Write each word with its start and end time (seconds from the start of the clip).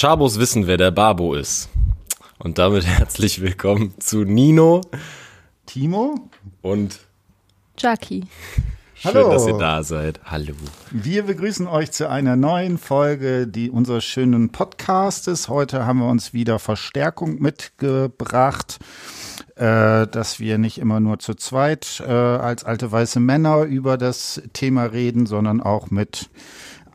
Chabos 0.00 0.38
wissen, 0.38 0.68
wer 0.68 0.76
der 0.76 0.92
Babo 0.92 1.34
ist. 1.34 1.68
Und 2.38 2.58
damit 2.58 2.86
herzlich 2.86 3.40
willkommen 3.40 3.94
zu 3.98 4.18
Nino, 4.18 4.82
Timo 5.66 6.30
und 6.62 7.00
Jackie. 7.76 8.28
Schön, 8.94 9.14
Hallo. 9.14 9.32
dass 9.32 9.48
ihr 9.48 9.58
da 9.58 9.82
seid. 9.82 10.20
Hallo. 10.24 10.54
Wir 10.92 11.24
begrüßen 11.24 11.66
euch 11.66 11.90
zu 11.90 12.08
einer 12.08 12.36
neuen 12.36 12.78
Folge 12.78 13.48
die 13.48 13.70
unseres 13.70 14.04
schönen 14.04 14.50
Podcastes. 14.50 15.48
Heute 15.48 15.84
haben 15.84 15.98
wir 15.98 16.08
uns 16.08 16.32
wieder 16.32 16.60
Verstärkung 16.60 17.42
mitgebracht, 17.42 18.78
äh, 19.56 20.06
dass 20.06 20.38
wir 20.38 20.58
nicht 20.58 20.78
immer 20.78 21.00
nur 21.00 21.18
zu 21.18 21.34
zweit 21.34 22.00
äh, 22.06 22.12
als 22.12 22.62
alte 22.62 22.92
weiße 22.92 23.18
Männer 23.18 23.62
über 23.62 23.98
das 23.98 24.42
Thema 24.52 24.84
reden, 24.84 25.26
sondern 25.26 25.60
auch 25.60 25.90
mit 25.90 26.30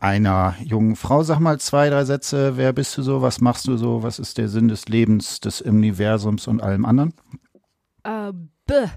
einer 0.04 0.54
jungen 0.62 0.96
Frau. 0.96 1.22
Sag 1.22 1.40
mal 1.40 1.58
zwei, 1.58 1.88
drei 1.88 2.04
Sätze. 2.04 2.58
Wer 2.58 2.74
bist 2.74 2.96
du 2.98 3.02
so? 3.02 3.22
Was 3.22 3.40
machst 3.40 3.66
du 3.66 3.78
so? 3.78 4.02
Was 4.02 4.18
ist 4.18 4.36
der 4.36 4.48
Sinn 4.48 4.68
des 4.68 4.86
Lebens, 4.86 5.40
des 5.40 5.62
Universums 5.62 6.46
und 6.46 6.62
allem 6.62 6.84
anderen? 6.84 7.14
Äh, 8.04 8.32
bäh. 8.66 8.88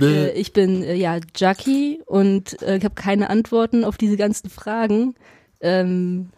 äh, 0.00 0.30
ich 0.32 0.54
bin 0.54 0.82
äh, 0.82 0.94
ja 0.94 1.18
Jackie 1.36 2.00
und 2.06 2.62
äh, 2.62 2.78
ich 2.78 2.84
habe 2.84 2.94
keine 2.94 3.28
Antworten 3.28 3.84
auf 3.84 3.98
diese 3.98 4.16
ganzen 4.16 4.48
Fragen. 4.48 5.16
Ähm, 5.60 6.30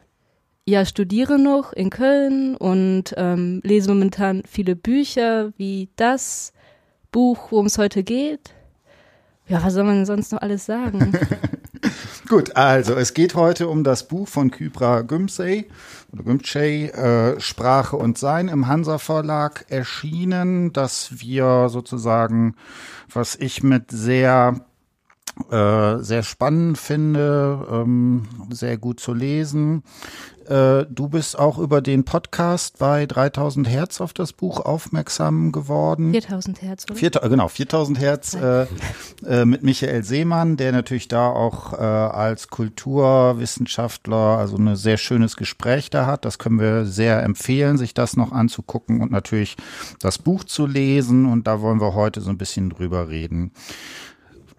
ja, 0.68 0.84
studiere 0.84 1.38
noch 1.38 1.72
in 1.72 1.90
Köln 1.90 2.56
und 2.56 3.14
ähm, 3.16 3.60
lese 3.62 3.90
momentan 3.90 4.42
viele 4.44 4.74
Bücher 4.74 5.52
wie 5.56 5.88
das 5.94 6.52
Buch, 7.12 7.52
worum 7.52 7.66
es 7.66 7.78
heute 7.78 8.02
geht. 8.02 8.56
Ja, 9.46 9.62
was 9.62 9.74
soll 9.74 9.84
man 9.84 9.94
denn 9.94 10.06
sonst 10.06 10.32
noch 10.32 10.42
alles 10.42 10.66
sagen? 10.66 11.12
Gut, 12.28 12.56
also 12.56 12.94
es 12.94 13.14
geht 13.14 13.36
heute 13.36 13.68
um 13.68 13.84
das 13.84 14.08
Buch 14.08 14.26
von 14.26 14.50
Kypra 14.50 15.02
Gümsey 15.02 15.68
oder 16.12 16.24
Gümsey, 16.24 16.86
äh, 16.86 17.38
Sprache 17.40 17.96
und 17.96 18.18
Sein 18.18 18.48
im 18.48 18.66
Hansa 18.66 18.98
Verlag 18.98 19.66
erschienen, 19.68 20.72
das 20.72 21.20
wir 21.20 21.68
sozusagen, 21.68 22.56
was 23.12 23.36
ich 23.36 23.62
mit 23.62 23.92
sehr 23.92 24.66
äh, 25.50 25.98
sehr 25.98 26.22
spannend 26.22 26.78
finde, 26.78 27.66
ähm, 27.70 28.28
sehr 28.50 28.78
gut 28.78 29.00
zu 29.00 29.12
lesen. 29.12 29.82
Äh, 30.48 30.86
du 30.88 31.08
bist 31.08 31.38
auch 31.38 31.58
über 31.58 31.80
den 31.80 32.04
Podcast 32.04 32.78
bei 32.78 33.06
3000 33.06 33.68
Hertz 33.68 34.00
auf 34.00 34.12
das 34.12 34.32
Buch 34.32 34.60
aufmerksam 34.60 35.50
geworden. 35.50 36.12
4000 36.12 36.62
Hertz, 36.62 36.84
oder? 36.84 36.94
Vier, 36.94 37.10
genau, 37.10 37.48
4000 37.48 37.98
Hertz 37.98 38.34
äh, 38.34 38.66
äh, 39.26 39.44
mit 39.44 39.62
Michael 39.62 40.04
Seemann, 40.04 40.56
der 40.56 40.72
natürlich 40.72 41.08
da 41.08 41.28
auch 41.28 41.72
äh, 41.72 41.76
als 41.76 42.48
Kulturwissenschaftler 42.48 44.38
also 44.38 44.56
ein 44.56 44.76
sehr 44.76 44.98
schönes 44.98 45.36
Gespräch 45.36 45.90
da 45.90 46.06
hat. 46.06 46.24
Das 46.24 46.38
können 46.38 46.60
wir 46.60 46.86
sehr 46.86 47.22
empfehlen, 47.22 47.76
sich 47.76 47.92
das 47.92 48.16
noch 48.16 48.30
anzugucken 48.30 49.00
und 49.00 49.10
natürlich 49.10 49.56
das 50.00 50.18
Buch 50.18 50.44
zu 50.44 50.66
lesen. 50.66 51.26
Und 51.26 51.46
da 51.46 51.60
wollen 51.60 51.80
wir 51.80 51.94
heute 51.94 52.20
so 52.20 52.30
ein 52.30 52.38
bisschen 52.38 52.70
drüber 52.70 53.08
reden. 53.08 53.52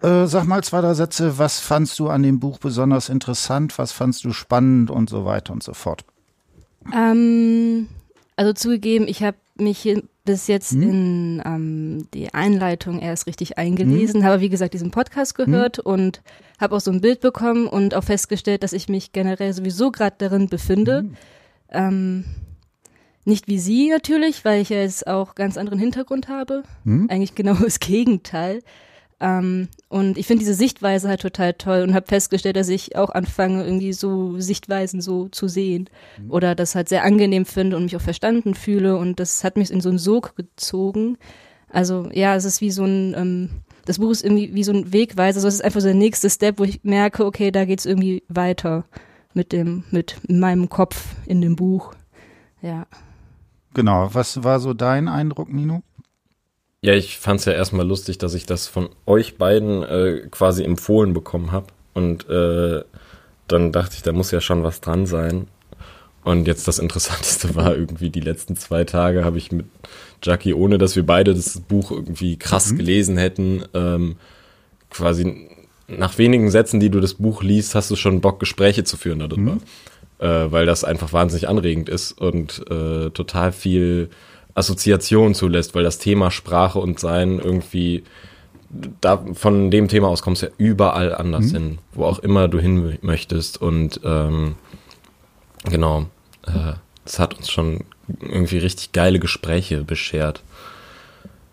Äh, 0.02 0.26
sag 0.26 0.44
mal 0.46 0.62
zwei, 0.62 0.80
drei 0.80 0.94
Sätze. 0.94 1.38
Was 1.38 1.58
fandst 1.58 1.98
du 1.98 2.08
an 2.08 2.22
dem 2.22 2.38
Buch 2.38 2.58
besonders 2.58 3.08
interessant? 3.08 3.78
Was 3.78 3.92
fandst 3.92 4.24
du 4.24 4.32
spannend 4.32 4.90
und 4.90 5.10
so 5.10 5.24
weiter 5.24 5.52
und 5.52 5.62
so 5.62 5.74
fort? 5.74 6.04
Ähm, 6.94 7.88
also 8.36 8.52
zugegeben, 8.52 9.08
ich 9.08 9.22
habe 9.22 9.36
mich 9.56 9.92
bis 10.24 10.46
jetzt 10.46 10.72
Hm? 10.72 10.82
in 10.82 11.42
ähm, 11.44 12.08
die 12.14 12.32
Einleitung 12.32 13.00
erst 13.00 13.26
richtig 13.26 13.58
eingelesen, 13.58 14.24
habe 14.24 14.40
wie 14.40 14.48
gesagt 14.50 14.74
diesen 14.74 14.90
Podcast 14.90 15.34
gehört 15.34 15.78
und 15.78 16.22
habe 16.60 16.76
auch 16.76 16.80
so 16.80 16.90
ein 16.92 17.00
Bild 17.00 17.20
bekommen 17.20 17.66
und 17.66 17.94
auch 17.94 18.04
festgestellt, 18.04 18.62
dass 18.62 18.72
ich 18.72 18.88
mich 18.88 19.12
generell 19.12 19.52
sowieso 19.52 19.90
gerade 19.90 20.16
darin 20.18 20.48
befinde. 20.48 21.06
Ähm, 21.70 22.24
nicht 23.24 23.48
wie 23.48 23.58
sie 23.58 23.90
natürlich, 23.90 24.44
weil 24.44 24.60
ich 24.62 24.68
ja 24.68 24.78
jetzt 24.78 25.06
auch 25.06 25.34
ganz 25.34 25.56
anderen 25.58 25.78
Hintergrund 25.78 26.28
habe. 26.28 26.62
Eigentlich 27.08 27.34
genau 27.34 27.54
das 27.62 27.80
Gegenteil. 27.80 28.62
Ähm, 29.20 29.68
und 29.88 30.16
ich 30.16 30.26
finde 30.26 30.40
diese 30.40 30.54
Sichtweise 30.54 31.08
halt 31.08 31.20
total 31.20 31.54
toll 31.54 31.82
und 31.82 31.94
habe 31.94 32.06
festgestellt, 32.06 32.56
dass 32.56 32.68
ich 32.68 32.96
auch 32.96 33.10
anfange, 33.10 33.64
irgendwie 33.64 33.92
so 33.92 34.38
Sichtweisen 34.38 35.00
so 35.00 35.28
zu 35.28 35.48
sehen 35.48 35.90
oder 36.28 36.54
das 36.54 36.74
halt 36.74 36.88
sehr 36.88 37.02
angenehm 37.02 37.44
finde 37.44 37.76
und 37.76 37.84
mich 37.84 37.96
auch 37.96 38.00
verstanden 38.00 38.54
fühle 38.54 38.96
und 38.96 39.18
das 39.18 39.42
hat 39.42 39.56
mich 39.56 39.72
in 39.72 39.80
so 39.80 39.88
einen 39.88 39.98
Sog 39.98 40.36
gezogen. 40.36 41.18
Also 41.68 42.08
ja, 42.12 42.36
es 42.36 42.44
ist 42.44 42.60
wie 42.60 42.70
so 42.70 42.84
ein, 42.84 43.14
ähm, 43.16 43.50
das 43.86 43.98
Buch 43.98 44.10
ist 44.10 44.24
irgendwie 44.24 44.54
wie 44.54 44.64
so 44.64 44.72
ein 44.72 44.92
Wegweiser, 44.92 45.38
also 45.38 45.48
es 45.48 45.54
ist 45.54 45.64
einfach 45.64 45.80
so 45.80 45.88
der 45.88 45.96
nächste 45.96 46.30
Step, 46.30 46.60
wo 46.60 46.64
ich 46.64 46.84
merke, 46.84 47.24
okay, 47.24 47.50
da 47.50 47.64
geht's 47.64 47.86
irgendwie 47.86 48.22
weiter 48.28 48.84
mit 49.34 49.52
dem, 49.52 49.84
mit 49.90 50.20
meinem 50.28 50.68
Kopf 50.68 51.16
in 51.26 51.40
dem 51.40 51.56
Buch. 51.56 51.94
Ja. 52.62 52.86
Genau. 53.74 54.08
Was 54.12 54.42
war 54.44 54.60
so 54.60 54.74
dein 54.74 55.08
Eindruck, 55.08 55.52
Nino? 55.52 55.82
Ja, 56.80 56.94
ich 56.94 57.18
fand's 57.18 57.44
ja 57.44 57.52
erstmal 57.52 57.86
lustig, 57.86 58.18
dass 58.18 58.34
ich 58.34 58.46
das 58.46 58.68
von 58.68 58.88
euch 59.04 59.36
beiden 59.36 59.82
äh, 59.82 60.28
quasi 60.30 60.62
empfohlen 60.62 61.12
bekommen 61.12 61.50
habe. 61.50 61.66
Und 61.92 62.28
äh, 62.28 62.84
dann 63.48 63.72
dachte 63.72 63.96
ich, 63.96 64.02
da 64.02 64.12
muss 64.12 64.30
ja 64.30 64.40
schon 64.40 64.62
was 64.62 64.80
dran 64.80 65.06
sein. 65.06 65.48
Und 66.22 66.46
jetzt 66.46 66.68
das 66.68 66.78
Interessanteste 66.78 67.56
war 67.56 67.74
irgendwie 67.74 68.10
die 68.10 68.20
letzten 68.20 68.56
zwei 68.56 68.84
Tage 68.84 69.24
habe 69.24 69.38
ich 69.38 69.50
mit 69.50 69.66
Jackie, 70.22 70.54
ohne 70.54 70.78
dass 70.78 70.94
wir 70.94 71.04
beide 71.04 71.34
das 71.34 71.60
Buch 71.60 71.90
irgendwie 71.90 72.36
krass 72.36 72.76
gelesen 72.76 73.16
hätten, 73.16 73.64
ähm, 73.74 74.16
quasi 74.90 75.48
nach 75.88 76.18
wenigen 76.18 76.50
Sätzen, 76.50 76.80
die 76.80 76.90
du 76.90 77.00
das 77.00 77.14
Buch 77.14 77.42
liest, 77.42 77.74
hast 77.74 77.90
du 77.90 77.96
schon 77.96 78.20
Bock, 78.20 78.38
Gespräche 78.38 78.84
zu 78.84 78.96
führen 78.96 79.18
darüber. 79.18 79.58
Äh, 80.18 80.52
weil 80.52 80.66
das 80.66 80.84
einfach 80.84 81.12
wahnsinnig 81.12 81.48
anregend 81.48 81.88
ist 81.88 82.12
und 82.12 82.64
äh, 82.70 83.10
total 83.10 83.52
viel 83.52 84.10
Assoziation 84.58 85.34
zulässt, 85.34 85.74
weil 85.74 85.84
das 85.84 85.98
Thema 85.98 86.30
Sprache 86.30 86.78
und 86.78 87.00
Sein 87.00 87.38
irgendwie 87.38 88.04
da 89.00 89.24
von 89.32 89.70
dem 89.70 89.88
Thema 89.88 90.08
aus 90.08 90.22
kommst 90.22 90.42
du 90.42 90.46
ja 90.46 90.52
überall 90.58 91.14
anders 91.14 91.50
hin, 91.50 91.78
wo 91.92 92.04
auch 92.04 92.18
immer 92.18 92.48
du 92.48 92.58
hin 92.58 92.98
möchtest 93.00 93.60
und 93.60 94.00
ähm, 94.04 94.56
genau, 95.64 96.06
äh, 96.46 96.74
das 97.04 97.18
hat 97.18 97.34
uns 97.34 97.50
schon 97.50 97.84
irgendwie 98.20 98.58
richtig 98.58 98.92
geile 98.92 99.18
Gespräche 99.18 99.84
beschert. 99.84 100.42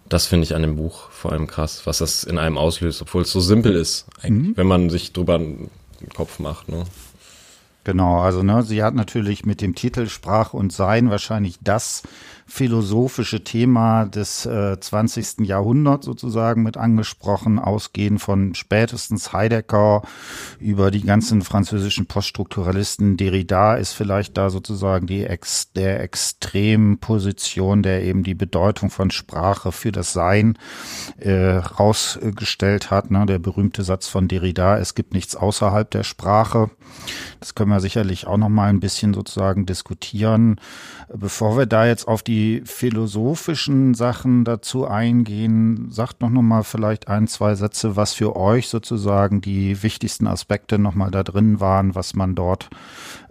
Das 0.09 0.27
finde 0.27 0.43
ich 0.43 0.55
an 0.55 0.61
dem 0.61 0.75
Buch 0.75 1.09
vor 1.09 1.31
allem 1.31 1.47
krass, 1.47 1.83
was 1.85 1.99
das 1.99 2.23
in 2.25 2.37
einem 2.37 2.57
auslöst, 2.57 3.01
obwohl 3.01 3.23
es 3.23 3.31
so 3.31 3.39
simpel 3.39 3.75
ist, 3.75 4.07
eigentlich, 4.21 4.57
wenn 4.57 4.67
man 4.67 4.89
sich 4.89 5.13
drüber 5.13 5.35
einen 5.35 5.69
Kopf 6.13 6.39
macht. 6.39 6.69
Ne? 6.69 6.83
Genau, 7.85 8.19
also 8.19 8.43
ne, 8.43 8.63
sie 8.63 8.83
hat 8.83 8.93
natürlich 8.93 9.45
mit 9.45 9.61
dem 9.61 9.75
Titel 9.75 10.07
Sprache 10.07 10.57
und 10.57 10.73
Sein 10.73 11.09
wahrscheinlich 11.09 11.57
das 11.61 12.03
philosophische 12.47 13.43
Thema 13.43 14.05
des 14.05 14.45
äh, 14.45 14.79
20. 14.79 15.47
Jahrhunderts 15.47 16.05
sozusagen 16.05 16.61
mit 16.61 16.77
angesprochen, 16.77 17.57
ausgehend 17.57 18.21
von 18.21 18.53
spätestens 18.53 19.33
Heidegger 19.33 20.03
über 20.59 20.91
die 20.91 21.01
ganzen 21.01 21.41
französischen 21.41 22.05
Poststrukturalisten. 22.05 23.17
Derrida 23.17 23.75
ist 23.75 23.93
vielleicht 23.93 24.37
da 24.37 24.51
sozusagen 24.51 25.07
die 25.07 25.25
Ex 25.25 25.71
der 25.73 26.01
Extremposition, 26.01 27.81
der 27.81 28.03
eben 28.03 28.23
die 28.23 28.35
Bedeutung 28.35 28.91
von 28.91 29.09
Sprache 29.09 29.71
für 29.71 29.91
das 29.91 30.13
Sein 30.13 30.57
äh, 31.17 31.55
rausgestellt 31.57 32.91
hat. 32.91 33.09
Ne? 33.09 33.25
Der 33.25 33.39
berühmte 33.39 33.83
Satz 33.83 34.07
von 34.07 34.27
Derrida, 34.27 34.77
es 34.77 34.93
gibt 34.93 35.13
nichts 35.13 35.35
außerhalb 35.35 35.89
der 35.89 36.03
Sprache. 36.03 36.69
Das 37.45 37.53
können 37.53 37.69
wir 37.69 37.79
sicherlich 37.79 38.25
auch 38.25 38.37
noch 38.37 38.49
mal 38.49 38.69
ein 38.69 38.79
bisschen 38.79 39.13
sozusagen 39.13 39.67
diskutieren. 39.67 40.59
Bevor 41.13 41.59
wir 41.59 41.67
da 41.67 41.85
jetzt 41.85 42.07
auf 42.07 42.23
die 42.23 42.63
philosophischen 42.65 43.93
Sachen 43.93 44.45
dazu 44.45 44.87
eingehen, 44.87 45.91
sagt 45.91 46.21
noch 46.21 46.31
noch 46.31 46.41
mal 46.41 46.63
vielleicht 46.63 47.07
ein, 47.07 47.27
zwei 47.27 47.53
Sätze, 47.53 47.95
was 47.95 48.13
für 48.13 48.35
euch 48.35 48.67
sozusagen 48.67 49.41
die 49.41 49.83
wichtigsten 49.83 50.25
Aspekte 50.25 50.79
noch 50.79 50.95
mal 50.95 51.11
da 51.11 51.21
drin 51.21 51.59
waren, 51.59 51.93
was 51.93 52.15
man 52.15 52.33
dort 52.33 52.71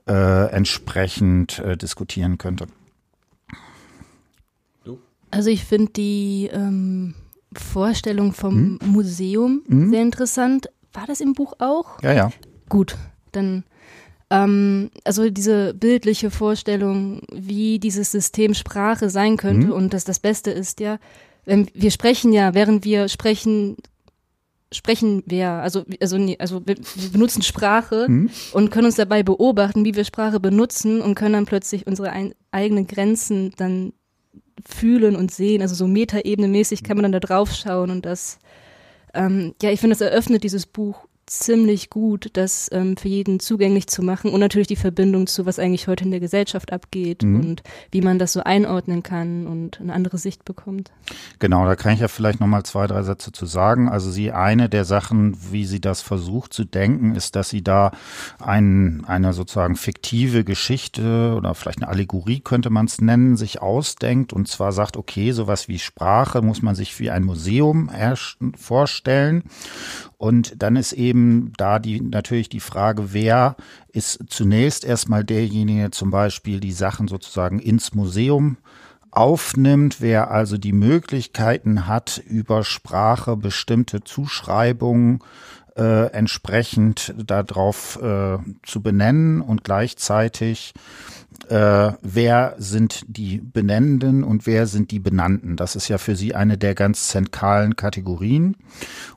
äh, 0.06 0.48
entsprechend 0.52 1.58
äh, 1.58 1.76
diskutieren 1.76 2.38
könnte. 2.38 2.68
Also 5.32 5.50
ich 5.50 5.64
finde 5.64 5.90
die 5.90 6.50
ähm, 6.52 7.16
Vorstellung 7.52 8.32
vom 8.32 8.78
Museum 8.84 9.62
sehr 9.66 10.02
interessant. 10.02 10.68
War 10.92 11.08
das 11.08 11.20
im 11.20 11.32
Buch 11.32 11.54
auch? 11.58 12.00
Ja, 12.00 12.12
ja. 12.12 12.30
Gut, 12.68 12.96
dann 13.32 13.64
ähm, 14.34 14.90
also 15.04 15.30
diese 15.30 15.74
bildliche 15.74 16.30
Vorstellung, 16.30 17.22
wie 17.32 17.78
dieses 17.78 18.10
System 18.10 18.54
Sprache 18.54 19.08
sein 19.08 19.36
könnte 19.36 19.68
und 19.74 19.94
dass 19.94 20.04
das 20.04 20.18
Beste 20.18 20.50
ist, 20.50 20.80
ja, 20.80 20.98
wenn 21.44 21.68
wir 21.74 21.90
sprechen 21.90 22.32
ja, 22.32 22.54
während 22.54 22.84
wir 22.84 23.08
sprechen, 23.08 23.76
sprechen 24.72 25.22
wir, 25.26 25.48
also 25.48 25.84
also 26.00 26.18
nee, 26.18 26.36
also 26.38 26.66
wir, 26.66 26.76
wir 26.76 27.10
benutzen 27.10 27.42
Sprache 27.42 28.06
und 28.52 28.70
können 28.70 28.86
uns 28.86 28.96
dabei 28.96 29.22
beobachten, 29.22 29.84
wie 29.84 29.94
wir 29.94 30.04
Sprache 30.04 30.40
benutzen 30.40 31.00
und 31.00 31.14
können 31.14 31.34
dann 31.34 31.46
plötzlich 31.46 31.86
unsere 31.86 32.10
ein, 32.10 32.34
eigenen 32.50 32.86
Grenzen 32.86 33.52
dann 33.56 33.92
fühlen 34.66 35.14
und 35.14 35.30
sehen. 35.30 35.62
Also 35.62 35.74
so 35.74 35.86
Metaebene 35.86 36.48
mäßig 36.48 36.82
kann 36.82 36.96
man 36.96 37.04
dann 37.04 37.12
da 37.12 37.20
drauf 37.20 37.52
schauen 37.52 37.90
und 37.90 38.04
das, 38.04 38.38
ähm, 39.12 39.54
ja, 39.62 39.70
ich 39.70 39.80
finde, 39.80 39.94
das 39.94 40.00
eröffnet 40.00 40.42
dieses 40.42 40.66
Buch 40.66 41.06
ziemlich 41.26 41.90
gut, 41.90 42.30
das 42.34 42.68
ähm, 42.72 42.96
für 42.96 43.08
jeden 43.08 43.40
zugänglich 43.40 43.86
zu 43.86 44.02
machen 44.02 44.30
und 44.30 44.40
natürlich 44.40 44.68
die 44.68 44.76
Verbindung 44.76 45.26
zu, 45.26 45.46
was 45.46 45.58
eigentlich 45.58 45.88
heute 45.88 46.04
in 46.04 46.10
der 46.10 46.20
Gesellschaft 46.20 46.72
abgeht 46.72 47.22
mhm. 47.22 47.40
und 47.40 47.62
wie 47.90 48.02
man 48.02 48.18
das 48.18 48.32
so 48.32 48.42
einordnen 48.42 49.02
kann 49.02 49.46
und 49.46 49.80
eine 49.80 49.92
andere 49.92 50.18
Sicht 50.18 50.44
bekommt. 50.44 50.92
Genau, 51.38 51.64
da 51.66 51.76
kann 51.76 51.94
ich 51.94 52.00
ja 52.00 52.08
vielleicht 52.08 52.40
nochmal 52.40 52.64
zwei, 52.64 52.86
drei 52.86 53.02
Sätze 53.02 53.32
zu 53.32 53.46
sagen. 53.46 53.88
Also 53.88 54.10
sie, 54.10 54.32
eine 54.32 54.68
der 54.68 54.84
Sachen, 54.84 55.36
wie 55.50 55.64
sie 55.64 55.80
das 55.80 56.02
versucht 56.02 56.52
zu 56.52 56.64
denken, 56.64 57.14
ist, 57.14 57.36
dass 57.36 57.48
sie 57.48 57.62
da 57.62 57.92
ein, 58.38 59.04
eine 59.06 59.32
sozusagen 59.32 59.76
fiktive 59.76 60.44
Geschichte 60.44 61.34
oder 61.36 61.54
vielleicht 61.54 61.82
eine 61.82 61.88
Allegorie 61.88 62.40
könnte 62.40 62.70
man 62.70 62.86
es 62.86 63.00
nennen, 63.00 63.36
sich 63.36 63.62
ausdenkt 63.62 64.32
und 64.32 64.48
zwar 64.48 64.72
sagt, 64.72 64.96
okay, 64.96 65.32
sowas 65.32 65.68
wie 65.68 65.78
Sprache 65.78 66.42
muss 66.42 66.62
man 66.62 66.74
sich 66.74 66.98
wie 67.00 67.10
ein 67.10 67.24
Museum 67.24 67.90
vorstellen 68.56 69.44
und 70.24 70.62
dann 70.62 70.76
ist 70.76 70.92
eben 70.92 71.13
da 71.56 71.78
die, 71.78 72.00
natürlich 72.00 72.48
die 72.48 72.60
Frage, 72.60 73.12
wer 73.12 73.56
ist 73.92 74.24
zunächst 74.28 74.84
erstmal 74.84 75.24
derjenige, 75.24 75.90
zum 75.90 76.10
Beispiel 76.10 76.60
die 76.60 76.72
Sachen 76.72 77.08
sozusagen 77.08 77.58
ins 77.58 77.94
Museum 77.94 78.56
aufnimmt, 79.10 80.00
wer 80.00 80.30
also 80.30 80.58
die 80.58 80.72
Möglichkeiten 80.72 81.86
hat, 81.86 82.20
über 82.26 82.64
Sprache 82.64 83.36
bestimmte 83.36 84.02
Zuschreibungen 84.02 85.20
äh, 85.76 86.06
entsprechend 86.12 87.14
darauf 87.16 88.00
äh, 88.02 88.38
zu 88.64 88.82
benennen 88.82 89.40
und 89.40 89.64
gleichzeitig 89.64 90.74
äh, 91.48 91.92
wer 92.02 92.54
sind 92.58 93.04
die 93.08 93.38
Benennenden 93.38 94.24
und 94.24 94.46
wer 94.46 94.66
sind 94.66 94.90
die 94.90 94.98
Benannten. 94.98 95.56
Das 95.56 95.76
ist 95.76 95.88
ja 95.88 95.98
für 95.98 96.16
sie 96.16 96.34
eine 96.34 96.58
der 96.58 96.74
ganz 96.74 97.08
zentralen 97.08 97.76
Kategorien. 97.76 98.56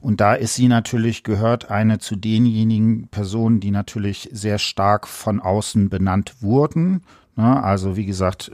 Und 0.01 0.21
da 0.21 0.33
ist 0.33 0.55
sie 0.55 0.67
natürlich, 0.67 1.23
gehört 1.23 1.71
eine 1.71 1.99
zu 1.99 2.15
denjenigen 2.15 3.07
Personen, 3.07 3.59
die 3.59 3.71
natürlich 3.71 4.29
sehr 4.31 4.57
stark 4.57 5.07
von 5.07 5.39
außen 5.39 5.89
benannt 5.89 6.35
wurden. 6.41 7.03
Ne? 7.35 7.63
Also 7.63 7.95
wie 7.95 8.05
gesagt, 8.05 8.51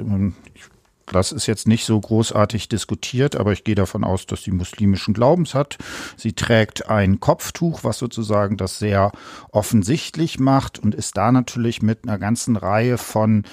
ich 0.54 0.63
das 1.05 1.31
ist 1.31 1.47
jetzt 1.47 1.67
nicht 1.67 1.85
so 1.85 2.00
großartig 2.00 2.69
diskutiert, 2.69 3.35
aber 3.35 3.51
ich 3.51 3.63
gehe 3.63 3.75
davon 3.75 4.03
aus, 4.03 4.25
dass 4.25 4.44
sie 4.44 4.51
muslimischen 4.51 5.13
Glaubens 5.13 5.53
hat. 5.53 5.77
Sie 6.17 6.33
trägt 6.33 6.89
ein 6.89 7.19
Kopftuch, 7.19 7.83
was 7.83 7.97
sozusagen 7.97 8.57
das 8.57 8.79
sehr 8.79 9.11
offensichtlich 9.51 10.39
macht 10.39 10.79
und 10.79 10.95
ist 10.95 11.17
da 11.17 11.31
natürlich 11.31 11.81
mit 11.81 12.03
einer 12.03 12.17
ganzen 12.17 12.55
Reihe 12.55 12.97
von 12.97 13.44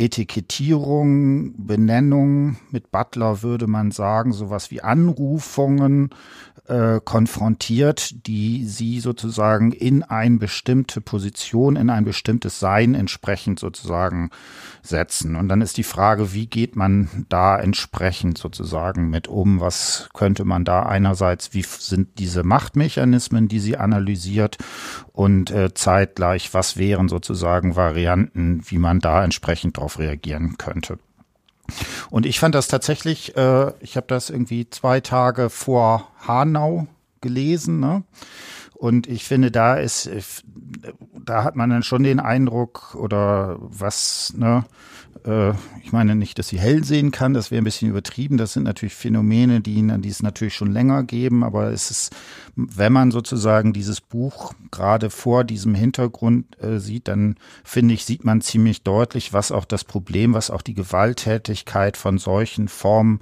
Etikettierungen, 0.00 1.54
Benennungen, 1.66 2.56
mit 2.70 2.90
Butler 2.90 3.42
würde 3.42 3.66
man 3.66 3.90
sagen, 3.90 4.32
sowas 4.32 4.70
wie 4.70 4.80
Anrufungen, 4.80 6.10
äh, 6.70 7.00
konfrontiert, 7.04 8.26
die 8.26 8.64
sie 8.64 9.00
sozusagen 9.00 9.72
in 9.72 10.02
eine 10.02 10.38
bestimmte 10.38 11.00
Position, 11.00 11.76
in 11.76 11.90
ein 11.90 12.04
bestimmtes 12.04 12.60
Sein 12.60 12.94
entsprechend 12.94 13.58
sozusagen 13.58 14.30
setzen. 14.82 15.36
Und 15.36 15.48
dann 15.48 15.62
ist 15.62 15.76
die 15.76 15.82
Frage, 15.82 16.32
wie 16.32 16.46
geht 16.46 16.76
man 16.76 17.26
da 17.28 17.58
entsprechend 17.58 18.38
sozusagen 18.38 19.10
mit 19.10 19.26
um? 19.26 19.60
Was 19.60 20.08
könnte 20.14 20.44
man 20.44 20.64
da 20.64 20.84
einerseits, 20.84 21.52
wie 21.54 21.62
sind 21.62 22.18
diese 22.18 22.44
Machtmechanismen, 22.44 23.48
die 23.48 23.60
sie 23.60 23.76
analysiert 23.76 24.56
und 25.12 25.50
äh, 25.50 25.74
zeitgleich, 25.74 26.54
was 26.54 26.76
wären 26.76 27.08
sozusagen 27.08 27.74
Varianten, 27.74 28.62
wie 28.66 28.78
man 28.78 29.00
da 29.00 29.24
entsprechend 29.24 29.74
darauf 29.90 29.98
reagieren 29.98 30.56
könnte? 30.58 30.98
Und 32.10 32.26
ich 32.26 32.40
fand 32.40 32.54
das 32.54 32.68
tatsächlich, 32.68 33.36
äh, 33.36 33.72
ich 33.80 33.96
habe 33.96 34.06
das 34.08 34.30
irgendwie 34.30 34.68
zwei 34.70 35.00
Tage 35.00 35.50
vor 35.50 36.10
Hanau 36.26 36.86
gelesen, 37.20 37.80
ne? 37.80 38.02
Und 38.74 39.06
ich 39.06 39.24
finde, 39.24 39.50
da 39.50 39.74
ist, 39.74 40.08
da 41.22 41.44
hat 41.44 41.54
man 41.54 41.68
dann 41.68 41.82
schon 41.82 42.02
den 42.02 42.18
Eindruck 42.18 42.94
oder 42.94 43.56
was, 43.60 44.32
ne, 44.34 44.64
äh, 45.24 45.52
ich 45.82 45.92
meine 45.92 46.14
nicht, 46.14 46.38
dass 46.38 46.48
sie 46.48 46.58
hell 46.58 46.84
sehen 46.84 47.10
kann, 47.10 47.34
das 47.34 47.50
wäre 47.50 47.60
ein 47.60 47.64
bisschen 47.64 47.90
übertrieben. 47.90 48.36
Das 48.36 48.52
sind 48.52 48.62
natürlich 48.64 48.94
Phänomene, 48.94 49.60
die, 49.60 49.86
die 49.98 50.08
es 50.08 50.22
natürlich 50.22 50.54
schon 50.54 50.72
länger 50.72 51.02
geben, 51.02 51.44
aber 51.44 51.70
es 51.70 51.90
ist, 51.90 52.16
wenn 52.56 52.92
man 52.92 53.10
sozusagen 53.10 53.72
dieses 53.72 54.00
Buch 54.00 54.52
gerade 54.70 55.10
vor 55.10 55.44
diesem 55.44 55.74
Hintergrund 55.74 56.60
äh, 56.62 56.78
sieht, 56.78 57.08
dann 57.08 57.36
finde 57.64 57.94
ich, 57.94 58.04
sieht 58.04 58.24
man 58.24 58.40
ziemlich 58.40 58.82
deutlich, 58.82 59.32
was 59.32 59.52
auch 59.52 59.64
das 59.64 59.84
Problem, 59.84 60.34
was 60.34 60.50
auch 60.50 60.62
die 60.62 60.74
Gewalttätigkeit 60.74 61.96
von 61.96 62.18
solchen 62.18 62.68
Formen 62.68 63.20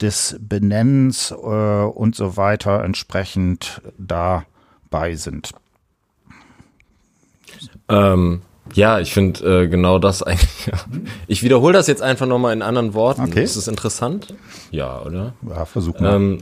des 0.00 0.36
Benennens 0.40 1.30
äh, 1.30 1.34
und 1.34 2.14
so 2.14 2.36
weiter 2.36 2.84
entsprechend 2.84 3.82
dabei 3.98 5.16
sind. 5.16 5.52
Ähm, 7.88 8.42
ja, 8.74 9.00
ich 9.00 9.12
finde 9.12 9.62
äh, 9.62 9.68
genau 9.68 9.98
das 9.98 10.22
eigentlich. 10.24 10.66
Ja. 10.66 10.78
Ich 11.26 11.42
wiederhole 11.42 11.72
das 11.72 11.86
jetzt 11.86 12.02
einfach 12.02 12.26
nochmal 12.26 12.52
in 12.52 12.62
anderen 12.62 12.94
Worten. 12.94 13.22
Okay. 13.22 13.42
Ist 13.42 13.56
es 13.56 13.68
interessant? 13.68 14.34
Ja, 14.70 15.02
oder? 15.02 15.34
Ja, 15.48 15.64
versuch 15.64 15.98
mal. 16.00 16.16
Ähm, 16.16 16.38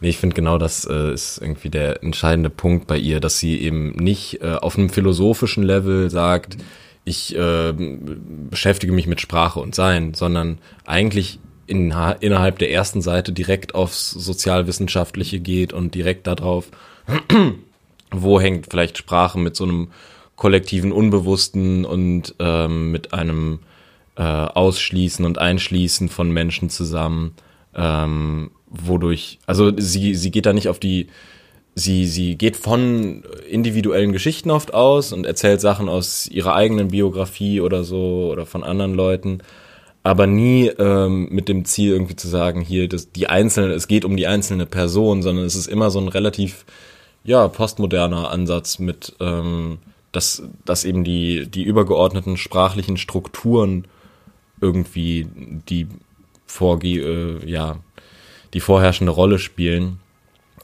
nee, 0.00 0.08
ich 0.08 0.18
finde 0.18 0.34
genau 0.34 0.58
das 0.58 0.84
äh, 0.84 1.12
ist 1.12 1.38
irgendwie 1.40 1.70
der 1.70 2.02
entscheidende 2.02 2.50
Punkt 2.50 2.86
bei 2.86 2.98
ihr, 2.98 3.20
dass 3.20 3.38
sie 3.38 3.60
eben 3.60 3.92
nicht 3.92 4.42
äh, 4.42 4.54
auf 4.54 4.78
einem 4.78 4.90
philosophischen 4.90 5.62
Level 5.62 6.10
sagt, 6.10 6.56
ich 7.04 7.36
äh, 7.36 7.74
beschäftige 8.50 8.92
mich 8.92 9.06
mit 9.06 9.20
Sprache 9.20 9.60
und 9.60 9.74
Sein, 9.74 10.14
sondern 10.14 10.58
eigentlich 10.86 11.38
in, 11.66 11.94
innerhalb 12.20 12.58
der 12.58 12.70
ersten 12.70 13.02
Seite 13.02 13.32
direkt 13.32 13.74
aufs 13.74 14.10
Sozialwissenschaftliche 14.10 15.40
geht 15.40 15.72
und 15.72 15.94
direkt 15.94 16.26
darauf, 16.26 16.68
wo 18.10 18.40
hängt 18.40 18.68
vielleicht 18.70 18.98
Sprache 18.98 19.38
mit 19.38 19.56
so 19.56 19.64
einem 19.64 19.88
kollektiven 20.36 20.92
Unbewussten 20.92 21.84
und 21.84 22.34
ähm, 22.38 22.90
mit 22.90 23.12
einem 23.12 23.60
äh, 24.16 24.22
Ausschließen 24.22 25.24
und 25.24 25.38
Einschließen 25.38 26.08
von 26.08 26.30
Menschen 26.30 26.70
zusammen, 26.70 27.34
ähm, 27.74 28.50
wodurch, 28.66 29.38
also 29.46 29.72
sie, 29.76 30.14
sie 30.14 30.30
geht 30.30 30.46
da 30.46 30.52
nicht 30.52 30.68
auf 30.68 30.78
die, 30.78 31.08
sie, 31.74 32.06
sie 32.06 32.36
geht 32.36 32.56
von 32.56 33.24
individuellen 33.48 34.12
Geschichten 34.12 34.50
oft 34.50 34.74
aus 34.74 35.12
und 35.12 35.26
erzählt 35.26 35.60
Sachen 35.60 35.88
aus 35.88 36.26
ihrer 36.26 36.54
eigenen 36.54 36.88
Biografie 36.88 37.60
oder 37.60 37.84
so 37.84 38.28
oder 38.30 38.46
von 38.46 38.64
anderen 38.64 38.94
Leuten, 38.94 39.38
aber 40.02 40.26
nie 40.26 40.66
ähm, 40.78 41.28
mit 41.30 41.48
dem 41.48 41.64
Ziel 41.64 41.92
irgendwie 41.92 42.16
zu 42.16 42.28
sagen, 42.28 42.60
hier, 42.60 42.88
das, 42.88 43.10
die 43.12 43.28
einzelne, 43.28 43.72
es 43.72 43.88
geht 43.88 44.04
um 44.04 44.16
die 44.16 44.26
einzelne 44.26 44.66
Person, 44.66 45.22
sondern 45.22 45.44
es 45.44 45.56
ist 45.56 45.66
immer 45.66 45.90
so 45.90 45.98
ein 45.98 46.08
relativ, 46.08 46.64
ja, 47.24 47.48
postmoderner 47.48 48.30
Ansatz 48.30 48.78
mit, 48.78 49.14
ähm, 49.20 49.78
dass, 50.14 50.42
dass 50.64 50.84
eben 50.84 51.04
die, 51.04 51.46
die 51.46 51.64
übergeordneten 51.64 52.36
sprachlichen 52.36 52.96
Strukturen 52.96 53.86
irgendwie 54.60 55.26
die 55.68 55.88
vorge 56.46 56.88
äh, 56.88 57.50
ja, 57.50 57.78
die 58.54 58.60
vorherrschende 58.60 59.12
Rolle 59.12 59.38
spielen. 59.38 59.98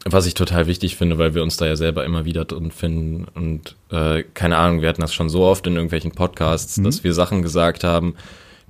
Was 0.06 0.24
ich 0.24 0.32
total 0.32 0.66
wichtig 0.66 0.96
finde, 0.96 1.18
weil 1.18 1.34
wir 1.34 1.42
uns 1.42 1.58
da 1.58 1.66
ja 1.66 1.76
selber 1.76 2.06
immer 2.06 2.24
wieder 2.24 2.46
drin 2.46 2.70
finden. 2.70 3.26
Und 3.34 3.76
äh, 3.90 4.22
keine 4.32 4.56
Ahnung, 4.56 4.80
wir 4.80 4.88
hatten 4.88 5.02
das 5.02 5.12
schon 5.12 5.28
so 5.28 5.42
oft 5.42 5.66
in 5.66 5.74
irgendwelchen 5.74 6.12
Podcasts, 6.12 6.78
mhm. 6.78 6.84
dass 6.84 7.04
wir 7.04 7.12
Sachen 7.12 7.42
gesagt 7.42 7.84
haben, 7.84 8.14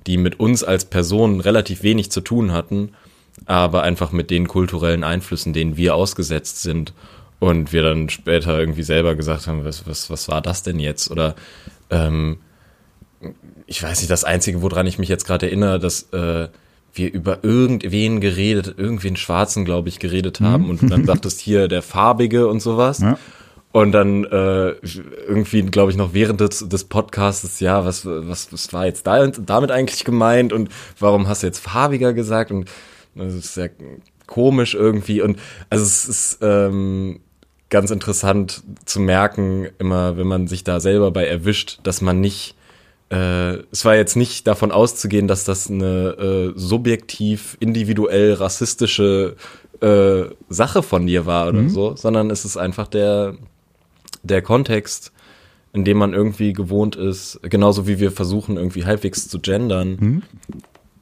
die 0.07 0.17
mit 0.17 0.41
uns 0.41 0.63
als 0.63 0.83
Personen 0.83 1.39
relativ 1.39 1.83
wenig 1.83 2.11
zu 2.11 2.19
tun 2.19 2.51
hatten, 2.51 2.89
aber 3.45 3.83
einfach 3.83 4.11
mit 4.11 4.29
den 4.29 4.47
kulturellen 4.47 5.05
Einflüssen, 5.05 5.53
denen 5.53 5.77
wir 5.77 5.95
ausgesetzt 5.95 6.63
sind 6.63 6.91
und 7.41 7.73
wir 7.73 7.81
dann 7.81 8.07
später 8.09 8.59
irgendwie 8.59 8.83
selber 8.83 9.15
gesagt 9.15 9.47
haben, 9.47 9.65
was, 9.65 9.87
was, 9.87 10.11
was 10.11 10.29
war 10.29 10.41
das 10.41 10.61
denn 10.61 10.79
jetzt? 10.79 11.09
Oder 11.09 11.33
ähm, 11.89 12.37
ich 13.65 13.81
weiß 13.81 13.99
nicht, 13.99 14.11
das 14.11 14.23
Einzige, 14.23 14.61
woran 14.61 14.85
ich 14.85 14.99
mich 14.99 15.09
jetzt 15.09 15.25
gerade 15.25 15.47
erinnere, 15.47 15.79
dass 15.79 16.03
äh, 16.13 16.49
wir 16.93 17.11
über 17.11 17.43
irgendwen 17.43 18.21
geredet, 18.21 18.75
irgendwen 18.77 19.15
Schwarzen, 19.15 19.65
glaube 19.65 19.89
ich, 19.89 19.97
geredet 19.97 20.39
mhm. 20.39 20.45
haben. 20.45 20.63
Mhm. 20.65 20.69
Und 20.69 20.91
dann 20.91 21.05
sagtest 21.05 21.39
hier 21.39 21.67
der 21.67 21.81
Farbige 21.81 22.47
und 22.47 22.59
sowas. 22.59 22.99
Ja. 22.99 23.17
Und 23.71 23.91
dann 23.91 24.23
äh, 24.25 24.75
irgendwie, 25.27 25.63
glaube 25.63 25.89
ich, 25.89 25.97
noch 25.97 26.13
während 26.13 26.41
des, 26.41 26.69
des 26.69 26.83
Podcasts, 26.83 27.59
ja, 27.59 27.83
was, 27.83 28.05
was, 28.05 28.53
was 28.53 28.71
war 28.71 28.85
jetzt 28.85 29.07
da, 29.07 29.25
damit 29.25 29.71
eigentlich 29.71 30.03
gemeint 30.03 30.53
und 30.53 30.69
warum 30.99 31.27
hast 31.27 31.41
du 31.41 31.47
jetzt 31.47 31.59
farbiger 31.59 32.13
gesagt? 32.13 32.51
Und 32.51 32.69
das 33.15 33.33
ist 33.33 33.55
sehr 33.55 33.71
komisch 34.27 34.75
irgendwie. 34.75 35.21
Und 35.21 35.39
also 35.71 35.83
es 35.83 36.05
ist 36.07 36.37
ähm, 36.41 37.19
ganz 37.71 37.89
interessant 37.89 38.61
zu 38.85 38.99
merken, 38.99 39.69
immer 39.79 40.17
wenn 40.17 40.27
man 40.27 40.47
sich 40.47 40.63
da 40.63 40.79
selber 40.79 41.09
bei 41.09 41.25
erwischt, 41.25 41.79
dass 41.83 42.01
man 42.01 42.19
nicht, 42.19 42.55
äh, 43.09 43.53
es 43.71 43.85
war 43.85 43.95
jetzt 43.95 44.15
nicht 44.15 44.45
davon 44.45 44.71
auszugehen, 44.71 45.27
dass 45.27 45.45
das 45.45 45.71
eine 45.71 46.53
äh, 46.53 46.53
subjektiv, 46.55 47.57
individuell 47.59 48.33
rassistische 48.33 49.37
äh, 49.79 50.23
Sache 50.49 50.83
von 50.83 51.07
dir 51.07 51.25
war 51.25 51.47
oder 51.47 51.61
mhm. 51.61 51.69
so, 51.69 51.95
sondern 51.95 52.29
es 52.29 52.45
ist 52.45 52.57
einfach 52.57 52.87
der, 52.87 53.35
der 54.21 54.41
Kontext, 54.41 55.13
in 55.73 55.85
dem 55.85 55.97
man 55.97 56.13
irgendwie 56.13 56.51
gewohnt 56.51 56.97
ist, 56.97 57.39
genauso 57.41 57.87
wie 57.87 57.99
wir 57.99 58.11
versuchen, 58.11 58.57
irgendwie 58.57 58.85
halbwegs 58.85 59.29
zu 59.29 59.39
gendern. 59.39 60.21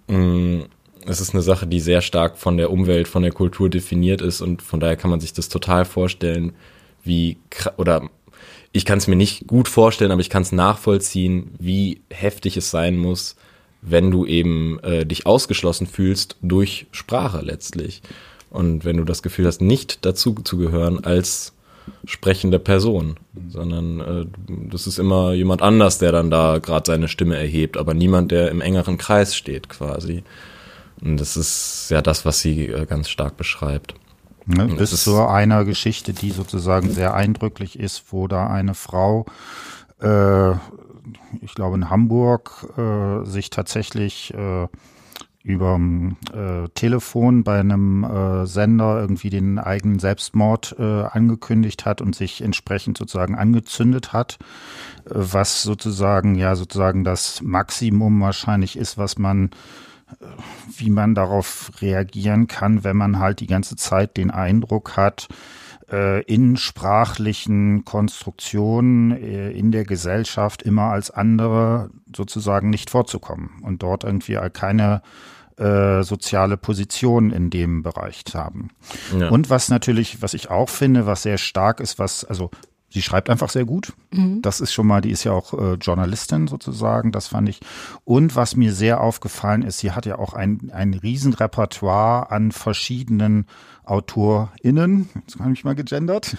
Mhm. 0.08 0.66
Es 1.06 1.22
ist 1.22 1.34
eine 1.34 1.42
Sache, 1.42 1.68
die 1.68 1.80
sehr 1.80 2.02
stark 2.02 2.38
von 2.38 2.58
der 2.58 2.72
Umwelt, 2.72 3.08
von 3.08 3.24
der 3.24 3.32
Kultur 3.32 3.70
definiert 3.70 4.22
ist 4.22 4.42
und 4.42 4.62
von 4.62 4.80
daher 4.80 4.98
kann 4.98 5.10
man 5.10 5.20
sich 5.20 5.34
das 5.34 5.50
total 5.50 5.86
vorstellen, 5.86 6.54
wie 7.04 7.38
oder 7.78 8.10
ich 8.72 8.86
kann 8.86 9.00
es 9.00 9.08
mir 9.08 9.16
nicht 9.16 9.48
gut 9.48 9.68
vorstellen, 9.68 10.12
aber 10.12 10.22
ich 10.22 10.30
kann 10.30 10.44
es 10.44 10.52
nachvollziehen, 10.52 11.56
wie 11.58 12.02
heftig 12.10 12.56
es 12.58 12.70
sein 12.70 12.98
muss, 12.98 13.36
wenn 13.82 14.12
du 14.12 14.26
eben 14.26 14.80
äh, 14.84 15.06
dich 15.06 15.26
ausgeschlossen 15.26 15.88
fühlst 15.88 16.38
durch 16.42 16.88
Sprache 16.92 17.42
letztlich. 17.42 18.02
Und 18.50 18.86
wenn 18.86 18.98
du 18.98 19.04
das 19.04 19.24
Gefühl 19.24 19.48
hast, 19.48 19.62
nicht 19.62 20.06
dazu 20.06 20.34
zu 20.34 20.58
gehören 20.58 21.04
als 21.04 21.54
sprechende 22.06 22.60
Person, 22.60 23.18
sondern 23.50 24.00
äh, 24.00 24.26
das 24.70 24.86
ist 24.86 25.00
immer 25.00 25.34
jemand 25.34 25.62
anders, 25.62 25.98
der 25.98 26.12
dann 26.12 26.30
da 26.30 26.60
gerade 26.60 26.86
seine 26.86 27.08
Stimme 27.08 27.38
erhebt, 27.38 27.78
aber 27.78 27.94
niemand, 27.94 28.32
der 28.32 28.52
im 28.52 28.62
engeren 28.62 28.98
Kreis 28.98 29.36
steht 29.36 29.70
quasi. 29.70 30.24
Und 31.02 31.18
das 31.18 31.38
ist 31.38 31.88
ja 31.90 32.02
das, 32.02 32.26
was 32.26 32.42
sie 32.42 32.68
äh, 32.68 32.86
ganz 32.86 33.10
stark 33.10 33.38
beschreibt. 33.38 33.96
Ne, 34.46 34.66
bis 34.66 35.04
zu 35.04 35.28
einer 35.28 35.64
Geschichte, 35.64 36.12
die 36.12 36.32
sozusagen 36.32 36.90
sehr 36.90 37.14
eindrücklich 37.14 37.78
ist, 37.78 38.06
wo 38.12 38.28
da 38.28 38.48
eine 38.48 38.74
Frau, 38.74 39.26
äh, 40.02 40.52
ich 41.42 41.54
glaube 41.54 41.76
in 41.76 41.90
Hamburg, 41.90 42.74
äh, 42.76 43.26
sich 43.26 43.52
tatsächlich 43.52 44.34
äh, 44.34 44.68
über 45.44 45.80
äh, 46.34 46.68
Telefon 46.74 47.44
bei 47.44 47.60
einem 47.60 48.04
äh, 48.04 48.46
Sender 48.46 49.00
irgendwie 49.00 49.30
den 49.30 49.58
eigenen 49.58 50.00
Selbstmord 50.00 50.76
äh, 50.78 51.04
angekündigt 51.04 51.86
hat 51.86 52.02
und 52.02 52.16
sich 52.16 52.42
entsprechend 52.42 52.98
sozusagen 52.98 53.36
angezündet 53.36 54.12
hat, 54.14 54.38
äh, 55.06 55.12
was 55.14 55.64
sozusagen 55.64 56.36
ja 56.36 56.56
sozusagen 56.56 57.04
das 57.04 57.42
Maximum 57.42 58.20
wahrscheinlich 58.22 58.78
ist, 58.78 58.98
was 58.98 59.18
man 59.18 59.52
wie 60.78 60.90
man 60.90 61.16
darauf 61.16 61.72
reagieren 61.82 62.48
kann, 62.48 62.84
wenn 62.84 62.98
man 62.98 63.20
halt 63.20 63.40
die 63.40 63.48
ganze 63.48 63.76
Zeit 63.76 64.18
den 64.18 64.32
Eindruck 64.32 64.98
hat, 64.98 65.28
äh, 65.92 66.24
in 66.24 66.58
sprachlichen 66.58 67.86
Konstruktionen 67.86 69.12
äh, 69.12 69.52
in 69.52 69.72
der 69.72 69.86
Gesellschaft 69.86 70.62
immer 70.62 70.92
als 70.92 71.12
andere 71.12 71.90
sozusagen 72.16 72.70
nicht 72.70 72.90
vorzukommen 72.90 73.62
und 73.64 73.82
dort 73.84 74.04
irgendwie 74.04 74.38
keine 74.54 75.02
äh, 75.58 76.04
soziale 76.04 76.58
Position 76.58 77.32
in 77.32 77.50
dem 77.50 77.84
Bereich 77.84 78.24
haben. 78.34 78.70
Ja. 79.18 79.30
Und 79.30 79.50
was 79.50 79.70
natürlich, 79.70 80.22
was 80.22 80.34
ich 80.34 80.50
auch 80.50 80.70
finde, 80.70 81.06
was 81.06 81.24
sehr 81.24 81.38
stark 81.38 81.80
ist, 81.80 82.00
was, 82.00 82.24
also 82.24 82.50
sie 82.90 83.02
schreibt 83.02 83.30
einfach 83.30 83.50
sehr 83.50 83.66
gut. 83.66 83.94
Mhm. 84.12 84.42
Das 84.42 84.62
ist 84.62 84.74
schon 84.74 84.88
mal, 84.88 85.02
die 85.02 85.12
ist 85.12 85.24
ja 85.24 85.32
auch 85.32 85.54
äh, 85.54 85.74
Journalistin 85.74 86.48
sozusagen, 86.48 87.12
das 87.12 87.28
fand 87.28 87.50
ich. 87.50 87.60
Und 88.04 88.36
was 88.36 88.56
mir 88.56 88.74
sehr 88.74 89.02
aufgefallen 89.02 89.62
ist, 89.62 89.80
sie 89.80 89.92
hat 89.92 90.06
ja 90.06 90.18
auch 90.18 90.34
ein, 90.34 90.72
ein 90.74 90.94
Riesenrepertoire 90.94 92.32
an 92.32 92.52
verschiedenen 92.52 93.46
AutorInnen, 93.86 95.10
jetzt 95.16 95.40
habe 95.40 95.54
ich 95.54 95.64
mal 95.64 95.76
gegendert, 95.76 96.38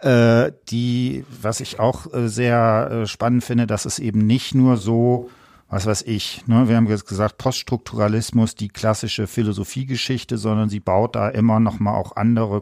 äh, 0.00 0.50
die, 0.70 1.24
was 1.40 1.60
ich 1.60 1.78
auch 1.78 2.12
äh, 2.12 2.28
sehr 2.28 2.90
äh, 2.90 3.06
spannend 3.06 3.44
finde, 3.44 3.66
dass 3.66 3.84
es 3.84 3.98
eben 3.98 4.26
nicht 4.26 4.54
nur 4.54 4.76
so 4.76 5.30
was 5.72 5.86
weiß 5.86 6.02
ich, 6.02 6.44
ne, 6.48 6.68
wir 6.68 6.74
haben 6.76 6.88
jetzt 6.88 7.06
gesagt, 7.06 7.38
Poststrukturalismus, 7.38 8.56
die 8.56 8.66
klassische 8.66 9.28
Philosophiegeschichte, 9.28 10.36
sondern 10.36 10.68
sie 10.68 10.80
baut 10.80 11.14
da 11.14 11.28
immer 11.28 11.60
noch 11.60 11.78
mal 11.78 11.94
auch 11.94 12.16
andere 12.16 12.60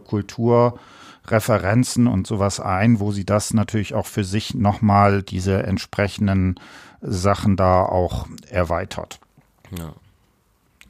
Kulturreferenzen 1.29 2.07
und 2.07 2.27
sowas 2.27 2.61
ein, 2.61 3.01
wo 3.01 3.13
sie 3.13 3.25
das 3.25 3.53
natürlich 3.53 3.95
auch 3.95 4.07
für 4.07 4.25
sich 4.25 4.55
noch 4.55 4.81
mal 4.81 5.23
diese 5.23 5.63
entsprechenden 5.63 6.59
Sachen 7.01 7.57
da 7.57 7.83
auch 7.83 8.27
erweitert. 8.51 9.21
Ja. 9.77 9.95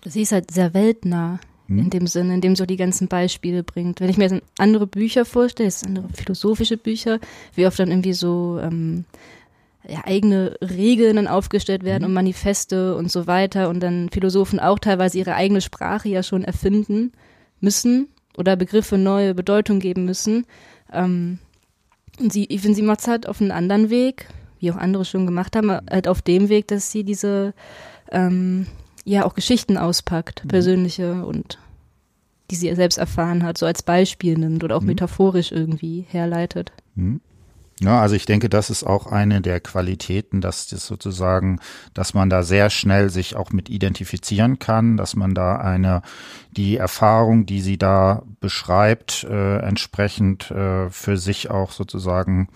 Sie 0.04 0.22
ist 0.22 0.32
halt 0.32 0.50
sehr 0.50 0.74
weltnah 0.74 1.40
hm? 1.66 1.78
in 1.78 1.90
dem 1.90 2.06
Sinne, 2.06 2.34
in 2.34 2.40
dem 2.40 2.56
so 2.56 2.66
die 2.66 2.76
ganzen 2.76 3.08
Beispiele 3.08 3.62
bringt. 3.64 4.00
Wenn 4.00 4.08
ich 4.08 4.16
mir 4.16 4.40
andere 4.58 4.86
Bücher 4.86 5.24
vorstelle, 5.24 5.72
andere 5.84 6.08
philosophische 6.14 6.76
Bücher, 6.76 7.18
wie 7.54 7.66
oft 7.66 7.78
dann 7.78 7.90
irgendwie 7.90 8.12
so 8.12 8.60
ähm, 8.62 9.04
ja, 9.86 10.02
eigene 10.04 10.56
Regeln 10.62 11.16
dann 11.16 11.26
aufgestellt 11.26 11.82
werden 11.82 12.02
mhm. 12.02 12.08
und 12.08 12.14
Manifeste 12.14 12.94
und 12.94 13.10
so 13.10 13.26
weiter 13.26 13.68
und 13.68 13.80
dann 13.80 14.08
Philosophen 14.10 14.60
auch 14.60 14.78
teilweise 14.78 15.18
ihre 15.18 15.34
eigene 15.34 15.60
Sprache 15.60 16.08
ja 16.08 16.22
schon 16.22 16.44
erfinden 16.44 17.12
müssen 17.60 18.08
oder 18.38 18.56
Begriffe 18.56 18.96
neue 18.96 19.34
Bedeutung 19.34 19.80
geben 19.80 20.04
müssen. 20.04 20.46
Ähm, 20.92 21.38
und 22.20 22.32
sie, 22.32 22.46
ich 22.46 22.60
finde, 22.60 22.76
sie 22.76 22.82
macht 22.82 23.00
es 23.00 23.08
halt 23.08 23.28
auf 23.28 23.40
einen 23.40 23.50
anderen 23.50 23.90
Weg, 23.90 24.28
wie 24.60 24.70
auch 24.72 24.76
andere 24.76 25.04
schon 25.04 25.26
gemacht 25.26 25.56
haben, 25.56 25.70
halt 25.70 26.08
auf 26.08 26.22
dem 26.22 26.48
Weg, 26.48 26.68
dass 26.68 26.90
sie 26.90 27.04
diese 27.04 27.52
ähm, 28.10 28.66
ja 29.04 29.24
auch 29.24 29.34
Geschichten 29.34 29.76
auspackt, 29.76 30.44
mhm. 30.44 30.48
persönliche 30.48 31.24
und 31.24 31.58
die 32.50 32.54
sie 32.54 32.74
selbst 32.74 32.96
erfahren 32.96 33.42
hat, 33.42 33.58
so 33.58 33.66
als 33.66 33.82
Beispiel 33.82 34.38
nimmt 34.38 34.64
oder 34.64 34.76
auch 34.76 34.80
mhm. 34.80 34.88
metaphorisch 34.88 35.52
irgendwie 35.52 36.06
herleitet. 36.08 36.72
Mhm. 36.94 37.20
Ja, 37.80 38.00
also 38.00 38.16
ich 38.16 38.26
denke, 38.26 38.48
das 38.48 38.70
ist 38.70 38.82
auch 38.82 39.06
eine 39.06 39.40
der 39.40 39.60
Qualitäten, 39.60 40.40
dass 40.40 40.66
das 40.66 40.84
sozusagen, 40.86 41.60
dass 41.94 42.12
man 42.12 42.28
da 42.28 42.42
sehr 42.42 42.70
schnell 42.70 43.08
sich 43.08 43.36
auch 43.36 43.52
mit 43.52 43.68
identifizieren 43.68 44.58
kann, 44.58 44.96
dass 44.96 45.14
man 45.14 45.32
da 45.32 45.56
eine, 45.56 46.02
die 46.50 46.76
Erfahrung, 46.76 47.46
die 47.46 47.60
sie 47.60 47.78
da 47.78 48.22
beschreibt, 48.40 49.24
äh, 49.24 49.58
entsprechend 49.58 50.50
äh, 50.50 50.90
für 50.90 51.16
sich 51.16 51.50
auch 51.50 51.70
sozusagen, 51.70 52.48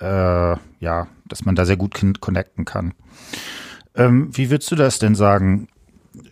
äh, 0.00 0.56
ja, 0.80 1.06
dass 1.28 1.44
man 1.44 1.54
da 1.54 1.66
sehr 1.66 1.76
gut 1.76 1.94
connecten 2.20 2.64
kann. 2.64 2.94
Ähm, 3.94 4.36
wie 4.36 4.50
würdest 4.50 4.72
du 4.72 4.76
das 4.76 4.98
denn 4.98 5.14
sagen? 5.14 5.68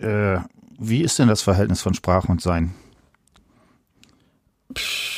Äh, 0.00 0.38
wie 0.78 1.02
ist 1.02 1.20
denn 1.20 1.28
das 1.28 1.42
Verhältnis 1.42 1.80
von 1.80 1.94
Sprache 1.94 2.32
und 2.32 2.42
Sein? 2.42 2.74
Pff 4.76 5.11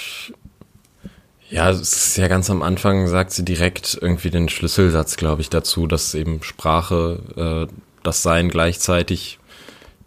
ja, 1.55 1.71
es 1.71 2.09
ist 2.09 2.17
ja 2.17 2.27
ganz 2.27 2.51
am 2.51 2.63
Anfang, 2.63 3.07
sagt 3.07 3.31
sie 3.31 3.45
direkt 3.45 3.97
irgendwie 4.01 4.31
den 4.31 4.49
Schlüsselsatz, 4.49 5.17
glaube 5.17 5.41
ich, 5.41 5.51
dazu, 5.51 5.87
dass 5.87 6.13
eben 6.17 6.43
Sprache 6.43 7.69
äh, 7.71 7.75
das 8.03 8.25
Sein 8.25 8.49
gleichzeitig 8.49 9.39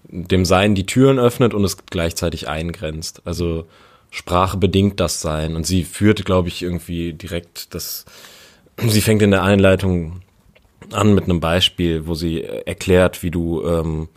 dem 0.10 0.44
Sein 0.44 0.76
die 0.76 0.86
Türen 0.86 1.20
öffnet 1.20 1.54
und 1.54 1.64
es 1.64 1.78
gleichzeitig 1.86 2.50
eingrenzt. 2.50 3.22
Also 3.24 3.66
Sprache 4.12 4.58
bedingt 4.58 5.00
das 5.00 5.22
Sein. 5.22 5.56
Und 5.56 5.66
sie 5.66 5.86
führt, 5.86 6.26
glaube 6.26 6.50
ich, 6.50 6.64
irgendwie 6.64 7.14
direkt 7.14 7.74
das, 7.74 8.04
sie 8.86 9.02
fängt 9.02 9.22
in 9.22 9.32
der 9.32 9.44
Einleitung 9.44 10.24
an 10.92 11.16
mit 11.16 11.24
einem 11.24 11.40
Beispiel, 11.40 12.08
wo 12.08 12.14
sie 12.14 12.44
erklärt, 12.44 13.24
wie 13.24 13.32
du 13.32 13.66
ähm, 13.66 14.10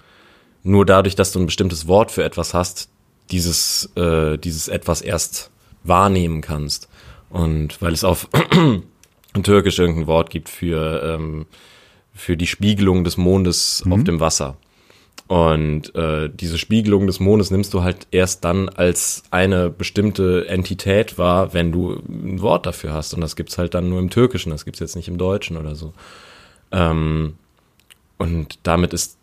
nur 0.65 0.85
dadurch, 0.85 1.15
dass 1.15 1.31
du 1.31 1.39
ein 1.39 1.47
bestimmtes 1.47 1.87
Wort 1.87 2.11
für 2.11 2.25
etwas 2.25 2.55
hast, 2.55 2.89
dieses, 3.31 3.89
äh, 3.95 4.37
dieses 4.37 4.67
etwas 4.67 5.01
erst 5.01 5.53
wahrnehmen 5.85 6.41
kannst. 6.41 6.89
Und 7.31 7.81
weil 7.81 7.93
es 7.93 8.05
auf 8.05 8.29
Türkisch 9.43 9.79
irgendein 9.79 10.07
Wort 10.07 10.31
gibt 10.31 10.49
für, 10.49 11.03
ähm, 11.03 11.47
für 12.13 12.37
die 12.37 12.47
Spiegelung 12.47 13.05
des 13.05 13.17
Mondes 13.17 13.83
mhm. 13.85 13.93
auf 13.93 14.05
dem 14.05 14.21
Wasser. 14.21 14.57
Und 15.29 15.95
äh, 15.95 16.29
diese 16.29 16.59
Spiegelung 16.59 17.07
des 17.07 17.21
Mondes 17.21 17.53
nimmst 17.53 17.73
du 17.73 17.85
halt 17.85 18.09
erst 18.11 18.45
dann 18.45 18.69
als 18.69 19.23
eine 19.31 19.71
bestimmte 19.71 20.49
Entität 20.49 21.19
wahr, 21.19 21.55
wenn 21.55 21.71
du 21.71 22.03
ein 22.09 22.43
Wort 22.43 22.67
dafür 22.67 22.93
hast. 22.93 23.15
Und 23.15 23.21
das 23.21 23.37
gibt's 23.37 23.57
halt 23.57 23.75
dann 23.75 23.89
nur 23.89 24.01
im 24.01 24.11
Türkischen, 24.11 24.51
das 24.51 24.65
gibt's 24.65 24.81
jetzt 24.81 24.97
nicht 24.97 25.07
im 25.07 25.19
Deutschen 25.19 25.57
oder 25.57 25.77
so. 25.77 25.93
Ähm, 26.73 27.35
und 28.19 28.59
damit 28.65 28.93
ist 28.93 29.19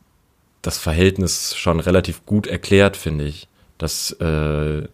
das 0.61 0.77
Verhältnis 0.77 1.57
schon 1.57 1.81
relativ 1.81 2.25
gut 2.25 2.47
erklärt, 2.47 2.95
finde 2.95 3.25
ich. 3.25 3.49
Dass 3.77 4.11
äh, 4.13 4.87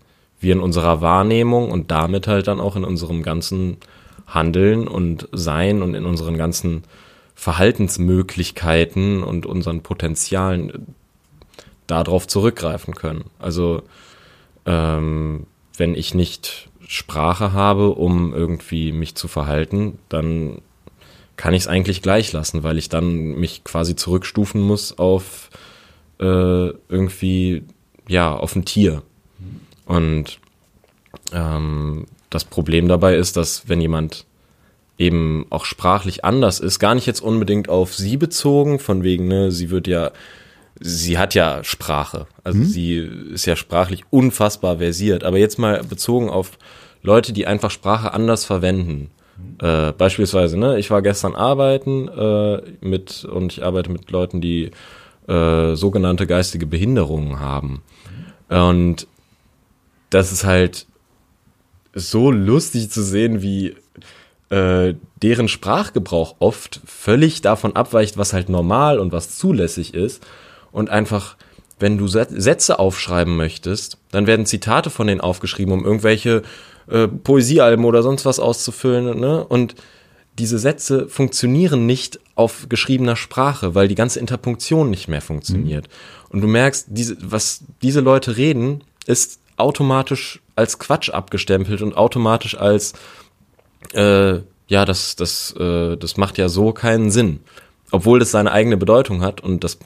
wir 0.43 0.53
in 0.53 0.59
unserer 0.59 1.01
Wahrnehmung 1.01 1.71
und 1.71 1.91
damit 1.91 2.27
halt 2.27 2.47
dann 2.47 2.59
auch 2.59 2.75
in 2.75 2.83
unserem 2.83 3.23
ganzen 3.23 3.77
Handeln 4.27 4.88
und 4.88 5.27
Sein 5.31 5.81
und 5.81 5.95
in 5.95 6.05
unseren 6.05 6.38
ganzen 6.38 6.83
Verhaltensmöglichkeiten 7.35 9.23
und 9.23 9.45
unseren 9.45 9.81
Potenzialen 9.81 10.95
darauf 11.88 12.27
zurückgreifen 12.27 12.95
können. 12.95 13.25
Also 13.39 13.83
ähm, 14.65 15.45
wenn 15.77 15.95
ich 15.95 16.13
nicht 16.13 16.69
Sprache 16.88 17.53
habe, 17.53 17.89
um 17.89 18.33
irgendwie 18.33 18.91
mich 18.91 19.15
zu 19.15 19.27
verhalten, 19.27 20.00
dann 20.09 20.62
kann 21.35 21.53
ich 21.53 21.63
es 21.63 21.67
eigentlich 21.67 22.01
gleich 22.01 22.31
lassen, 22.31 22.63
weil 22.63 22.77
ich 22.77 22.89
dann 22.89 23.33
mich 23.35 23.63
quasi 23.63 23.95
zurückstufen 23.95 24.62
muss 24.62 24.97
auf 24.97 25.50
äh, 26.19 26.69
irgendwie, 26.89 27.63
ja, 28.07 28.35
auf 28.35 28.55
ein 28.55 28.65
Tier. 28.65 29.01
Und 29.85 30.39
ähm, 31.31 32.05
das 32.29 32.45
Problem 32.45 32.87
dabei 32.87 33.15
ist, 33.15 33.37
dass 33.37 33.67
wenn 33.69 33.81
jemand 33.81 34.25
eben 34.97 35.45
auch 35.49 35.65
sprachlich 35.65 36.23
anders 36.23 36.59
ist, 36.59 36.79
gar 36.79 36.95
nicht 36.95 37.07
jetzt 37.07 37.21
unbedingt 37.21 37.69
auf 37.69 37.95
sie 37.95 38.17
bezogen, 38.17 38.79
von 38.79 39.03
wegen, 39.03 39.27
ne, 39.27 39.51
sie 39.51 39.69
wird 39.69 39.87
ja, 39.87 40.11
sie 40.79 41.17
hat 41.17 41.33
ja 41.33 41.63
Sprache, 41.63 42.27
also 42.43 42.59
mhm. 42.59 42.65
sie 42.65 42.97
ist 43.33 43.45
ja 43.45 43.55
sprachlich 43.55 44.03
unfassbar 44.11 44.77
versiert, 44.77 45.23
aber 45.23 45.37
jetzt 45.37 45.59
mal 45.59 45.83
bezogen 45.83 46.29
auf 46.29 46.57
Leute, 47.01 47.33
die 47.33 47.47
einfach 47.47 47.71
Sprache 47.71 48.13
anders 48.13 48.45
verwenden. 48.45 49.09
Äh, 49.59 49.91
beispielsweise, 49.93 50.57
ne, 50.57 50.77
ich 50.77 50.91
war 50.91 51.01
gestern 51.01 51.35
arbeiten 51.35 52.07
äh, 52.07 52.61
mit 52.81 53.25
und 53.25 53.53
ich 53.53 53.63
arbeite 53.63 53.91
mit 53.91 54.11
Leuten, 54.11 54.41
die 54.41 54.71
äh, 55.27 55.75
sogenannte 55.75 56.27
geistige 56.27 56.67
Behinderungen 56.67 57.39
haben. 57.39 57.81
Und 58.49 59.07
das 60.13 60.32
ist 60.32 60.43
halt 60.43 60.86
so 61.93 62.32
lustig 62.32 62.89
zu 62.89 63.03
sehen, 63.03 63.41
wie 63.41 63.75
äh, 64.50 64.96
deren 65.22 65.48
Sprachgebrauch 65.48 66.36
oft 66.39 66.82
völlig 66.86 67.41
davon 67.41 67.75
abweicht, 67.75 68.17
was 68.17 68.34
halt 68.34 68.50
normal 68.50 69.00
und 69.00 69.12
was 69.12 69.38
zulässig 69.38 69.93
ist. 69.93 70.24
Und 70.72 70.89
einfach, 70.89 71.38
wenn 71.79 71.98
du 71.98 72.08
Sätze 72.08 72.79
aufschreiben 72.79 73.36
möchtest, 73.36 73.98
dann 74.12 74.27
werden 74.27 74.46
Zitate 74.46 74.89
von 74.89 75.08
denen 75.08 75.22
aufgeschrieben, 75.22 75.74
um 75.74 75.86
irgendwelche 75.86 76.43
äh, 76.88 77.08
Poesiealben 77.08 77.86
oder 77.86 78.03
sonst 78.03 78.25
was 78.25 78.39
auszufüllen. 78.39 79.20
Ne? 79.20 79.43
Und 79.43 79.75
diese 80.39 80.58
Sätze 80.58 81.08
funktionieren 81.08 81.86
nicht 81.86 82.20
auf 82.36 82.67
geschriebener 82.70 83.15
Sprache, 83.15 83.75
weil 83.75 83.88
die 83.88 83.96
ganze 83.96 84.20
Interpunktion 84.20 84.89
nicht 84.89 85.08
mehr 85.08 85.22
funktioniert. 85.22 85.88
Mhm. 85.88 86.29
Und 86.29 86.41
du 86.41 86.48
merkst, 86.48 86.88
diese, 86.89 87.17
was 87.20 87.63
diese 87.82 88.00
Leute 88.00 88.38
reden, 88.38 88.84
ist 89.05 89.39
automatisch 89.57 90.41
als 90.55 90.79
Quatsch 90.79 91.10
abgestempelt 91.10 91.81
und 91.81 91.95
automatisch 91.95 92.57
als 92.57 92.93
äh, 93.93 94.39
ja, 94.67 94.86
das, 94.86 95.15
das, 95.15 95.53
äh, 95.57 95.98
das 95.98 96.17
macht 96.17 96.38
ja 96.38 96.50
so 96.50 96.72
keinen 96.72 97.12
Sinn. 97.12 97.39
Obwohl 97.91 98.19
das 98.19 98.31
seine 98.31 98.51
eigene 98.51 98.77
Bedeutung 98.77 99.22
hat 99.22 99.41
und 99.41 99.63
das 99.63 99.77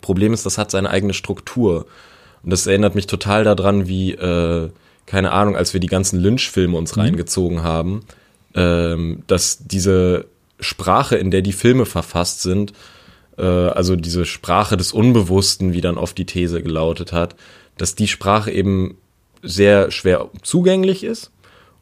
Problem 0.00 0.32
ist, 0.32 0.46
das 0.46 0.58
hat 0.58 0.70
seine 0.70 0.90
eigene 0.90 1.12
Struktur. 1.12 1.86
Und 2.42 2.50
das 2.50 2.66
erinnert 2.66 2.94
mich 2.94 3.06
total 3.06 3.44
daran, 3.44 3.88
wie, 3.88 4.12
äh, 4.12 4.70
keine 5.06 5.32
Ahnung, 5.32 5.56
als 5.56 5.72
wir 5.72 5.80
die 5.80 5.86
ganzen 5.86 6.20
Lynch-Filme 6.20 6.76
uns 6.76 6.96
mhm. 6.96 7.02
reingezogen 7.02 7.62
haben, 7.62 8.02
ähm, 8.54 9.22
dass 9.26 9.58
diese 9.66 10.26
Sprache, 10.60 11.16
in 11.16 11.30
der 11.30 11.42
die 11.42 11.52
Filme 11.52 11.84
verfasst 11.84 12.42
sind, 12.42 12.72
äh, 13.36 13.42
also 13.42 13.96
diese 13.96 14.24
Sprache 14.24 14.76
des 14.76 14.92
Unbewussten, 14.92 15.72
wie 15.72 15.80
dann 15.80 15.98
oft 15.98 16.16
die 16.16 16.24
These 16.24 16.62
gelautet 16.62 17.12
hat, 17.12 17.36
dass 17.78 17.94
die 17.94 18.08
Sprache 18.08 18.50
eben 18.50 18.96
sehr 19.42 19.90
schwer 19.90 20.28
zugänglich 20.42 21.04
ist 21.04 21.30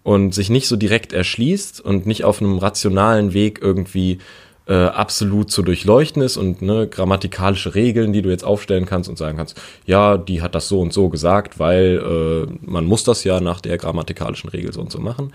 und 0.02 0.34
sich 0.34 0.50
nicht 0.50 0.68
so 0.68 0.76
direkt 0.76 1.12
erschließt 1.12 1.80
und 1.80 2.06
nicht 2.06 2.24
auf 2.24 2.40
einem 2.40 2.58
rationalen 2.58 3.32
Weg 3.32 3.60
irgendwie 3.62 4.18
äh, 4.66 4.74
absolut 4.74 5.50
zu 5.50 5.62
durchleuchten 5.62 6.22
ist 6.22 6.36
und 6.36 6.62
ne, 6.62 6.86
grammatikalische 6.88 7.74
Regeln, 7.74 8.12
die 8.12 8.22
du 8.22 8.30
jetzt 8.30 8.44
aufstellen 8.44 8.86
kannst 8.86 9.08
und 9.08 9.18
sagen 9.18 9.36
kannst, 9.36 9.60
ja, 9.84 10.16
die 10.16 10.42
hat 10.42 10.54
das 10.54 10.68
so 10.68 10.80
und 10.80 10.92
so 10.92 11.08
gesagt, 11.08 11.58
weil 11.58 12.48
äh, 12.50 12.52
man 12.62 12.86
muss 12.86 13.04
das 13.04 13.24
ja 13.24 13.40
nach 13.40 13.60
der 13.60 13.76
grammatikalischen 13.76 14.50
Regel 14.50 14.72
so 14.72 14.80
und 14.80 14.90
so 14.90 15.00
machen, 15.00 15.32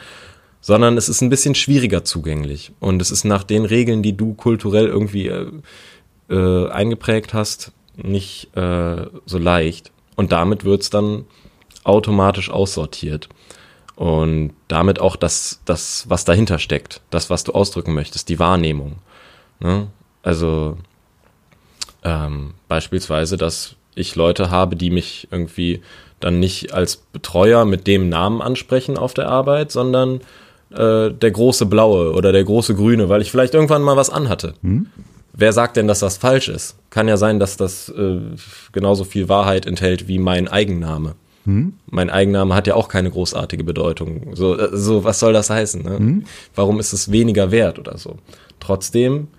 sondern 0.61 0.97
es 0.97 1.09
ist 1.09 1.21
ein 1.21 1.29
bisschen 1.29 1.55
schwieriger 1.55 2.03
zugänglich 2.03 2.71
und 2.79 3.01
es 3.01 3.11
ist 3.11 3.23
nach 3.23 3.43
den 3.43 3.65
Regeln, 3.65 4.03
die 4.03 4.17
du 4.17 4.33
kulturell 4.33 4.87
irgendwie 4.87 5.27
äh, 5.27 5.47
äh, 6.29 6.69
eingeprägt 6.69 7.33
hast, 7.33 7.71
nicht 7.95 8.55
äh, 8.55 9.05
so 9.25 9.37
leicht 9.37 9.91
und 10.19 10.33
damit 10.33 10.65
wird's 10.65 10.89
dann 10.89 11.23
automatisch 11.85 12.49
aussortiert. 12.49 13.29
Und 13.95 14.51
damit 14.67 14.99
auch 14.99 15.15
das, 15.15 15.61
das, 15.63 16.09
was 16.09 16.25
dahinter 16.25 16.59
steckt, 16.59 16.99
das, 17.09 17.29
was 17.29 17.45
du 17.45 17.53
ausdrücken 17.53 17.93
möchtest, 17.93 18.27
die 18.27 18.37
Wahrnehmung. 18.37 18.97
Ne? 19.61 19.87
Also 20.21 20.75
ähm, 22.03 22.53
beispielsweise, 22.67 23.37
dass 23.37 23.77
ich 23.95 24.17
Leute 24.17 24.51
habe, 24.51 24.75
die 24.75 24.89
mich 24.89 25.29
irgendwie 25.31 25.81
dann 26.19 26.37
nicht 26.41 26.73
als 26.73 26.97
Betreuer 26.97 27.63
mit 27.63 27.87
dem 27.87 28.09
Namen 28.09 28.41
ansprechen 28.41 28.97
auf 28.97 29.13
der 29.13 29.29
Arbeit, 29.29 29.71
sondern 29.71 30.19
äh, 30.71 31.11
der 31.11 31.31
große 31.31 31.65
Blaue 31.65 32.11
oder 32.11 32.33
der 32.33 32.43
große 32.43 32.75
Grüne, 32.75 33.07
weil 33.07 33.21
ich 33.21 33.31
vielleicht 33.31 33.53
irgendwann 33.53 33.83
mal 33.83 33.95
was 33.95 34.09
anhatte. 34.09 34.53
Hm? 34.63 34.87
Wer 35.39 35.53
sagt 35.53 35.77
denn, 35.77 35.87
dass 35.87 35.99
das 35.99 36.17
falsch 36.17 36.49
ist? 36.49 36.75
Kann 36.89 37.07
ja 37.07 37.15
sein, 37.15 37.39
dass 37.39 37.55
das 37.55 37.87
äh, 37.87 38.19
genauso 38.73 39.05
viel 39.05 39.29
Wahrheit 39.29 39.65
enthält 39.65 40.09
wie 40.09 40.19
mein 40.19 40.49
Eigenname. 40.49 41.15
Hm? 41.45 41.75
Mein 41.89 42.09
Eigenname 42.09 42.53
hat 42.53 42.67
ja 42.67 42.75
auch 42.75 42.89
keine 42.89 43.09
großartige 43.09 43.63
Bedeutung. 43.63 44.35
So, 44.35 44.57
äh, 44.57 44.69
so 44.73 45.05
was 45.05 45.19
soll 45.19 45.31
das 45.31 45.49
heißen? 45.49 45.81
Ne? 45.81 45.97
Hm? 45.97 46.23
Warum 46.55 46.77
ist 46.77 46.91
es 46.91 47.09
weniger 47.09 47.51
wert 47.51 47.79
oder 47.79 47.97
so? 47.97 48.17
Trotzdem 48.59 49.29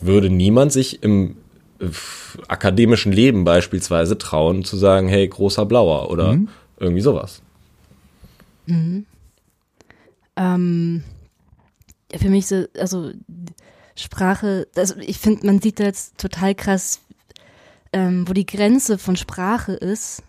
würde 0.00 0.30
niemand 0.30 0.72
sich 0.72 1.04
im 1.04 1.36
äh, 1.78 1.86
akademischen 2.48 3.12
Leben 3.12 3.44
beispielsweise 3.44 4.18
trauen 4.18 4.64
zu 4.64 4.76
sagen, 4.76 5.06
hey, 5.06 5.28
großer 5.28 5.64
Blauer 5.64 6.10
oder 6.10 6.32
hm? 6.32 6.48
irgendwie 6.80 7.02
sowas. 7.02 7.40
Mhm. 8.66 9.06
Ähm, 10.34 11.04
für 12.16 12.30
mich 12.30 12.48
so, 12.48 12.64
also 12.76 13.12
Sprache, 13.96 14.68
also 14.76 14.94
ich 14.98 15.18
finde, 15.18 15.46
man 15.46 15.60
sieht 15.60 15.80
da 15.80 15.84
jetzt 15.84 16.18
total 16.18 16.54
krass, 16.54 17.00
ähm, 17.92 18.28
wo 18.28 18.32
die 18.32 18.46
Grenze 18.46 18.98
von 18.98 19.16
Sprache 19.16 19.72
ist 19.72 20.22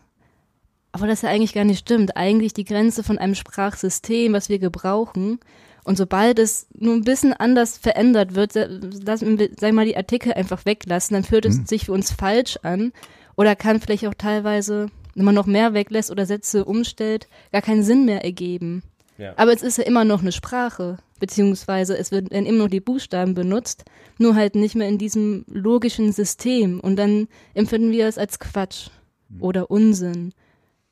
aber 0.98 1.06
das 1.06 1.22
ja 1.22 1.30
eigentlich 1.30 1.54
gar 1.54 1.64
nicht 1.64 1.80
stimmt. 1.80 2.18
Eigentlich 2.18 2.54
die 2.54 2.64
Grenze 2.64 3.04
von 3.04 3.20
einem 3.20 3.36
Sprachsystem, 3.36 4.34
was 4.34 4.50
wir 4.50 4.58
gebrauchen. 4.58 5.40
Und 5.84 5.96
sobald 5.96 6.40
es 6.40 6.68
nur 6.74 6.96
ein 6.96 7.04
bisschen 7.04 7.34
anders 7.34 7.78
verändert 7.78 8.34
wird, 8.34 8.56
lassen 8.56 9.38
wir, 9.40 9.50
sag 9.60 9.74
mal, 9.74 9.86
die 9.86 9.96
Artikel 9.96 10.34
einfach 10.34 10.66
weglassen, 10.66 11.14
dann 11.14 11.24
fühlt 11.24 11.46
es 11.46 11.58
hm. 11.58 11.66
sich 11.66 11.86
für 11.86 11.94
uns 11.94 12.12
falsch 12.12 12.58
an. 12.64 12.94
Oder 13.36 13.56
kann 13.56 13.80
vielleicht 13.80 14.08
auch 14.08 14.16
teilweise, 14.16 14.88
wenn 15.14 15.26
man 15.26 15.36
noch 15.36 15.46
mehr 15.46 15.76
weglässt 15.76 16.10
oder 16.10 16.26
Sätze 16.26 16.66
umstellt, 16.66 17.28
gar 17.52 17.62
keinen 17.62 17.84
Sinn 17.84 18.06
mehr 18.06 18.24
ergeben. 18.24 18.82
Ja. 19.18 19.34
Aber 19.36 19.54
es 19.54 19.64
ist 19.64 19.78
ja 19.78 19.84
immer 19.84 20.06
noch 20.06 20.22
eine 20.22 20.32
Sprache, 20.32 20.98
beziehungsweise 21.20 21.98
es 21.98 22.12
werden 22.12 22.46
immer 22.46 22.66
noch 22.66 22.70
die 22.70 22.80
Buchstaben 22.80 23.34
benutzt, 23.34 23.86
nur 24.18 24.36
halt 24.36 24.56
nicht 24.56 24.76
mehr 24.76 24.88
in 24.88 24.98
diesem 24.98 25.46
logischen 25.48 26.12
System. 26.12 26.80
Und 26.80 26.98
dann 26.98 27.28
empfinden 27.54 27.92
wir 27.92 28.08
es 28.08 28.18
als 28.18 28.40
Quatsch 28.40 28.90
hm. 29.30 29.42
oder 29.42 29.72
Unsinn 29.72 30.34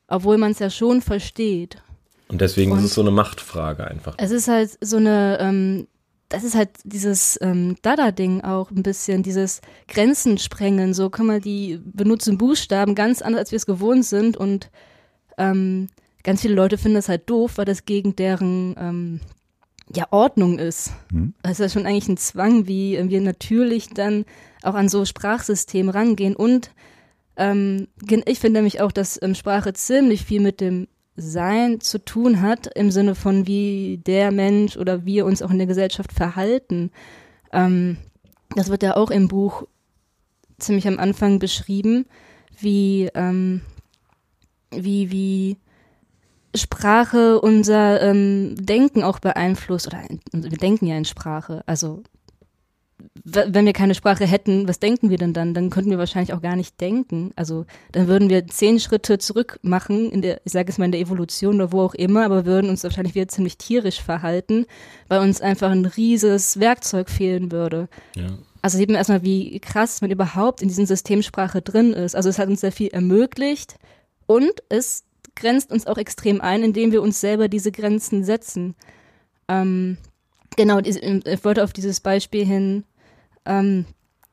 obwohl 0.08 0.38
man 0.38 0.52
es 0.52 0.58
ja 0.58 0.70
schon 0.70 1.02
versteht. 1.02 1.76
Und 2.28 2.40
deswegen 2.40 2.72
und 2.72 2.78
ist 2.78 2.84
es 2.84 2.94
so 2.94 3.00
eine 3.00 3.10
Machtfrage 3.10 3.86
einfach. 3.86 4.14
Es 4.18 4.30
ist 4.30 4.48
halt 4.48 4.76
so 4.80 4.96
eine, 4.96 5.38
ähm, 5.40 5.86
das 6.28 6.42
ist 6.42 6.56
halt 6.56 6.70
dieses 6.84 7.38
ähm, 7.40 7.76
Dada-Ding 7.82 8.42
auch 8.42 8.70
ein 8.70 8.82
bisschen, 8.82 9.22
dieses 9.22 9.60
Grenzen 9.86 10.38
sprengen. 10.38 10.92
So 10.92 11.08
kann 11.08 11.26
man 11.26 11.40
die 11.40 11.80
benutzen 11.84 12.38
Buchstaben 12.38 12.94
ganz 12.94 13.22
anders, 13.22 13.40
als 13.40 13.52
wir 13.52 13.56
es 13.56 13.66
gewohnt 13.66 14.04
sind. 14.04 14.36
Und 14.36 14.70
ähm, 15.38 15.88
ganz 16.26 16.42
viele 16.42 16.54
Leute 16.54 16.76
finden 16.76 16.96
das 16.96 17.08
halt 17.08 17.30
doof, 17.30 17.52
weil 17.56 17.64
das 17.64 17.84
gegen 17.84 18.16
deren 18.16 18.74
ähm, 18.78 19.20
ja, 19.94 20.08
Ordnung 20.10 20.58
ist. 20.58 20.90
Hm. 21.12 21.34
Das 21.40 21.52
ist 21.52 21.58
ja 21.60 21.68
schon 21.68 21.86
eigentlich 21.86 22.08
ein 22.08 22.16
Zwang, 22.16 22.66
wie 22.66 22.98
wir 23.08 23.20
natürlich 23.20 23.88
dann 23.90 24.24
auch 24.62 24.74
an 24.74 24.88
so 24.88 25.04
Sprachsystem 25.04 25.88
rangehen 25.88 26.34
und 26.34 26.72
ähm, 27.36 27.86
ich 28.24 28.40
finde 28.40 28.58
nämlich 28.58 28.80
auch, 28.80 28.90
dass 28.90 29.20
ähm, 29.22 29.34
Sprache 29.34 29.72
ziemlich 29.72 30.24
viel 30.24 30.40
mit 30.40 30.60
dem 30.60 30.88
Sein 31.16 31.80
zu 31.80 32.04
tun 32.04 32.40
hat, 32.40 32.66
im 32.74 32.90
Sinne 32.90 33.14
von 33.14 33.46
wie 33.46 34.00
der 34.04 34.32
Mensch 34.32 34.76
oder 34.76 35.04
wir 35.04 35.26
uns 35.26 35.42
auch 35.42 35.50
in 35.50 35.58
der 35.58 35.66
Gesellschaft 35.66 36.12
verhalten. 36.12 36.90
Ähm, 37.52 37.98
das 38.56 38.68
wird 38.68 38.82
ja 38.82 38.96
auch 38.96 39.10
im 39.10 39.28
Buch 39.28 39.64
ziemlich 40.58 40.88
am 40.88 40.98
Anfang 40.98 41.38
beschrieben, 41.38 42.06
wie, 42.58 43.10
ähm, 43.14 43.60
wie, 44.70 45.10
wie 45.12 45.56
Sprache 46.56 47.40
unser 47.40 48.00
ähm, 48.02 48.54
Denken 48.58 49.02
auch 49.02 49.18
beeinflusst. 49.18 49.86
Oder 49.86 50.02
wir 50.32 50.58
denken 50.58 50.86
ja 50.86 50.96
in 50.96 51.04
Sprache. 51.04 51.62
Also 51.66 52.02
wenn 53.24 53.66
wir 53.66 53.72
keine 53.72 53.94
Sprache 53.94 54.26
hätten, 54.26 54.68
was 54.68 54.78
denken 54.78 55.10
wir 55.10 55.18
denn 55.18 55.32
dann? 55.32 55.52
Dann 55.52 55.70
könnten 55.70 55.90
wir 55.90 55.98
wahrscheinlich 55.98 56.32
auch 56.32 56.42
gar 56.42 56.56
nicht 56.56 56.80
denken. 56.80 57.32
Also 57.36 57.66
dann 57.92 58.06
würden 58.06 58.30
wir 58.30 58.46
zehn 58.46 58.78
Schritte 58.78 59.18
zurück 59.18 59.58
machen 59.62 60.10
in 60.10 60.22
der, 60.22 60.40
ich 60.44 60.52
sage 60.52 60.70
es 60.70 60.78
mal 60.78 60.86
in 60.86 60.92
der 60.92 61.00
Evolution 61.00 61.56
oder 61.56 61.72
wo 61.72 61.82
auch 61.82 61.94
immer, 61.94 62.24
aber 62.24 62.46
würden 62.46 62.70
uns 62.70 62.84
wahrscheinlich 62.84 63.14
wieder 63.14 63.28
ziemlich 63.28 63.58
tierisch 63.58 64.00
verhalten, 64.00 64.66
weil 65.08 65.20
uns 65.20 65.40
einfach 65.40 65.70
ein 65.70 65.84
rieses 65.84 66.60
Werkzeug 66.60 67.10
fehlen 67.10 67.52
würde. 67.52 67.88
Ja. 68.14 68.38
Also 68.62 68.78
sieht 68.78 68.88
man 68.88 68.96
erstmal, 68.96 69.22
wie 69.22 69.60
krass 69.60 70.00
man 70.00 70.10
überhaupt 70.10 70.62
in 70.62 70.68
diesem 70.68 70.86
Systemsprache 70.86 71.62
drin 71.62 71.92
ist. 71.92 72.16
Also 72.16 72.28
es 72.28 72.38
hat 72.38 72.48
uns 72.48 72.60
sehr 72.60 72.72
viel 72.72 72.88
ermöglicht 72.88 73.76
und 74.26 74.52
es 74.68 75.05
grenzt 75.36 75.70
uns 75.70 75.86
auch 75.86 75.98
extrem 75.98 76.40
ein, 76.40 76.62
indem 76.62 76.90
wir 76.90 77.02
uns 77.02 77.20
selber 77.20 77.48
diese 77.48 77.70
Grenzen 77.70 78.24
setzen. 78.24 78.74
Ähm, 79.48 79.98
Genau, 80.56 80.78
ich 80.78 81.44
wollte 81.44 81.62
auf 81.62 81.74
dieses 81.74 82.00
Beispiel 82.00 82.44
hin, 82.44 82.84
ähm, 83.44 83.84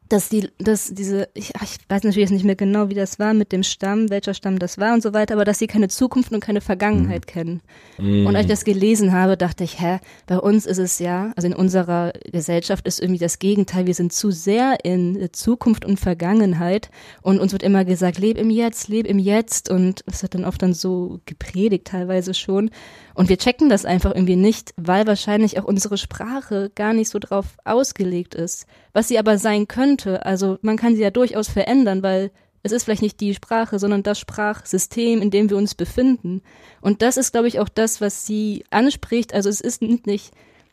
dass 0.10 0.30
die, 0.30 0.50
dass 0.58 0.94
diese, 0.94 1.30
ich, 1.34 1.54
ich 1.62 1.78
weiß 1.90 2.04
natürlich 2.04 2.30
nicht 2.30 2.46
mehr 2.46 2.56
genau, 2.56 2.90
wie 2.90 2.94
das 2.94 3.20
war 3.20 3.34
mit 3.34 3.52
dem 3.52 3.64
Stamm, 3.64 4.10
welcher 4.10 4.34
Stamm 4.34 4.60
das 4.60 4.78
war 4.78 4.94
und 4.94 5.02
so 5.02 5.14
weiter, 5.14 5.36
aber 5.36 5.46
dass 5.46 5.60
sie 5.60 5.68
keine 5.68 5.88
Zukunft 5.88 6.32
und 6.32 6.40
keine 6.40 6.62
Vergangenheit 6.62 7.26
mhm. 7.26 7.32
kennen. 7.32 7.62
Mhm. 7.98 8.28
Und 8.28 8.36
als 8.36 8.46
ich 8.46 8.52
das 8.52 8.66
gelesen 8.66 9.14
habe, 9.14 9.38
dachte 9.38 9.64
ich, 9.64 9.80
hä, 9.80 10.00
bei 10.28 10.38
uns 10.38 10.66
ist 10.66 10.78
es 10.78 11.00
ja, 11.00 11.32
also 11.36 11.48
in 11.48 11.56
unserer 11.56 12.14
Gesellschaft 12.32 12.88
ist 12.88 13.00
irgendwie 13.00 13.20
das 13.20 13.40
Gegenteil. 13.40 13.88
Wir 13.88 13.94
sind 13.94 14.14
zu 14.14 14.32
sehr 14.32 14.78
in 14.84 15.30
Zukunft 15.32 15.86
und 15.86 16.00
Vergangenheit 16.00 16.90
und 17.22 17.40
uns 17.40 17.52
wird 17.52 17.64
immer 17.64 17.86
gesagt, 17.86 18.20
leb 18.20 18.38
im 18.38 18.50
Jetzt, 18.50 18.90
leb 18.90 19.08
im 19.08 19.20
Jetzt 19.20 19.70
und 19.70 20.04
es 20.06 20.22
wird 20.22 20.36
dann 20.36 20.46
oft 20.46 20.62
dann 20.62 20.74
so 20.74 21.20
gepredigt 21.26 21.88
teilweise 21.88 22.34
schon. 22.34 22.70
Und 23.16 23.30
wir 23.30 23.38
checken 23.38 23.70
das 23.70 23.86
einfach 23.86 24.14
irgendwie 24.14 24.36
nicht, 24.36 24.74
weil 24.76 25.08
wahrscheinlich 25.08 25.60
auch 25.60 25.66
unsere 25.66 25.98
Sprache 25.98 26.72
gar 26.76 26.94
nicht 26.94 27.10
so 27.10 27.20
drauf 27.20 27.58
ausgelegt 27.64 28.36
ist. 28.36 28.66
Was 28.94 29.08
sie 29.08 29.18
aber 29.18 29.38
sein 29.38 29.68
könnte, 29.68 30.26
also 30.26 30.60
man 30.62 30.78
kann 30.78 30.96
sie 30.96 31.02
ja 31.02 31.10
durchaus 31.10 31.50
verändern, 31.50 32.04
weil 32.04 32.32
es 32.62 32.72
ist 32.72 32.86
vielleicht 32.86 33.02
nicht 33.02 33.20
die 33.20 33.34
Sprache, 33.34 33.78
sondern 33.78 34.04
das 34.04 34.20
Sprachsystem, 34.20 35.22
in 35.22 35.32
dem 35.32 35.50
wir 35.50 35.58
uns 35.58 35.76
befinden. 35.76 36.42
Und 36.80 37.02
das 37.02 37.18
ist, 37.18 37.34
glaube 37.34 37.50
ich, 37.50 37.60
auch 37.60 37.68
das, 37.68 38.00
was 38.00 38.26
sie 38.26 38.64
anspricht. 38.70 39.34
Also 39.34 39.50
es 39.50 39.60
ist 39.60 39.82
nicht 39.82 40.32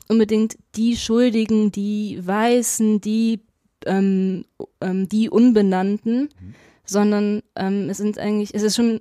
unbedingt 0.08 0.56
die 0.76 0.96
Schuldigen, 0.96 1.72
die 1.72 2.20
Weißen, 2.24 3.00
die, 3.00 3.40
ähm, 3.86 4.44
ähm, 4.80 5.08
die 5.08 5.30
Unbenannten, 5.30 6.22
mhm. 6.22 6.54
sondern 6.84 7.42
ähm, 7.56 7.90
es 7.90 7.96
sind 7.96 8.18
eigentlich, 8.18 8.54
es 8.54 8.62
ist 8.62 8.76
schon, 8.76 9.00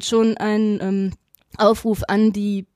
schon 0.00 0.36
ein 0.36 0.78
ähm, 0.82 1.12
Aufruf 1.56 2.02
an 2.08 2.32
die 2.32 2.66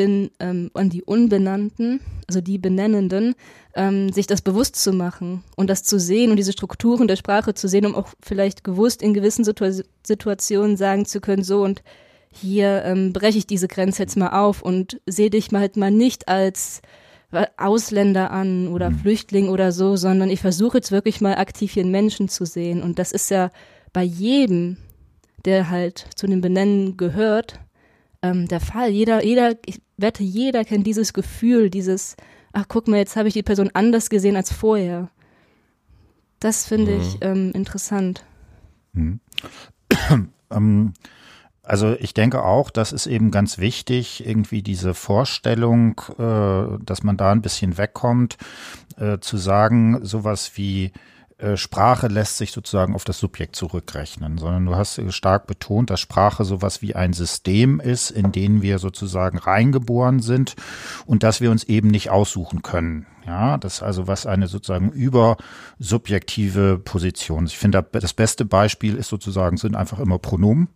bin, 0.00 0.30
ähm, 0.40 0.70
an 0.72 0.88
die 0.88 1.02
Unbenannten, 1.02 2.00
also 2.26 2.40
die 2.40 2.56
Benennenden, 2.56 3.34
ähm, 3.74 4.10
sich 4.10 4.26
das 4.26 4.40
bewusst 4.40 4.76
zu 4.76 4.94
machen 4.94 5.44
und 5.56 5.68
das 5.68 5.82
zu 5.82 6.00
sehen 6.00 6.30
und 6.30 6.38
diese 6.38 6.52
Strukturen 6.52 7.06
der 7.06 7.16
Sprache 7.16 7.52
zu 7.52 7.68
sehen, 7.68 7.84
um 7.84 7.94
auch 7.94 8.08
vielleicht 8.22 8.64
gewusst 8.64 9.02
in 9.02 9.12
gewissen 9.12 9.44
Situa 9.44 9.72
Situationen 10.02 10.78
sagen 10.78 11.04
zu 11.04 11.20
können, 11.20 11.42
so 11.42 11.62
und 11.62 11.82
hier 12.32 12.82
ähm, 12.86 13.12
breche 13.12 13.36
ich 13.36 13.46
diese 13.46 13.68
Grenze 13.68 14.02
jetzt 14.02 14.16
mal 14.16 14.30
auf 14.30 14.62
und 14.62 15.02
sehe 15.04 15.28
dich 15.28 15.52
mal 15.52 15.60
halt 15.60 15.76
mal 15.76 15.90
nicht 15.90 16.28
als 16.28 16.80
Ausländer 17.58 18.30
an 18.30 18.68
oder 18.68 18.88
mhm. 18.88 19.00
Flüchtling 19.00 19.48
oder 19.50 19.70
so, 19.70 19.96
sondern 19.96 20.30
ich 20.30 20.40
versuche 20.40 20.78
jetzt 20.78 20.92
wirklich 20.92 21.20
mal 21.20 21.34
aktiv 21.34 21.72
hier 21.74 21.82
einen 21.82 21.92
Menschen 21.92 22.30
zu 22.30 22.46
sehen. 22.46 22.82
Und 22.82 22.98
das 22.98 23.12
ist 23.12 23.30
ja 23.30 23.50
bei 23.92 24.02
jedem, 24.02 24.78
der 25.44 25.68
halt 25.68 26.06
zu 26.16 26.26
den 26.26 26.40
Benennen 26.40 26.96
gehört, 26.96 27.60
ähm, 28.22 28.48
der 28.48 28.60
Fall. 28.60 28.90
Jeder, 28.90 29.24
jeder, 29.24 29.54
ich 29.66 29.80
wette, 29.96 30.22
jeder 30.22 30.64
kennt 30.64 30.86
dieses 30.86 31.12
Gefühl, 31.12 31.70
dieses, 31.70 32.16
ach 32.52 32.66
guck 32.68 32.88
mal, 32.88 32.98
jetzt 32.98 33.16
habe 33.16 33.28
ich 33.28 33.34
die 33.34 33.42
Person 33.42 33.70
anders 33.74 34.10
gesehen 34.10 34.36
als 34.36 34.52
vorher. 34.52 35.10
Das 36.38 36.66
finde 36.66 36.92
mhm. 36.92 37.00
ich 37.00 37.18
ähm, 37.20 37.52
interessant. 37.52 38.24
Mhm. 38.92 39.20
ähm, 40.50 40.94
also 41.62 41.94
ich 42.00 42.14
denke 42.14 42.42
auch, 42.42 42.70
das 42.70 42.92
ist 42.92 43.06
eben 43.06 43.30
ganz 43.30 43.58
wichtig, 43.58 44.26
irgendwie 44.26 44.62
diese 44.62 44.94
Vorstellung, 44.94 46.00
äh, 46.18 46.84
dass 46.84 47.02
man 47.02 47.16
da 47.16 47.30
ein 47.30 47.42
bisschen 47.42 47.78
wegkommt, 47.78 48.38
äh, 48.96 49.18
zu 49.20 49.36
sagen, 49.36 50.04
sowas 50.04 50.52
wie 50.56 50.92
Sprache 51.56 52.08
lässt 52.08 52.36
sich 52.36 52.52
sozusagen 52.52 52.94
auf 52.94 53.04
das 53.04 53.18
Subjekt 53.18 53.56
zurückrechnen, 53.56 54.38
sondern 54.38 54.66
du 54.66 54.76
hast 54.76 55.00
stark 55.12 55.46
betont, 55.46 55.90
dass 55.90 56.00
Sprache 56.00 56.44
sowas 56.44 56.82
wie 56.82 56.94
ein 56.94 57.12
System 57.12 57.80
ist, 57.80 58.10
in 58.10 58.32
den 58.32 58.62
wir 58.62 58.78
sozusagen 58.78 59.38
reingeboren 59.38 60.20
sind 60.20 60.56
und 61.06 61.22
dass 61.22 61.40
wir 61.40 61.50
uns 61.50 61.64
eben 61.64 61.88
nicht 61.88 62.10
aussuchen 62.10 62.62
können. 62.62 63.06
Ja, 63.26 63.58
das 63.58 63.74
ist 63.74 63.82
also 63.82 64.06
was 64.06 64.26
eine 64.26 64.48
sozusagen 64.48 64.90
übersubjektive 64.90 66.78
Position. 66.78 67.46
Ich 67.46 67.58
finde, 67.58 67.82
das 67.92 68.12
beste 68.12 68.44
Beispiel 68.44 68.96
ist 68.96 69.08
sozusagen, 69.08 69.56
sind 69.56 69.76
einfach 69.76 69.98
immer 69.98 70.18
Pronomen. 70.18 70.68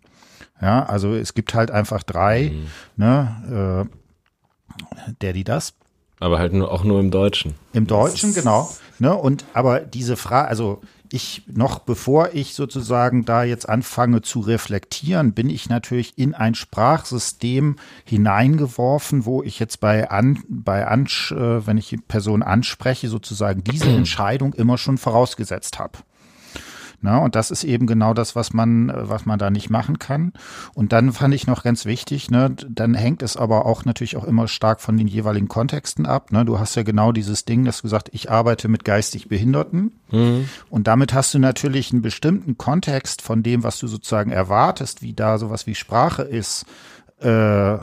Ja, 0.60 0.84
also 0.86 1.14
es 1.14 1.34
gibt 1.34 1.54
halt 1.54 1.70
einfach 1.70 2.02
drei, 2.02 2.52
mhm. 2.54 2.66
ne, 2.96 3.88
äh, 3.88 5.12
der, 5.20 5.32
die 5.32 5.44
das. 5.44 5.74
Aber 6.20 6.38
halt 6.38 6.52
nur, 6.52 6.70
auch 6.70 6.84
nur 6.84 7.00
im 7.00 7.10
Deutschen. 7.10 7.54
Im 7.72 7.86
Deutschen, 7.86 8.34
genau. 8.34 8.70
Ne? 8.98 9.14
Und 9.14 9.44
aber 9.52 9.80
diese 9.80 10.16
Frage, 10.16 10.48
also 10.48 10.80
ich 11.10 11.42
noch 11.46 11.78
bevor 11.80 12.30
ich 12.32 12.54
sozusagen 12.54 13.24
da 13.24 13.44
jetzt 13.44 13.68
anfange 13.68 14.22
zu 14.22 14.40
reflektieren, 14.40 15.32
bin 15.32 15.48
ich 15.48 15.68
natürlich 15.68 16.18
in 16.18 16.34
ein 16.34 16.54
Sprachsystem 16.54 17.76
hineingeworfen, 18.04 19.24
wo 19.24 19.42
ich 19.42 19.58
jetzt 19.58 19.80
bei 19.80 20.10
an 20.10 20.42
bei 20.48 20.86
an 20.86 21.06
äh, 21.30 21.66
wenn 21.66 21.78
ich 21.78 21.88
die 21.88 21.98
Person 21.98 22.42
anspreche, 22.42 23.08
sozusagen 23.08 23.62
diese 23.62 23.88
Entscheidung 23.90 24.54
immer 24.54 24.78
schon 24.78 24.98
vorausgesetzt 24.98 25.78
habe. 25.78 25.98
Na, 27.00 27.18
und 27.18 27.34
das 27.34 27.50
ist 27.50 27.64
eben 27.64 27.86
genau 27.86 28.14
das, 28.14 28.34
was 28.36 28.52
man, 28.52 28.92
was 28.94 29.26
man 29.26 29.38
da 29.38 29.50
nicht 29.50 29.70
machen 29.70 29.98
kann. 29.98 30.32
Und 30.74 30.92
dann 30.92 31.12
fand 31.12 31.34
ich 31.34 31.46
noch 31.46 31.62
ganz 31.62 31.84
wichtig, 31.84 32.30
ne, 32.30 32.54
dann 32.68 32.94
hängt 32.94 33.22
es 33.22 33.36
aber 33.36 33.66
auch 33.66 33.84
natürlich 33.84 34.16
auch 34.16 34.24
immer 34.24 34.48
stark 34.48 34.80
von 34.80 34.96
den 34.96 35.06
jeweiligen 35.06 35.48
Kontexten 35.48 36.06
ab. 36.06 36.32
Ne? 36.32 36.44
Du 36.44 36.58
hast 36.58 36.74
ja 36.76 36.82
genau 36.82 37.12
dieses 37.12 37.44
Ding, 37.44 37.64
dass 37.64 37.78
du 37.78 37.82
gesagt, 37.82 38.10
ich 38.12 38.30
arbeite 38.30 38.68
mit 38.68 38.84
geistig 38.84 39.28
Behinderten. 39.28 39.92
Mhm. 40.10 40.48
Und 40.70 40.86
damit 40.86 41.12
hast 41.12 41.34
du 41.34 41.38
natürlich 41.38 41.92
einen 41.92 42.02
bestimmten 42.02 42.56
Kontext 42.56 43.22
von 43.22 43.42
dem, 43.42 43.62
was 43.62 43.78
du 43.78 43.86
sozusagen 43.86 44.30
erwartest, 44.30 45.02
wie 45.02 45.12
da 45.12 45.38
sowas 45.38 45.66
wie 45.66 45.74
Sprache 45.74 46.22
ist, 46.22 46.66
äh, 47.20 47.78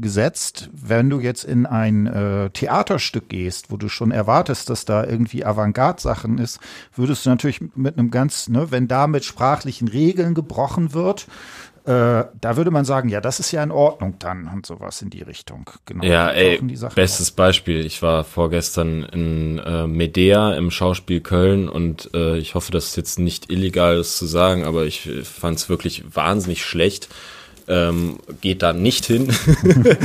gesetzt, 0.00 0.70
wenn 0.72 1.10
du 1.10 1.20
jetzt 1.20 1.44
in 1.44 1.66
ein 1.66 2.06
äh, 2.06 2.50
Theaterstück 2.50 3.28
gehst, 3.28 3.70
wo 3.70 3.76
du 3.76 3.88
schon 3.88 4.10
erwartest, 4.10 4.70
dass 4.70 4.84
da 4.84 5.04
irgendwie 5.04 5.44
Avantgarde-Sachen 5.44 6.38
ist, 6.38 6.60
würdest 6.94 7.26
du 7.26 7.30
natürlich 7.30 7.60
mit 7.74 7.98
einem 7.98 8.10
ganz, 8.10 8.48
ne, 8.48 8.70
wenn 8.70 8.88
da 8.88 9.06
mit 9.06 9.24
sprachlichen 9.24 9.88
Regeln 9.88 10.34
gebrochen 10.34 10.92
wird, 10.92 11.26
äh, 11.84 12.24
da 12.40 12.56
würde 12.56 12.70
man 12.70 12.84
sagen, 12.84 13.08
ja, 13.08 13.22
das 13.22 13.40
ist 13.40 13.52
ja 13.52 13.62
in 13.62 13.70
Ordnung 13.70 14.16
dann 14.18 14.48
und 14.48 14.66
sowas 14.66 15.00
in 15.00 15.08
die 15.08 15.22
Richtung. 15.22 15.70
Genau. 15.86 16.04
Ja, 16.04 16.30
ey, 16.30 16.60
bestes 16.94 17.30
Beispiel. 17.30 17.86
Ich 17.86 18.02
war 18.02 18.24
vorgestern 18.24 19.02
in 19.04 19.58
äh, 19.58 19.86
Medea 19.86 20.52
im 20.54 20.70
Schauspiel 20.70 21.20
Köln 21.20 21.68
und 21.70 22.10
äh, 22.14 22.36
ich 22.36 22.54
hoffe, 22.54 22.70
das 22.70 22.88
ist 22.88 22.96
jetzt 22.96 23.18
nicht 23.18 23.50
illegal, 23.50 23.96
das 23.96 24.18
zu 24.18 24.26
sagen, 24.26 24.64
aber 24.64 24.84
ich 24.84 25.08
fand 25.24 25.58
es 25.58 25.68
wirklich 25.70 26.04
wahnsinnig 26.14 26.64
schlecht 26.64 27.08
ähm, 27.70 28.18
geht 28.40 28.62
da 28.62 28.72
nicht 28.72 29.06
hin. 29.06 29.32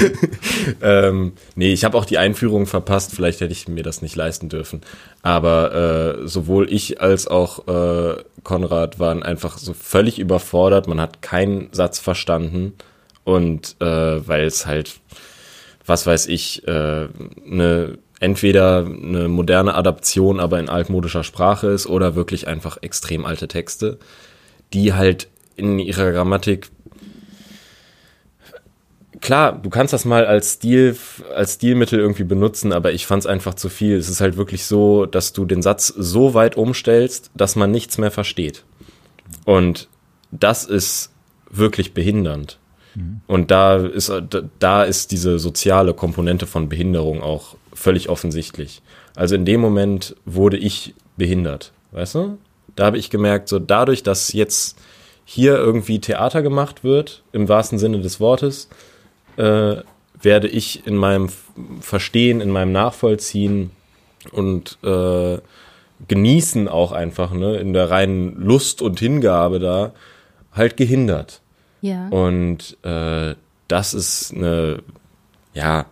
ähm, 0.81 1.33
nee, 1.55 1.73
ich 1.73 1.83
habe 1.83 1.97
auch 1.97 2.05
die 2.05 2.19
Einführung 2.19 2.67
verpasst, 2.67 3.11
vielleicht 3.13 3.41
hätte 3.41 3.51
ich 3.51 3.67
mir 3.67 3.83
das 3.83 4.01
nicht 4.01 4.15
leisten 4.15 4.47
dürfen. 4.47 4.81
Aber 5.23 6.21
äh, 6.23 6.27
sowohl 6.27 6.71
ich 6.71 7.01
als 7.01 7.27
auch 7.27 7.67
äh, 7.67 8.23
Konrad 8.43 8.99
waren 8.99 9.23
einfach 9.23 9.57
so 9.57 9.73
völlig 9.73 10.19
überfordert, 10.19 10.87
man 10.87 11.01
hat 11.01 11.23
keinen 11.23 11.69
Satz 11.71 11.99
verstanden 11.99 12.73
und 13.23 13.75
äh, 13.81 13.85
weil 14.27 14.45
es 14.45 14.67
halt, 14.67 14.99
was 15.85 16.05
weiß 16.05 16.27
ich, 16.27 16.67
äh, 16.67 17.07
eine 17.49 17.97
entweder 18.19 18.85
eine 18.85 19.27
moderne 19.27 19.75
Adaption, 19.75 20.39
aber 20.39 20.59
in 20.59 20.69
altmodischer 20.69 21.23
Sprache 21.23 21.67
ist 21.67 21.85
oder 21.85 22.15
wirklich 22.15 22.47
einfach 22.47 22.77
extrem 22.81 23.25
alte 23.25 23.47
Texte, 23.47 23.99
die 24.73 24.93
halt 24.93 25.27
in 25.57 25.79
ihrer 25.79 26.11
Grammatik 26.11 26.69
klar, 29.21 29.53
du 29.53 29.69
kannst 29.69 29.93
das 29.93 30.05
mal 30.05 30.25
als 30.25 30.53
Stil, 30.53 30.97
als 31.33 31.55
Stilmittel 31.55 31.99
irgendwie 31.99 32.23
benutzen, 32.23 32.73
aber 32.73 32.93
ich 32.93 33.05
fand 33.05 33.21
es 33.21 33.27
einfach 33.27 33.53
zu 33.53 33.69
viel. 33.69 33.95
Es 33.97 34.09
ist 34.09 34.21
halt 34.21 34.37
wirklich 34.37 34.65
so, 34.65 35.05
dass 35.05 35.33
du 35.33 35.45
den 35.45 35.61
Satz 35.61 35.87
so 35.87 36.33
weit 36.33 36.55
umstellst, 36.55 37.31
dass 37.35 37.55
man 37.55 37.71
nichts 37.71 37.97
mehr 37.97 38.11
versteht. 38.11 38.63
Und 39.45 39.87
das 40.31 40.65
ist 40.65 41.11
wirklich 41.49 41.93
behindernd. 41.93 42.59
Mhm. 42.95 43.21
Und 43.27 43.51
da 43.51 43.77
ist, 43.77 44.11
da 44.59 44.83
ist 44.83 45.11
diese 45.11 45.39
soziale 45.39 45.93
Komponente 45.93 46.47
von 46.47 46.69
Behinderung 46.69 47.21
auch 47.21 47.55
völlig 47.73 48.09
offensichtlich. 48.09 48.81
Also 49.15 49.35
in 49.35 49.45
dem 49.45 49.61
Moment 49.61 50.15
wurde 50.25 50.57
ich 50.57 50.93
behindert, 51.17 51.71
weißt 51.91 52.15
du? 52.15 52.37
Da 52.75 52.85
habe 52.85 52.97
ich 52.97 53.09
gemerkt, 53.09 53.47
so 53.47 53.59
dadurch, 53.59 54.03
dass 54.03 54.33
jetzt 54.33 54.77
hier 55.23 55.55
irgendwie 55.55 55.99
Theater 55.99 56.41
gemacht 56.41 56.83
wird, 56.83 57.23
im 57.31 57.47
wahrsten 57.47 57.79
Sinne 57.79 57.99
des 58.01 58.19
Wortes, 58.19 58.69
äh, 59.37 59.77
werde 60.21 60.47
ich 60.47 60.85
in 60.87 60.95
meinem 60.95 61.29
Verstehen, 61.79 62.41
in 62.41 62.49
meinem 62.49 62.71
Nachvollziehen 62.71 63.71
und 64.31 64.77
äh, 64.83 65.37
Genießen 66.07 66.67
auch 66.67 66.91
einfach, 66.91 67.31
ne, 67.31 67.55
in 67.55 67.71
der 67.71 67.89
reinen 67.89 68.35
Lust 68.35 68.81
und 68.81 68.99
Hingabe 68.99 69.59
da, 69.59 69.93
halt 70.51 70.75
gehindert. 70.75 71.41
Ja. 71.81 72.09
Und 72.09 72.77
äh, 72.83 73.35
das 73.67 73.93
ist 73.93 74.33
eine, 74.33 74.83
ja, 75.53 75.85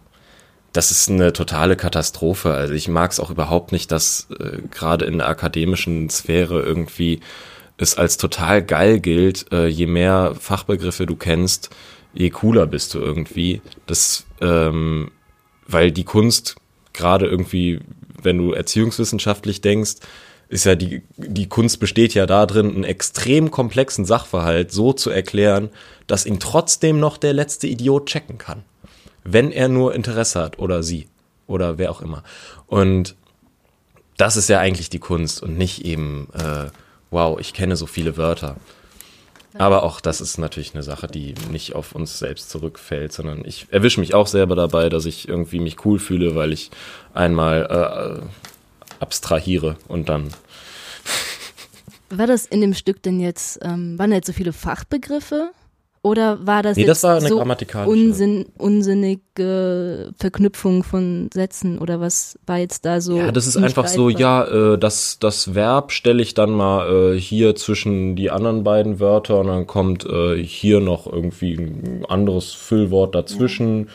das 0.73 0.91
ist 0.91 1.09
eine 1.09 1.31
totale 1.31 1.75
Katastrophe. 1.75 2.53
Also 2.53 2.73
ich 2.73 2.87
mag 2.89 3.11
es 3.11 3.19
auch 3.19 3.29
überhaupt 3.29 3.71
nicht, 3.71 3.91
dass 3.91 4.27
äh, 4.39 4.61
gerade 4.69 5.05
in 5.05 5.19
der 5.19 5.29
akademischen 5.29 6.09
Sphäre 6.09 6.61
irgendwie 6.61 7.21
es 7.77 7.97
als 7.97 8.17
total 8.17 8.61
geil 8.61 8.99
gilt, 8.99 9.51
äh, 9.51 9.67
je 9.67 9.87
mehr 9.87 10.35
Fachbegriffe 10.39 11.05
du 11.05 11.15
kennst, 11.15 11.69
je 12.13 12.29
cooler 12.29 12.67
bist 12.67 12.93
du 12.93 12.99
irgendwie. 12.99 13.61
Das, 13.85 14.25
ähm, 14.41 15.11
weil 15.67 15.91
die 15.91 16.03
Kunst 16.03 16.55
gerade 16.93 17.25
irgendwie, 17.25 17.79
wenn 18.21 18.37
du 18.37 18.53
erziehungswissenschaftlich 18.53 19.61
denkst, 19.61 19.95
ist 20.49 20.65
ja 20.65 20.75
die, 20.75 21.01
die 21.17 21.49
Kunst 21.49 21.79
besteht 21.79 22.13
ja 22.13 22.25
darin, 22.25 22.69
einen 22.69 22.83
extrem 22.83 23.49
komplexen 23.49 24.05
Sachverhalt 24.05 24.71
so 24.71 24.93
zu 24.93 25.09
erklären, 25.09 25.69
dass 26.05 26.25
ihn 26.25 26.39
trotzdem 26.39 26.99
noch 26.99 27.17
der 27.17 27.33
letzte 27.33 27.67
Idiot 27.67 28.05
checken 28.05 28.37
kann. 28.37 28.63
Wenn 29.23 29.51
er 29.51 29.67
nur 29.67 29.95
Interesse 29.95 30.41
hat 30.41 30.59
oder 30.59 30.83
sie 30.83 31.07
oder 31.47 31.77
wer 31.77 31.89
auch 31.89 32.01
immer. 32.01 32.23
Und 32.67 33.15
das 34.17 34.37
ist 34.37 34.49
ja 34.49 34.59
eigentlich 34.59 34.89
die 34.89 34.99
Kunst 34.99 35.41
und 35.41 35.57
nicht 35.57 35.85
eben, 35.85 36.27
äh, 36.33 36.67
wow, 37.09 37.39
ich 37.39 37.53
kenne 37.53 37.75
so 37.75 37.87
viele 37.87 38.15
Wörter. 38.17 38.57
Aber 39.59 39.83
auch 39.83 40.01
das 40.01 40.21
ist 40.21 40.37
natürlich 40.37 40.73
eine 40.73 40.83
Sache, 40.83 41.07
die 41.07 41.35
nicht 41.51 41.75
auf 41.75 41.93
uns 41.93 42.19
selbst 42.19 42.49
zurückfällt, 42.49 43.13
sondern 43.13 43.45
ich 43.45 43.67
erwische 43.69 43.99
mich 43.99 44.13
auch 44.13 44.27
selber 44.27 44.55
dabei, 44.55 44.89
dass 44.89 45.05
ich 45.05 45.27
irgendwie 45.27 45.59
mich 45.59 45.85
cool 45.85 45.99
fühle, 45.99 46.35
weil 46.35 46.53
ich 46.53 46.71
einmal 47.13 48.21
äh, 48.21 48.99
abstrahiere 48.99 49.77
und 49.87 50.09
dann. 50.09 50.29
War 52.09 52.27
das 52.27 52.45
in 52.45 52.61
dem 52.61 52.73
Stück 52.73 53.01
denn 53.03 53.19
jetzt, 53.19 53.59
ähm, 53.63 53.97
waren 53.97 54.11
da 54.11 54.17
jetzt 54.17 54.27
so 54.27 54.33
viele 54.33 54.53
Fachbegriffe? 54.53 55.51
Oder 56.05 56.45
war 56.45 56.61
das 56.63 56.75
Nee, 56.75 56.83
das 56.83 56.97
jetzt 57.01 57.03
war 57.03 57.15
eine 57.15 57.29
so 57.29 57.41
unsinn, 57.89 58.45
unsinnige 58.57 60.11
Verknüpfung 60.17 60.83
von 60.83 61.29
Sätzen 61.33 61.79
oder 61.79 62.01
was 62.01 62.37
war 62.45 62.57
jetzt 62.57 62.83
da 62.85 62.99
so? 62.99 63.15
Ja, 63.17 63.31
das 63.31 63.47
ist 63.47 63.55
einfach 63.55 63.87
so, 63.87 64.09
ja, 64.09 64.73
äh, 64.73 64.77
das, 64.77 65.17
das 65.19 65.55
Verb 65.55 65.93
stelle 65.93 66.21
ich 66.21 66.33
dann 66.33 66.51
mal 66.51 67.13
äh, 67.13 67.17
hier 67.17 67.55
zwischen 67.55 68.17
die 68.17 68.31
anderen 68.31 68.65
beiden 68.65 68.99
Wörter 68.99 69.39
und 69.39 69.47
dann 69.47 69.65
kommt 69.65 70.05
äh, 70.05 70.35
hier 70.43 70.81
noch 70.81 71.07
irgendwie 71.07 71.53
ein 71.53 72.05
anderes 72.09 72.51
Füllwort 72.51 73.15
dazwischen 73.15 73.87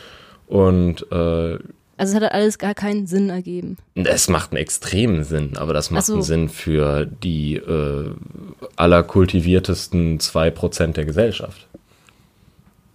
und 0.46 1.02
äh, 1.12 1.14
Also 1.14 1.58
es 1.98 2.14
hat 2.14 2.32
alles 2.32 2.58
gar 2.58 2.74
keinen 2.74 3.06
Sinn 3.06 3.28
ergeben. 3.28 3.76
es 3.94 4.28
macht 4.30 4.52
einen 4.52 4.62
extremen 4.62 5.24
Sinn, 5.24 5.58
aber 5.58 5.74
das 5.74 5.90
macht 5.90 6.04
Ach 6.04 6.06
so. 6.06 6.12
einen 6.14 6.22
Sinn 6.22 6.48
für 6.48 7.04
die 7.04 7.56
äh, 7.56 8.12
allerkultiviertesten 8.76 10.20
zwei 10.20 10.50
Prozent 10.50 10.96
der 10.96 11.04
Gesellschaft. 11.04 11.66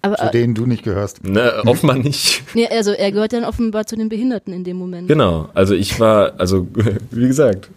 Aber 0.04 0.16
zu 0.18 0.26
äh, 0.26 0.32
denen 0.32 0.54
du 0.54 0.66
nicht 0.68 0.84
gehörst. 0.84 1.24
Ne, 1.24 1.52
offenbar 1.66 1.98
nicht. 1.98 2.44
nee, 2.54 2.68
also 2.68 2.92
er 2.92 3.12
gehört 3.12 3.34
dann 3.34 3.44
offenbar 3.46 3.88
zu 3.88 3.96
den 3.96 4.10
Behinderten 4.10 4.54
in 4.54 4.64
dem 4.64 4.78
Moment. 4.78 5.08
Genau, 5.08 5.50
also 5.56 5.74
ich 5.74 6.00
war, 6.00 6.34
also 6.40 6.68
wie 7.12 7.28
gesagt, 7.28 7.70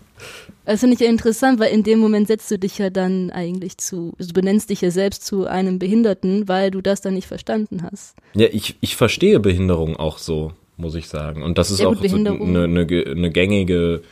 Das 0.67 0.81
finde 0.81 0.95
ich 0.95 1.01
ja 1.01 1.07
interessant, 1.09 1.59
weil 1.61 1.73
in 1.73 1.83
dem 1.85 1.99
Moment 2.01 2.27
setzt 2.27 2.51
du 2.51 2.59
dich 2.59 2.77
ja 2.79 2.91
dann 2.91 3.31
eigentlich 3.31 3.79
zu, 3.79 4.13
du 4.19 4.33
benennst 4.35 4.69
dich 4.71 4.81
ja 4.81 4.91
selbst 4.91 5.25
zu 5.25 5.47
einem 5.47 5.79
Behinderten, 5.79 6.49
weil 6.49 6.71
du 6.71 6.81
das 6.83 7.01
dann 7.01 7.15
nicht 7.15 7.29
verstanden 7.29 7.83
hast. 7.85 8.17
Ja, 8.35 8.49
ich, 8.51 8.77
ich 8.81 8.97
verstehe 8.97 9.39
Behinderung 9.41 9.97
auch 9.97 10.19
so, 10.19 10.53
muss 10.77 10.95
ich 10.97 11.07
sagen. 11.09 11.43
Und 11.45 11.57
das 11.59 11.71
ist 11.71 11.79
Ja, 11.81 11.87
auch 11.87 11.95
so 11.95 12.17
eine, 12.17 12.65
eine, 12.65 12.85
ge- 12.87 13.09
eine 13.09 13.31
gängige 13.31 14.03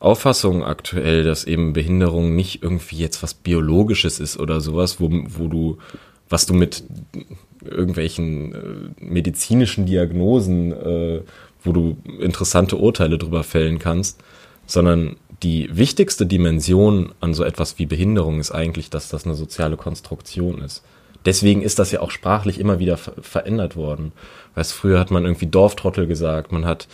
Auffassung 0.00 0.62
aktuell, 0.64 1.24
dass 1.24 1.44
eben 1.44 1.72
Behinderung 1.72 2.36
nicht 2.36 2.62
irgendwie 2.62 2.96
jetzt 2.96 3.22
was 3.22 3.32
Biologisches 3.32 4.20
ist 4.20 4.38
oder 4.38 4.60
sowas, 4.60 5.00
wo, 5.00 5.08
wo 5.10 5.48
du, 5.48 5.78
was 6.28 6.46
du 6.46 6.54
mit 6.54 6.84
irgendwelchen 7.64 8.54
äh, 8.54 9.04
medizinischen 9.04 9.86
Diagnosen, 9.86 10.72
äh, 10.72 11.20
wo 11.62 11.72
du 11.72 11.96
interessante 12.20 12.76
Urteile 12.76 13.18
drüber 13.18 13.42
fällen 13.42 13.78
kannst, 13.78 14.22
sondern 14.66 15.16
die 15.42 15.68
wichtigste 15.76 16.26
Dimension 16.26 17.12
an 17.20 17.34
so 17.34 17.44
etwas 17.44 17.78
wie 17.78 17.86
Behinderung 17.86 18.40
ist 18.40 18.50
eigentlich, 18.52 18.90
dass 18.90 19.08
das 19.08 19.24
eine 19.24 19.34
soziale 19.34 19.76
Konstruktion 19.76 20.60
ist. 20.60 20.82
Deswegen 21.24 21.62
ist 21.62 21.78
das 21.78 21.90
ja 21.90 22.00
auch 22.00 22.10
sprachlich 22.10 22.60
immer 22.60 22.78
wieder 22.78 22.96
ver 22.96 23.14
verändert 23.20 23.76
worden. 23.76 24.12
Weißt, 24.54 24.72
früher 24.72 25.00
hat 25.00 25.10
man 25.10 25.24
irgendwie 25.24 25.46
Dorftrottel 25.46 26.06
gesagt, 26.06 26.52
man 26.52 26.66
hat 26.66 26.86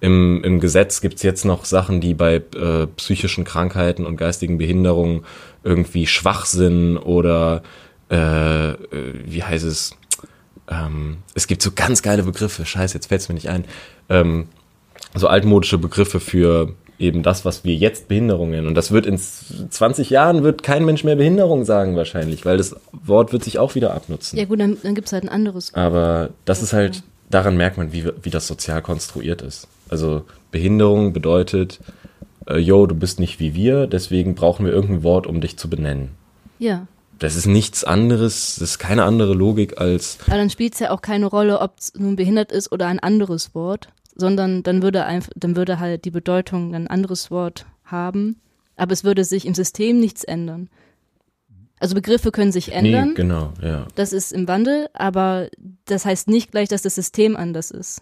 im, 0.00 0.42
im 0.44 0.60
Gesetz 0.60 1.00
gibt's 1.00 1.22
jetzt 1.22 1.44
noch 1.44 1.64
Sachen, 1.64 2.00
die 2.00 2.14
bei 2.14 2.36
äh, 2.36 2.86
psychischen 2.96 3.44
Krankheiten 3.44 4.04
und 4.04 4.16
geistigen 4.16 4.58
Behinderungen 4.58 5.24
irgendwie 5.64 6.06
Schwachsinn 6.06 6.96
oder 6.96 7.62
äh, 8.10 8.70
äh, 8.70 8.76
wie 9.24 9.42
heißt 9.42 9.64
es? 9.64 9.92
Ähm, 10.68 11.18
es 11.34 11.46
gibt 11.46 11.62
so 11.62 11.70
ganz 11.74 12.02
geile 12.02 12.22
Begriffe, 12.22 12.64
scheiße, 12.64 12.94
jetzt 12.94 13.06
fällt's 13.06 13.28
mir 13.28 13.34
nicht 13.34 13.48
ein. 13.48 13.64
Ähm, 14.08 14.48
so 15.14 15.28
altmodische 15.28 15.78
Begriffe 15.78 16.20
für 16.20 16.74
eben 16.98 17.22
das, 17.22 17.44
was 17.44 17.64
wir 17.64 17.74
jetzt 17.74 18.08
Behinderung 18.08 18.50
nennen. 18.50 18.66
Und 18.66 18.74
das 18.74 18.90
wird 18.90 19.06
in 19.06 19.18
20 19.18 20.10
Jahren 20.10 20.42
wird 20.42 20.62
kein 20.62 20.84
Mensch 20.84 21.04
mehr 21.04 21.16
Behinderung 21.16 21.64
sagen 21.64 21.96
wahrscheinlich, 21.96 22.44
weil 22.46 22.56
das 22.56 22.76
Wort 22.92 23.32
wird 23.32 23.44
sich 23.44 23.58
auch 23.58 23.74
wieder 23.74 23.94
abnutzen. 23.94 24.38
Ja 24.38 24.44
gut, 24.46 24.60
dann, 24.60 24.78
dann 24.82 24.94
gibt 24.94 25.06
es 25.06 25.12
halt 25.12 25.24
ein 25.24 25.28
anderes. 25.28 25.74
Aber 25.74 26.30
das 26.44 26.62
ist 26.62 26.72
halt, 26.72 27.02
daran 27.30 27.56
merkt 27.56 27.76
man, 27.76 27.92
wie, 27.92 28.10
wie 28.22 28.30
das 28.30 28.46
sozial 28.46 28.82
konstruiert 28.82 29.42
ist. 29.42 29.68
Also 29.88 30.24
Behinderung 30.50 31.12
bedeutet, 31.12 31.80
äh, 32.46 32.58
yo, 32.58 32.86
du 32.86 32.94
bist 32.94 33.20
nicht 33.20 33.40
wie 33.40 33.54
wir, 33.54 33.86
deswegen 33.86 34.34
brauchen 34.34 34.64
wir 34.64 34.72
irgendein 34.72 35.02
Wort, 35.02 35.26
um 35.26 35.40
dich 35.40 35.58
zu 35.58 35.68
benennen. 35.68 36.10
Ja. 36.58 36.86
Das 37.18 37.34
ist 37.36 37.46
nichts 37.46 37.82
anderes, 37.84 38.56
das 38.58 38.70
ist 38.70 38.78
keine 38.78 39.04
andere 39.04 39.32
Logik 39.32 39.80
als, 39.80 40.18
Aber 40.26 40.36
dann 40.36 40.50
spielt 40.50 40.74
es 40.74 40.80
ja 40.80 40.90
auch 40.90 41.00
keine 41.00 41.26
Rolle, 41.26 41.60
ob 41.60 41.78
es 41.78 41.94
nun 41.94 42.16
behindert 42.16 42.52
ist 42.52 42.70
oder 42.72 42.86
ein 42.88 42.98
anderes 42.98 43.54
Wort, 43.54 43.88
sondern 44.14 44.62
dann 44.62 44.82
würde 44.82 45.04
einfach, 45.04 45.30
dann 45.34 45.56
würde 45.56 45.78
halt 45.78 46.04
die 46.04 46.10
Bedeutung 46.10 46.74
ein 46.74 46.88
anderes 46.88 47.30
Wort 47.30 47.66
haben, 47.84 48.40
aber 48.76 48.92
es 48.92 49.04
würde 49.04 49.24
sich 49.24 49.46
im 49.46 49.54
System 49.54 49.98
nichts 49.98 50.24
ändern. 50.24 50.68
Also 51.78 51.94
Begriffe 51.94 52.32
können 52.32 52.52
sich 52.52 52.72
ändern, 52.72 53.08
nee, 53.08 53.14
genau, 53.14 53.52
ja. 53.62 53.86
das 53.94 54.12
ist 54.12 54.32
im 54.32 54.48
Wandel, 54.48 54.88
aber 54.94 55.48
das 55.84 56.06
heißt 56.06 56.28
nicht 56.28 56.50
gleich, 56.50 56.68
dass 56.68 56.82
das 56.82 56.94
System 56.94 57.36
anders 57.36 57.70
ist. 57.70 58.00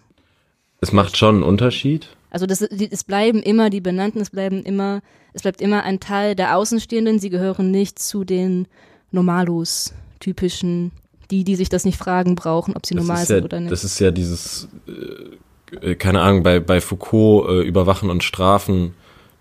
Es 0.80 0.92
macht 0.92 1.16
schon 1.16 1.36
einen 1.36 1.44
Unterschied. 1.44 2.08
Also 2.30 2.46
das, 2.46 2.60
es 2.62 3.04
bleiben 3.04 3.42
immer 3.42 3.70
die 3.70 3.80
Benannten, 3.80 4.20
es 4.20 4.30
bleiben 4.30 4.64
immer, 4.64 5.02
es 5.32 5.42
bleibt 5.42 5.60
immer 5.60 5.84
ein 5.84 6.00
Teil 6.00 6.34
der 6.34 6.56
Außenstehenden. 6.56 7.20
Sie 7.20 7.30
gehören 7.30 7.70
nicht 7.70 7.98
zu 7.98 8.24
den 8.24 8.66
Normalos, 9.14 9.94
typischen, 10.20 10.92
die, 11.30 11.44
die 11.44 11.56
sich 11.56 11.68
das 11.68 11.84
nicht 11.84 11.98
fragen 11.98 12.34
brauchen, 12.34 12.76
ob 12.76 12.86
sie 12.86 12.94
normal 12.94 13.16
das 13.16 13.22
ist 13.22 13.28
sind 13.28 13.38
ja, 13.38 13.44
oder 13.44 13.60
nicht. 13.60 13.72
Das 13.72 13.84
ist 13.84 13.98
ja 13.98 14.10
dieses, 14.10 14.68
äh, 14.86 15.90
äh, 15.90 15.94
keine 15.94 16.20
Ahnung, 16.20 16.42
bei, 16.42 16.60
bei 16.60 16.80
Foucault 16.80 17.48
äh, 17.48 17.62
Überwachen 17.62 18.10
und 18.10 18.22
Strafen, 18.22 18.94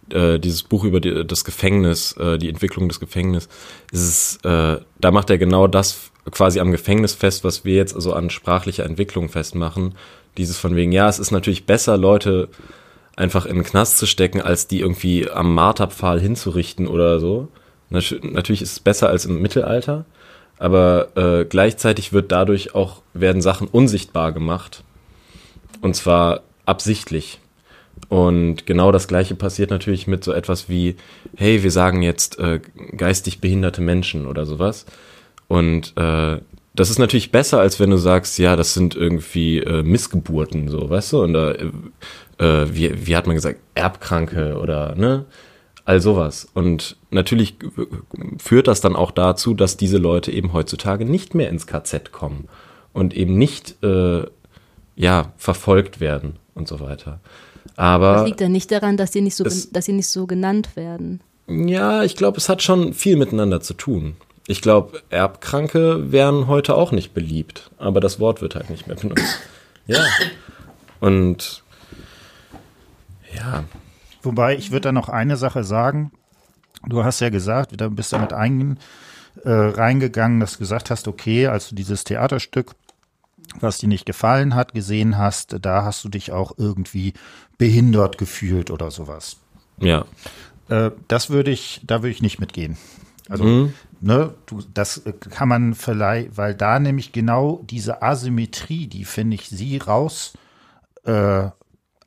äh, 0.09 0.39
dieses 0.39 0.63
Buch 0.63 0.83
über 0.83 0.99
die, 0.99 1.25
das 1.25 1.43
Gefängnis, 1.43 2.13
äh, 2.13 2.37
die 2.37 2.49
Entwicklung 2.49 2.87
des 2.87 2.99
Gefängnisses, 2.99 3.49
ist 3.91 4.45
äh, 4.45 4.77
da 4.99 5.11
macht 5.11 5.29
er 5.29 5.37
genau 5.37 5.67
das 5.67 6.11
quasi 6.31 6.59
am 6.59 6.71
Gefängnis 6.71 7.13
fest, 7.13 7.43
was 7.43 7.65
wir 7.65 7.75
jetzt 7.75 7.95
also 7.95 8.13
an 8.13 8.29
sprachlicher 8.29 8.85
Entwicklung 8.85 9.29
festmachen. 9.29 9.95
Dieses 10.37 10.57
von 10.57 10.75
wegen, 10.75 10.91
ja, 10.91 11.09
es 11.09 11.19
ist 11.19 11.31
natürlich 11.31 11.65
besser, 11.65 11.97
Leute 11.97 12.49
einfach 13.15 13.45
in 13.45 13.55
den 13.55 13.63
Knast 13.63 13.97
zu 13.97 14.07
stecken, 14.07 14.41
als 14.41 14.67
die 14.67 14.79
irgendwie 14.79 15.29
am 15.29 15.53
Marterpfahl 15.53 16.19
hinzurichten 16.19 16.87
oder 16.87 17.19
so. 17.19 17.49
Nat 17.93 18.15
natürlich 18.23 18.61
ist 18.61 18.71
es 18.73 18.79
besser 18.79 19.09
als 19.09 19.25
im 19.25 19.41
Mittelalter, 19.41 20.05
aber 20.57 21.15
äh, 21.15 21.45
gleichzeitig 21.45 22.11
wird 22.11 22.31
dadurch 22.31 22.75
auch, 22.75 23.01
werden 23.13 23.41
Sachen 23.41 23.67
unsichtbar 23.67 24.31
gemacht. 24.31 24.83
Und 25.81 25.95
zwar 25.95 26.41
absichtlich. 26.65 27.39
Und 28.09 28.65
genau 28.65 28.91
das 28.91 29.07
gleiche 29.07 29.35
passiert 29.35 29.69
natürlich 29.69 30.07
mit 30.07 30.23
so 30.23 30.33
etwas 30.33 30.69
wie, 30.69 30.95
hey, 31.35 31.63
wir 31.63 31.71
sagen 31.71 32.01
jetzt 32.01 32.39
äh, 32.39 32.59
geistig 32.97 33.39
behinderte 33.41 33.81
Menschen 33.81 34.27
oder 34.27 34.45
sowas. 34.45 34.85
Und 35.47 35.93
äh, 35.97 36.39
das 36.75 36.89
ist 36.89 36.99
natürlich 36.99 37.31
besser, 37.31 37.59
als 37.59 37.79
wenn 37.79 37.91
du 37.91 37.97
sagst, 37.97 38.39
ja, 38.39 38.55
das 38.55 38.73
sind 38.73 38.95
irgendwie 38.95 39.59
äh, 39.59 39.83
Missgeburten, 39.83 40.67
so, 40.69 40.89
weißt 40.89 41.13
du? 41.13 41.23
Und 41.23 41.35
äh, 41.35 41.69
äh, 42.39 42.67
wie, 42.73 43.07
wie 43.07 43.15
hat 43.15 43.27
man 43.27 43.35
gesagt, 43.35 43.59
Erbkranke 43.75 44.57
oder, 44.57 44.95
ne? 44.95 45.25
All 45.85 45.99
sowas. 46.01 46.47
Und 46.53 46.95
natürlich 47.11 47.55
führt 48.37 48.67
das 48.67 48.79
dann 48.81 48.95
auch 48.95 49.11
dazu, 49.11 49.53
dass 49.53 49.75
diese 49.75 49.97
Leute 49.97 50.31
eben 50.31 50.53
heutzutage 50.53 51.03
nicht 51.05 51.35
mehr 51.35 51.49
ins 51.49 51.67
KZ 51.67 52.11
kommen 52.11 52.47
und 52.93 53.13
eben 53.13 53.37
nicht, 53.37 53.83
äh, 53.83 54.23
ja, 54.95 55.33
verfolgt 55.37 55.99
werden 55.99 56.37
und 56.55 56.67
so 56.67 56.79
weiter. 56.79 57.19
Aber. 57.75 58.13
Das 58.13 58.25
liegt 58.27 58.39
ja 58.41 58.49
nicht 58.49 58.71
daran, 58.71 58.95
dass 58.97 59.11
sie 59.11 59.21
nicht 59.21 59.35
so, 59.35 59.43
es- 59.43 59.71
dass 59.71 59.85
sie 59.85 59.93
nicht 59.93 60.07
so 60.07 60.25
genannt 60.25 60.75
werden. 60.75 61.19
Ja, 61.47 62.03
ich 62.03 62.15
glaube, 62.15 62.37
es 62.37 62.47
hat 62.47 62.61
schon 62.63 62.93
viel 62.93 63.17
miteinander 63.17 63.59
zu 63.59 63.73
tun. 63.73 64.15
Ich 64.47 64.61
glaube, 64.61 65.01
Erbkranke 65.09 66.11
wären 66.11 66.47
heute 66.47 66.75
auch 66.75 66.91
nicht 66.93 67.13
beliebt, 67.13 67.71
aber 67.77 67.99
das 67.99 68.19
Wort 68.19 68.41
wird 68.41 68.55
halt 68.55 68.69
nicht 68.69 68.87
mehr 68.87 68.95
benutzt. 68.95 69.39
Ja. 69.87 70.05
Und 71.01 71.63
ja, 73.35 73.63
Wobei, 74.23 74.55
ich 74.55 74.71
würde 74.71 74.81
da 74.81 74.91
noch 74.91 75.09
eine 75.09 75.37
Sache 75.37 75.63
sagen. 75.63 76.11
Du 76.87 77.03
hast 77.03 77.19
ja 77.19 77.29
gesagt, 77.29 77.79
du 77.79 77.89
bist 77.91 78.13
damit 78.13 78.33
ein, 78.33 78.77
äh, 79.43 79.49
reingegangen, 79.51 80.39
dass 80.39 80.53
du 80.53 80.59
gesagt 80.59 80.89
hast, 80.89 81.07
okay, 81.07 81.47
als 81.47 81.69
du 81.69 81.75
dieses 81.75 82.03
Theaterstück, 82.03 82.71
was 83.59 83.77
dir 83.77 83.87
nicht 83.87 84.05
gefallen 84.05 84.55
hat, 84.55 84.73
gesehen 84.73 85.17
hast, 85.17 85.57
da 85.61 85.83
hast 85.83 86.03
du 86.03 86.09
dich 86.09 86.31
auch 86.31 86.53
irgendwie 86.57 87.13
behindert 87.57 88.17
gefühlt 88.17 88.71
oder 88.71 88.91
sowas. 88.91 89.37
ja, 89.79 90.05
Äh, 90.69 90.91
das 91.09 91.29
würde 91.29 91.51
ich, 91.51 91.81
da 91.83 92.01
würde 92.01 92.11
ich 92.11 92.21
nicht 92.21 92.39
mitgehen. 92.39 92.77
Also, 93.29 93.43
ne, 93.99 94.33
du, 94.45 94.61
das 94.73 94.99
äh, 94.99 95.13
kann 95.13 95.49
man 95.49 95.73
vielleicht, 95.73 96.37
weil 96.37 96.55
da 96.55 96.79
nämlich 96.79 97.11
genau 97.11 97.61
diese 97.63 98.01
Asymmetrie, 98.01 98.87
die 98.87 99.05
finde 99.05 99.35
ich, 99.35 99.49
sie 99.49 99.77
raus 99.77 100.33
äh, 101.05 101.49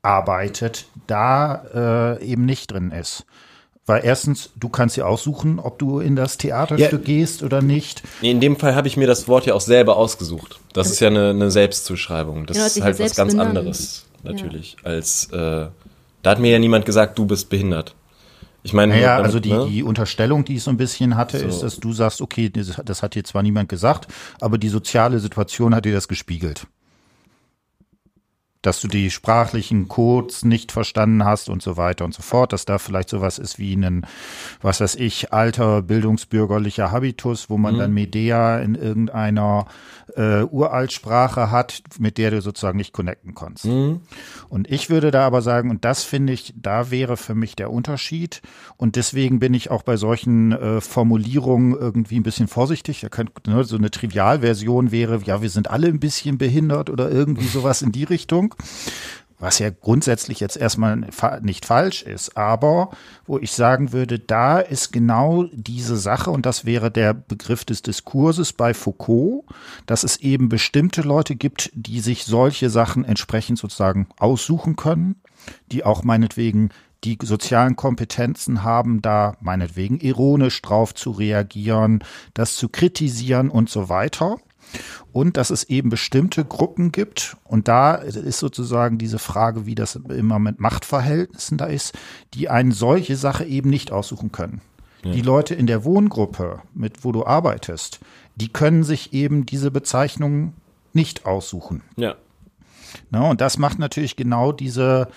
arbeitet, 0.06 0.86
da 1.08 2.16
äh, 2.20 2.24
eben 2.24 2.44
nicht 2.44 2.70
drin 2.72 2.92
ist. 2.92 3.26
Weil 3.88 4.04
erstens, 4.04 4.50
du 4.56 4.68
kannst 4.68 4.96
dir 4.96 5.06
aussuchen, 5.06 5.58
ob 5.60 5.78
du 5.78 6.00
in 6.00 6.16
das 6.16 6.38
Theaterstück 6.38 7.00
Ja. 7.02 7.04
gehst 7.14 7.42
oder 7.42 7.62
nicht. 7.62 8.02
Nee, 8.20 8.32
in 8.32 8.40
dem 8.40 8.56
Fall 8.56 8.74
habe 8.74 8.88
ich 8.88 8.96
mir 8.96 9.06
das 9.06 9.28
Wort 9.28 9.46
ja 9.46 9.54
auch 9.54 9.60
selber 9.60 9.96
ausgesucht. 9.96 10.58
Das 10.72 10.90
ist 10.90 10.98
ja 11.00 11.08
eine, 11.08 11.30
eine 11.30 11.50
Selbstzuschreibung. 11.50 12.46
Das 12.46 12.56
Genau, 12.56 12.66
ist 12.66 12.80
halt 12.80 12.98
ja 12.98 13.04
was 13.04 13.16
ganz 13.16 13.32
benannt. 13.32 13.50
anderes, 13.50 14.06
natürlich, 14.24 14.76
als 14.82 15.26
äh, 15.32 15.66
da 16.22 16.30
hat 16.30 16.40
mir 16.40 16.50
ja 16.50 16.58
niemand 16.58 16.84
gesagt, 16.84 17.16
du 17.18 17.26
bist 17.26 17.48
behindert. 17.48 17.94
Ich 18.64 18.72
meine, 18.72 18.94
Naja, 18.94 19.16
damit, 19.18 19.26
also 19.26 19.38
die, 19.38 19.50
ne? 19.50 19.66
die 19.68 19.84
Unterstellung, 19.84 20.44
die 20.44 20.56
ich 20.56 20.64
so 20.64 20.72
ein 20.72 20.76
bisschen 20.76 21.16
hatte, 21.16 21.38
ist, 21.38 21.62
dass 21.62 21.78
du 21.78 21.92
sagst, 21.92 22.20
okay, 22.20 22.50
das, 22.50 22.80
das 22.84 23.02
hat 23.04 23.14
dir 23.14 23.22
zwar 23.22 23.44
niemand 23.44 23.68
gesagt, 23.68 24.08
aber 24.40 24.58
die 24.58 24.68
soziale 24.68 25.20
Situation 25.20 25.72
hat 25.72 25.84
dir 25.84 25.92
das 25.94 26.08
gespiegelt. 26.08 26.66
Dass 28.66 28.80
du 28.80 28.88
die 28.88 29.12
sprachlichen 29.12 29.86
Codes 29.86 30.44
nicht 30.44 30.72
verstanden 30.72 31.24
hast 31.24 31.48
und 31.48 31.62
so 31.62 31.76
weiter 31.76 32.04
und 32.04 32.12
so 32.12 32.22
fort, 32.22 32.52
dass 32.52 32.64
da 32.64 32.78
vielleicht 32.78 33.08
sowas 33.08 33.38
ist 33.38 33.60
wie 33.60 33.74
ein, 33.74 34.04
was 34.60 34.80
weiß 34.80 34.96
ich, 34.96 35.32
alter 35.32 35.82
bildungsbürgerlicher 35.82 36.90
Habitus, 36.90 37.48
wo 37.48 37.58
man 37.58 37.74
mhm. 37.74 37.78
dann 37.78 37.94
Medea 37.94 38.58
in 38.58 38.74
irgendeiner 38.74 39.66
äh, 40.16 40.42
Uraltsprache 40.42 41.52
hat, 41.52 41.82
mit 42.00 42.18
der 42.18 42.32
du 42.32 42.42
sozusagen 42.42 42.76
nicht 42.76 42.92
connecten 42.92 43.36
kannst. 43.36 43.66
Mhm. 43.66 44.00
Und 44.48 44.68
ich 44.68 44.90
würde 44.90 45.12
da 45.12 45.24
aber 45.24 45.42
sagen, 45.42 45.70
und 45.70 45.84
das 45.84 46.02
finde 46.02 46.32
ich, 46.32 46.52
da 46.56 46.90
wäre 46.90 47.16
für 47.16 47.36
mich 47.36 47.54
der 47.54 47.70
Unterschied. 47.70 48.42
Und 48.76 48.96
deswegen 48.96 49.38
bin 49.38 49.54
ich 49.54 49.70
auch 49.70 49.82
bei 49.82 49.96
solchen 49.96 50.50
äh, 50.50 50.80
Formulierungen 50.80 51.72
irgendwie 51.72 52.18
ein 52.18 52.24
bisschen 52.24 52.48
vorsichtig. 52.48 53.00
Da 53.00 53.10
könnte, 53.10 53.48
ne, 53.48 53.62
so 53.62 53.76
eine 53.76 53.92
Trivialversion 53.92 54.90
wäre, 54.90 55.20
ja, 55.24 55.40
wir 55.40 55.50
sind 55.50 55.70
alle 55.70 55.86
ein 55.86 56.00
bisschen 56.00 56.36
behindert 56.36 56.90
oder 56.90 57.10
irgendwie 57.12 57.46
sowas 57.46 57.82
in 57.82 57.92
die 57.92 58.04
Richtung 58.04 58.55
was 59.38 59.58
ja 59.58 59.70
grundsätzlich 59.70 60.40
jetzt 60.40 60.56
erstmal 60.56 60.96
nicht 61.42 61.66
falsch 61.66 62.02
ist, 62.02 62.36
aber 62.36 62.90
wo 63.26 63.38
ich 63.38 63.52
sagen 63.52 63.92
würde, 63.92 64.18
da 64.18 64.58
ist 64.58 64.92
genau 64.92 65.44
diese 65.52 65.96
Sache, 65.96 66.30
und 66.30 66.46
das 66.46 66.64
wäre 66.64 66.90
der 66.90 67.12
Begriff 67.12 67.64
des 67.64 67.82
Diskurses 67.82 68.52
bei 68.52 68.72
Foucault, 68.72 69.44
dass 69.84 70.04
es 70.04 70.16
eben 70.18 70.48
bestimmte 70.48 71.02
Leute 71.02 71.36
gibt, 71.36 71.70
die 71.74 72.00
sich 72.00 72.24
solche 72.24 72.70
Sachen 72.70 73.04
entsprechend 73.04 73.58
sozusagen 73.58 74.08
aussuchen 74.18 74.76
können, 74.76 75.16
die 75.70 75.84
auch 75.84 76.02
meinetwegen 76.02 76.70
die 77.04 77.18
sozialen 77.22 77.76
Kompetenzen 77.76 78.62
haben, 78.62 79.02
da 79.02 79.36
meinetwegen 79.40 80.00
ironisch 80.00 80.62
drauf 80.62 80.94
zu 80.94 81.10
reagieren, 81.10 82.02
das 82.32 82.56
zu 82.56 82.70
kritisieren 82.70 83.50
und 83.50 83.68
so 83.68 83.90
weiter 83.90 84.38
und 85.12 85.36
dass 85.36 85.50
es 85.50 85.64
eben 85.64 85.88
bestimmte 85.88 86.44
Gruppen 86.44 86.92
gibt 86.92 87.36
und 87.44 87.68
da 87.68 87.94
ist 87.94 88.38
sozusagen 88.38 88.98
diese 88.98 89.18
Frage, 89.18 89.66
wie 89.66 89.74
das 89.74 89.96
immer 89.96 90.38
mit 90.38 90.60
Machtverhältnissen 90.60 91.58
da 91.58 91.66
ist, 91.66 91.94
die 92.34 92.48
eine 92.48 92.72
solche 92.72 93.16
Sache 93.16 93.44
eben 93.44 93.70
nicht 93.70 93.92
aussuchen 93.92 94.32
können. 94.32 94.60
Ja. 95.04 95.12
Die 95.12 95.22
Leute 95.22 95.54
in 95.54 95.66
der 95.66 95.84
Wohngruppe, 95.84 96.62
mit 96.74 97.04
wo 97.04 97.12
du 97.12 97.24
arbeitest, 97.24 98.00
die 98.34 98.52
können 98.52 98.84
sich 98.84 99.12
eben 99.12 99.46
diese 99.46 99.70
Bezeichnungen 99.70 100.54
nicht 100.92 101.26
aussuchen. 101.26 101.82
Ja. 101.96 102.16
Na, 103.10 103.30
und 103.30 103.40
das 103.40 103.58
macht 103.58 103.78
natürlich 103.78 104.16
genau 104.16 104.52
diese 104.52 105.08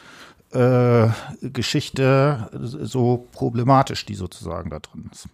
äh, 0.51 1.07
Geschichte 1.41 2.49
so 2.62 3.27
problematisch, 3.31 4.05
die 4.05 4.15
sozusagen 4.15 4.69
da 4.69 4.79
drin 4.79 5.09
ist. 5.12 5.27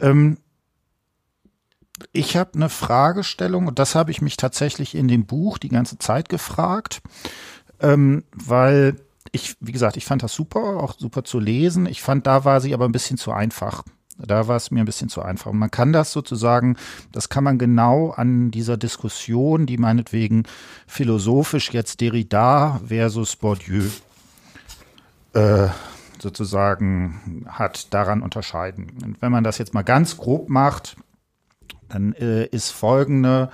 Ähm, 0.00 0.38
ich 2.12 2.36
habe 2.36 2.54
eine 2.54 2.68
Fragestellung 2.68 3.66
und 3.66 3.78
das 3.78 3.94
habe 3.94 4.10
ich 4.10 4.22
mich 4.22 4.36
tatsächlich 4.36 4.94
in 4.94 5.08
dem 5.08 5.26
Buch 5.26 5.58
die 5.58 5.68
ganze 5.68 5.98
Zeit 5.98 6.28
gefragt, 6.28 7.02
ähm, 7.80 8.24
weil 8.32 8.96
ich, 9.32 9.56
wie 9.60 9.72
gesagt, 9.72 9.96
ich 9.96 10.04
fand 10.04 10.22
das 10.22 10.34
super, 10.34 10.82
auch 10.82 10.94
super 10.98 11.24
zu 11.24 11.38
lesen. 11.38 11.86
Ich 11.86 12.02
fand, 12.02 12.26
da 12.26 12.44
war 12.44 12.60
sie 12.60 12.74
aber 12.74 12.86
ein 12.86 12.92
bisschen 12.92 13.16
zu 13.16 13.32
einfach. 13.32 13.84
Da 14.18 14.48
war 14.48 14.56
es 14.56 14.70
mir 14.70 14.80
ein 14.80 14.86
bisschen 14.86 15.08
zu 15.08 15.22
einfach. 15.22 15.50
Und 15.50 15.58
man 15.58 15.70
kann 15.70 15.92
das 15.92 16.12
sozusagen, 16.12 16.76
das 17.12 17.28
kann 17.28 17.44
man 17.44 17.58
genau 17.58 18.10
an 18.10 18.50
dieser 18.50 18.76
Diskussion, 18.76 19.66
die 19.66 19.78
meinetwegen 19.78 20.44
philosophisch 20.86 21.72
jetzt 21.72 22.00
Derrida 22.00 22.80
versus 22.86 23.36
Bourdieu 23.36 23.84
äh, 25.32 25.68
sozusagen 26.20 27.46
hat, 27.48 27.94
daran 27.94 28.20
unterscheiden. 28.20 28.92
Und 29.02 29.22
wenn 29.22 29.32
man 29.32 29.44
das 29.44 29.58
jetzt 29.58 29.72
mal 29.72 29.82
ganz 29.82 30.16
grob 30.16 30.50
macht, 30.50 30.96
dann 31.90 32.12
äh, 32.14 32.46
ist 32.46 32.70
folgende, 32.70 33.50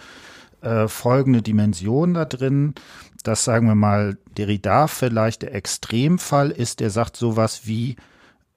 äh, 0.61 0.89
folgende 0.89 1.43
Dimension 1.43 2.15
da 2.15 2.25
drin, 2.25 2.75
dass 3.23 3.45
sagen 3.45 3.67
wir 3.67 3.75
mal 3.75 4.19
Derrida 4.37 4.87
vielleicht 4.87 5.43
der 5.43 5.55
Extremfall 5.55 6.51
ist, 6.51 6.81
der 6.81 6.91
sagt 6.91 7.17
sowas 7.17 7.63
wie 7.65 7.97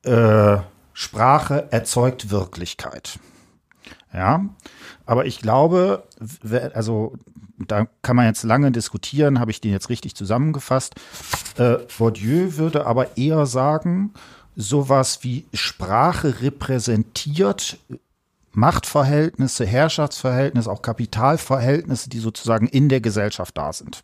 äh, 0.04 0.58
Sprache 0.94 1.72
erzeugt 1.72 2.30
Wirklichkeit. 2.30 3.20
Ja, 4.14 4.46
aber 5.06 5.26
ich 5.26 5.40
glaube, 5.40 6.04
also 6.74 7.16
da 7.58 7.88
kann 8.02 8.16
man 8.16 8.26
jetzt 8.26 8.44
lange 8.44 8.72
diskutieren, 8.72 9.40
habe 9.40 9.52
ich 9.52 9.62
den 9.62 9.72
jetzt 9.72 9.90
richtig 9.90 10.16
zusammengefasst. 10.16 10.96
Äh, 11.58 11.78
Bourdieu 11.98 12.58
würde 12.58 12.86
aber 12.86 13.18
eher 13.18 13.46
sagen, 13.46 14.14
sowas 14.56 15.20
wie 15.24 15.46
Sprache 15.54 16.42
repräsentiert 16.42 17.78
Machtverhältnisse, 18.60 19.66
Herrschaftsverhältnisse, 19.66 20.70
auch 20.70 20.82
Kapitalverhältnisse, 20.82 22.10
die 22.10 22.20
sozusagen 22.20 22.68
in 22.68 22.90
der 22.90 23.00
Gesellschaft 23.02 23.58
da 23.58 23.72
sind. 23.74 24.02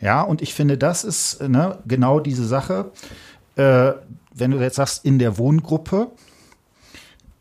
Ja, 0.00 0.22
und 0.22 0.42
ich 0.42 0.54
finde, 0.54 0.76
das 0.76 1.02
ist 1.02 1.40
ne, 1.42 1.78
genau 1.86 2.20
diese 2.20 2.46
Sache. 2.46 2.92
Äh, 3.56 3.92
wenn 4.34 4.50
du 4.50 4.58
jetzt 4.58 4.76
sagst, 4.76 5.04
in 5.04 5.18
der 5.18 5.38
Wohngruppe, 5.38 6.10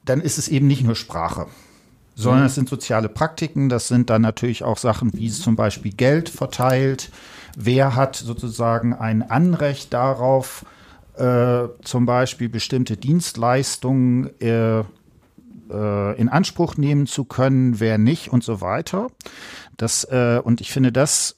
dann 0.05 0.21
ist 0.21 0.37
es 0.37 0.47
eben 0.47 0.67
nicht 0.67 0.83
nur 0.83 0.95
Sprache, 0.95 1.47
sondern 2.15 2.41
mhm. 2.41 2.47
es 2.47 2.55
sind 2.55 2.69
soziale 2.69 3.09
Praktiken. 3.09 3.67
Das 3.67 3.87
sind 3.89 4.09
dann 4.09 4.21
natürlich 4.21 4.63
auch 4.63 4.77
Sachen 4.77 5.11
wie 5.13 5.29
zum 5.29 5.55
Beispiel 5.55 5.91
Geld 5.91 6.29
verteilt. 6.29 7.11
Wer 7.57 7.95
hat 7.95 8.15
sozusagen 8.15 8.93
ein 8.93 9.29
Anrecht 9.29 9.93
darauf, 9.93 10.65
äh, 11.17 11.67
zum 11.83 12.05
Beispiel 12.05 12.49
bestimmte 12.49 12.97
Dienstleistungen 12.97 14.29
äh, 14.39 14.83
äh, 15.73 16.19
in 16.19 16.29
Anspruch 16.29 16.77
nehmen 16.77 17.07
zu 17.07 17.25
können, 17.25 17.79
wer 17.79 17.97
nicht 17.97 18.31
und 18.31 18.43
so 18.43 18.61
weiter. 18.61 19.07
Das, 19.77 20.03
äh, 20.05 20.39
und 20.43 20.61
ich 20.61 20.71
finde, 20.71 20.91
das 20.91 21.35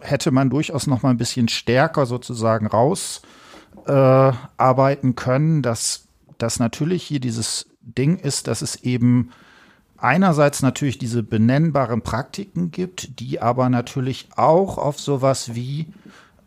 hätte 0.00 0.30
man 0.30 0.50
durchaus 0.50 0.86
noch 0.86 1.02
mal 1.02 1.10
ein 1.10 1.16
bisschen 1.16 1.48
stärker 1.48 2.06
sozusagen 2.06 2.66
rausarbeiten 2.66 5.10
äh, 5.10 5.14
können, 5.14 5.62
dass 5.62 6.04
das 6.38 6.60
natürlich 6.60 7.02
hier 7.02 7.20
dieses 7.20 7.66
Ding 7.80 8.18
ist, 8.18 8.46
dass 8.46 8.62
es 8.62 8.76
eben 8.76 9.30
einerseits 9.96 10.62
natürlich 10.62 10.98
diese 10.98 11.22
benennbaren 11.22 12.02
Praktiken 12.02 12.70
gibt, 12.70 13.20
die 13.20 13.40
aber 13.40 13.68
natürlich 13.68 14.28
auch 14.36 14.78
auf 14.78 15.00
sowas 15.00 15.54
wie 15.54 15.86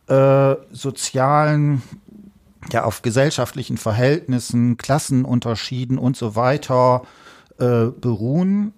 äh, 0.08 0.56
sozialen 0.72 1.82
ja 2.72 2.84
auf 2.84 3.02
gesellschaftlichen 3.02 3.78
Verhältnissen, 3.78 4.78
Klassenunterschieden 4.78 5.98
und 5.98 6.15
so 6.15 6.36
weiter 6.36 7.02
äh, 7.62 7.91
beruhen. 7.91 8.74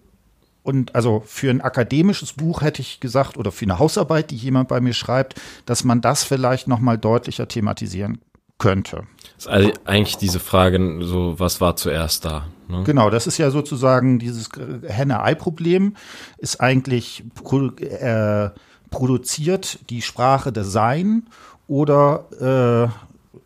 Und 0.61 0.95
also 0.95 1.23
für 1.25 1.49
ein 1.49 1.61
akademisches 1.61 2.33
Buch 2.33 2.61
hätte 2.61 2.81
ich 2.81 2.99
gesagt, 2.99 3.37
oder 3.37 3.51
für 3.51 3.65
eine 3.65 3.79
Hausarbeit, 3.79 4.31
die 4.31 4.37
jemand 4.37 4.69
bei 4.69 4.79
mir 4.79 4.93
schreibt, 4.93 5.35
dass 5.65 5.83
man 5.83 6.01
das 6.01 6.23
vielleicht 6.23 6.67
noch 6.67 6.79
mal 6.79 6.97
deutlicher 6.97 7.47
thematisieren 7.47 8.19
könnte. 8.59 9.03
Das 9.35 9.45
ist 9.45 9.47
also 9.47 9.71
eigentlich 9.83 10.17
diese 10.17 10.39
Frage, 10.39 10.99
so 11.01 11.37
was 11.37 11.59
war 11.59 11.75
zuerst 11.75 12.23
da? 12.23 12.47
Ne? 12.69 12.83
Genau, 12.85 13.09
das 13.09 13.27
ist 13.27 13.37
ja 13.37 13.51
sozusagen 13.51 14.19
dieses 14.19 14.49
Henne-Ei-Problem, 14.87 15.95
ist 16.37 16.61
eigentlich 16.61 17.25
äh, 17.51 18.49
produziert 18.89 19.79
die 19.89 20.01
Sprache 20.01 20.53
des 20.53 20.71
Sein 20.71 21.23
oder 21.67 22.91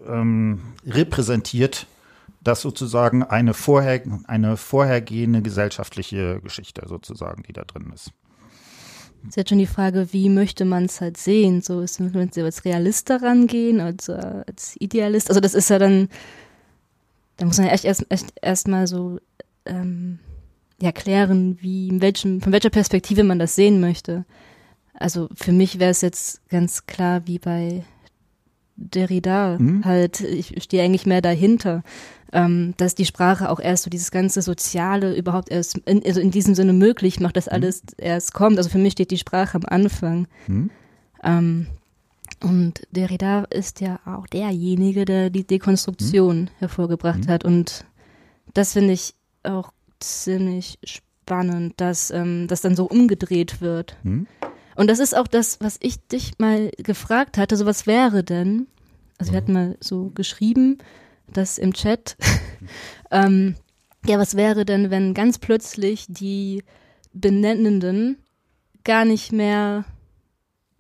äh, 0.06 0.12
ähm, 0.12 0.62
repräsentiert 0.86 1.88
das 2.48 2.62
sozusagen 2.62 3.24
eine, 3.24 3.54
vorher, 3.54 4.02
eine 4.26 4.58
vorhergehende 4.58 5.42
gesellschaftliche 5.42 6.40
Geschichte 6.42 6.84
sozusagen, 6.88 7.44
die 7.44 7.54
da 7.54 7.64
drin 7.64 7.92
ist. 7.94 8.12
Es 9.24 9.30
ist 9.30 9.36
jetzt 9.38 9.50
schon 9.50 9.58
die 9.58 9.68
Frage, 9.68 10.14
wie 10.14 10.30
möchte 10.30 10.64
man 10.64 10.86
es 10.86 11.02
halt 11.02 11.18
sehen? 11.18 11.62
So 11.62 11.82
ist 11.82 12.00
man 12.00 12.14
als 12.46 12.64
Realist 12.66 13.10
daran 13.10 13.48
gehen, 13.48 13.82
als, 13.82 14.10
als 14.10 14.76
Idealist. 14.80 15.30
Also 15.30 15.42
das 15.42 15.54
ist 15.54 15.70
ja 15.70 15.80
dann, 15.80 16.08
da 17.36 17.46
muss 17.46 17.58
man 17.58 17.68
ja 17.68 17.74
echt 17.74 17.84
erst, 17.84 18.06
echt 18.10 18.34
erst 18.42 18.68
mal 18.68 18.88
so 18.88 19.20
ähm, 19.66 20.20
ja, 20.82 20.92
wie, 21.62 21.90
in 21.90 22.02
welchem, 22.02 22.42
von 22.42 22.54
welcher 22.54 22.70
Perspektive 22.70 23.24
man 23.24 23.40
das 23.40 23.56
sehen 23.56 23.82
möchte. 23.82 24.26
Also 24.94 25.28
für 25.36 25.52
mich 25.52 25.80
wäre 25.80 25.92
es 25.92 26.02
jetzt 26.02 26.48
ganz 26.50 26.86
klar, 26.86 27.28
wie 27.28 27.40
bei 27.40 27.84
Derrida 28.78 29.58
mhm. 29.60 29.84
halt, 29.84 30.22
ich 30.22 30.63
stehe 30.63 30.84
eigentlich 30.84 31.06
mehr 31.06 31.22
dahinter, 31.22 31.84
ähm, 32.32 32.74
dass 32.78 32.96
die 32.96 33.06
Sprache 33.06 33.50
auch 33.50 33.60
erst 33.60 33.84
so 33.84 33.90
dieses 33.90 34.12
ganze 34.12 34.42
Soziale 34.42 35.16
überhaupt 35.16 35.50
erst, 35.50 35.78
in, 35.80 36.04
also 36.06 36.20
in 36.20 36.32
diesem 36.32 36.56
Sinne 36.56 36.74
möglich 36.74 37.20
macht, 37.20 37.38
dass 37.38 37.48
mhm. 37.48 37.54
alles 37.54 37.82
erst 37.98 38.34
kommt. 38.34 38.58
Also 38.58 38.70
für 38.70 38.78
mich 38.78 38.94
steht 38.94 39.12
die 39.12 39.18
Sprache 39.18 39.56
am 39.56 39.66
Anfang. 39.66 40.28
Mhm. 40.47 40.70
Ähm, 41.24 41.68
und 42.43 42.82
Derrida 42.91 43.45
ist 43.49 43.82
ja 43.82 43.99
auch 44.06 44.28
derjenige, 44.28 45.06
der 45.06 45.30
die 45.30 45.45
Dekonstruktion 45.45 46.41
mhm. 46.41 46.49
hervorgebracht 46.60 47.26
mhm. 47.26 47.32
hat. 47.32 47.45
Und 47.45 47.86
das 48.54 48.74
finde 48.74 48.93
ich 48.93 49.16
auch 49.43 49.72
ziemlich 49.99 50.78
spannend, 50.84 51.74
dass 51.78 52.12
ähm, 52.12 52.47
das 52.47 52.62
dann 52.62 52.76
so 52.76 52.86
umgedreht 52.86 53.62
wird. 53.62 53.97
Mhm. 54.04 54.28
Und 54.76 54.88
das 54.88 54.99
ist 54.99 55.18
auch 55.18 55.28
das, 55.28 55.60
was 55.60 55.80
ich 55.82 55.97
dich 56.08 56.38
mal 56.38 56.70
gefragt 56.78 57.39
hatte, 57.39 57.58
so 57.58 57.66
was 57.66 57.88
wäre 57.88 58.24
denn, 58.24 58.68
also 59.18 59.32
wir 59.32 59.38
hatten 59.38 59.53
mal 59.53 59.78
so 59.80 60.11
geschrieben, 60.13 60.78
das 61.32 61.57
im 61.57 61.74
Chat, 61.74 62.18
ähm, 63.11 63.55
ja, 64.05 64.18
was 64.20 64.36
wäre 64.36 64.65
denn, 64.65 64.89
wenn 64.89 65.13
ganz 65.13 65.39
plötzlich 65.39 66.05
die 66.07 66.63
Benennenden 67.13 68.18
gar 68.84 69.05
nicht 69.05 69.32
mehr 69.32 69.86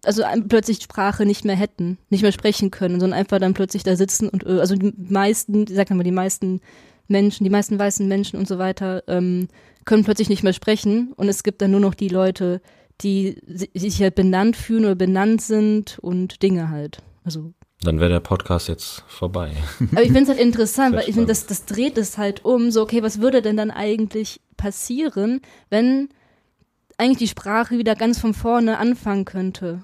also 0.05 0.23
plötzlich 0.47 0.81
Sprache 0.81 1.25
nicht 1.25 1.43
mehr 1.43 1.55
hätten, 1.55 1.97
nicht 2.09 2.21
mehr 2.21 2.31
sprechen 2.31 2.71
können, 2.71 2.99
sondern 2.99 3.19
einfach 3.19 3.39
dann 3.39 3.53
plötzlich 3.53 3.83
da 3.83 3.95
sitzen 3.95 4.29
und 4.29 4.45
also 4.45 4.75
die 4.75 4.93
meisten, 4.97 5.67
sag 5.67 5.89
mal, 5.89 6.03
die 6.03 6.11
meisten 6.11 6.61
Menschen, 7.07 7.43
die 7.43 7.49
meisten 7.49 7.77
weißen 7.77 8.07
Menschen 8.07 8.39
und 8.39 8.47
so 8.47 8.57
weiter 8.57 9.03
ähm, 9.07 9.47
können 9.85 10.03
plötzlich 10.03 10.29
nicht 10.29 10.43
mehr 10.43 10.53
sprechen 10.53 11.13
und 11.17 11.27
es 11.27 11.43
gibt 11.43 11.61
dann 11.61 11.71
nur 11.71 11.79
noch 11.79 11.93
die 11.93 12.09
Leute, 12.09 12.61
die 13.01 13.41
sich 13.45 14.01
halt 14.01 14.15
benannt 14.15 14.55
fühlen 14.55 14.85
oder 14.85 14.95
benannt 14.95 15.41
sind 15.41 15.99
und 15.99 16.41
Dinge 16.41 16.69
halt. 16.69 16.99
Also 17.23 17.53
dann 17.81 17.99
wäre 17.99 18.09
der 18.09 18.19
Podcast 18.19 18.67
jetzt 18.67 19.03
vorbei. 19.07 19.51
Aber 19.91 20.01
ich 20.01 20.11
finde 20.11 20.23
es 20.23 20.29
halt 20.29 20.39
interessant, 20.39 20.95
weil 20.95 21.07
ich 21.07 21.13
finde, 21.13 21.27
das, 21.27 21.45
das 21.45 21.65
dreht 21.65 21.97
es 21.97 22.17
halt 22.17 22.43
um. 22.43 22.71
So, 22.71 22.81
okay, 22.81 23.03
was 23.03 23.21
würde 23.21 23.41
denn 23.41 23.57
dann 23.57 23.71
eigentlich 23.71 24.41
passieren, 24.57 25.41
wenn 25.69 26.09
eigentlich 26.97 27.19
die 27.19 27.27
Sprache 27.27 27.77
wieder 27.77 27.95
ganz 27.95 28.19
von 28.19 28.33
vorne 28.33 28.79
anfangen 28.79 29.25
könnte? 29.25 29.83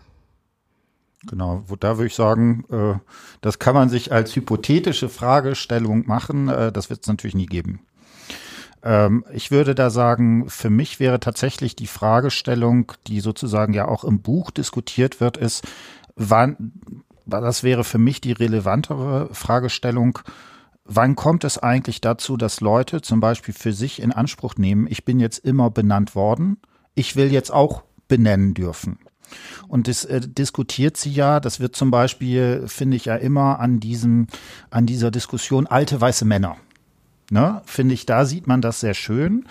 Genau, 1.28 1.64
wo, 1.68 1.76
da 1.76 1.98
würde 1.98 2.08
ich 2.08 2.16
sagen, 2.16 2.66
äh, 2.70 2.96
das 3.42 3.60
kann 3.60 3.76
man 3.76 3.90
sich 3.90 4.12
als 4.12 4.36
hypothetische 4.36 5.08
Fragestellung 5.08 6.06
machen. 6.08 6.50
Äh, 6.50 6.72
das 6.72 6.90
wird 6.90 7.02
es 7.04 7.08
natürlich 7.08 7.36
nie 7.36 7.46
geben. 7.46 7.82
Ähm, 8.84 9.24
ich 9.32 9.52
würde 9.52 9.76
da 9.76 9.90
sagen, 9.90 10.50
für 10.50 10.70
mich 10.70 11.00
wäre 11.00 11.20
tatsächlich 11.20 11.76
die 11.76 11.88
Fragestellung, 11.88 12.92
die 13.08 13.22
sozusagen 13.22 13.74
ja 13.74 13.88
auch 13.88 14.04
im 14.04 14.22
Buch 14.22 14.52
diskutiert 14.52 15.22
wird, 15.22 15.38
ist, 15.38 15.66
wann, 16.16 16.74
das 17.26 17.64
wäre 17.64 17.84
für 17.84 17.98
mich 17.98 18.22
die 18.22 18.34
relevantere 18.34 19.30
Fragestellung, 19.34 20.20
wann 20.86 21.16
kommt 21.16 21.44
es 21.44 21.58
eigentlich 21.58 22.02
dazu, 22.02 22.38
dass 22.38 22.62
Leute 22.62 23.02
zum 23.02 23.20
Beispiel 23.20 23.54
für 23.54 23.74
sich 23.74 24.02
in 24.02 24.12
Anspruch 24.12 24.56
nehmen, 24.58 24.88
ich 24.90 25.06
bin 25.06 25.20
jetzt 25.20 25.40
immer 25.40 25.70
benannt 25.70 26.16
worden, 26.16 26.58
ich 26.96 27.16
will 27.16 27.32
jetzt 27.32 27.52
auch 27.52 27.84
benennen 28.08 28.54
dürfen. 28.54 29.00
Und 29.68 29.88
das 29.88 30.06
äh, 30.06 30.22
diskutiert 30.22 30.98
sie 30.98 31.12
ja, 31.12 31.40
das 31.40 31.60
wird 31.60 31.76
zum 31.76 31.92
Beispiel, 31.92 32.66
finde 32.68 32.98
ich 32.98 33.06
ja 33.06 33.16
immer 33.16 33.60
an 33.60 33.80
diesem, 33.80 34.28
an 34.70 34.86
dieser 34.86 35.12
Diskussion 35.12 35.66
alte 35.66 36.00
weiße 36.00 36.26
Männer. 36.26 36.58
Ne, 37.32 37.62
finde 37.66 37.96
ich, 37.96 38.06
da 38.06 38.26
sieht 38.26 38.48
man 38.48 38.62
das 38.62 38.82
sehr 38.82 38.94
schön, 38.94 39.46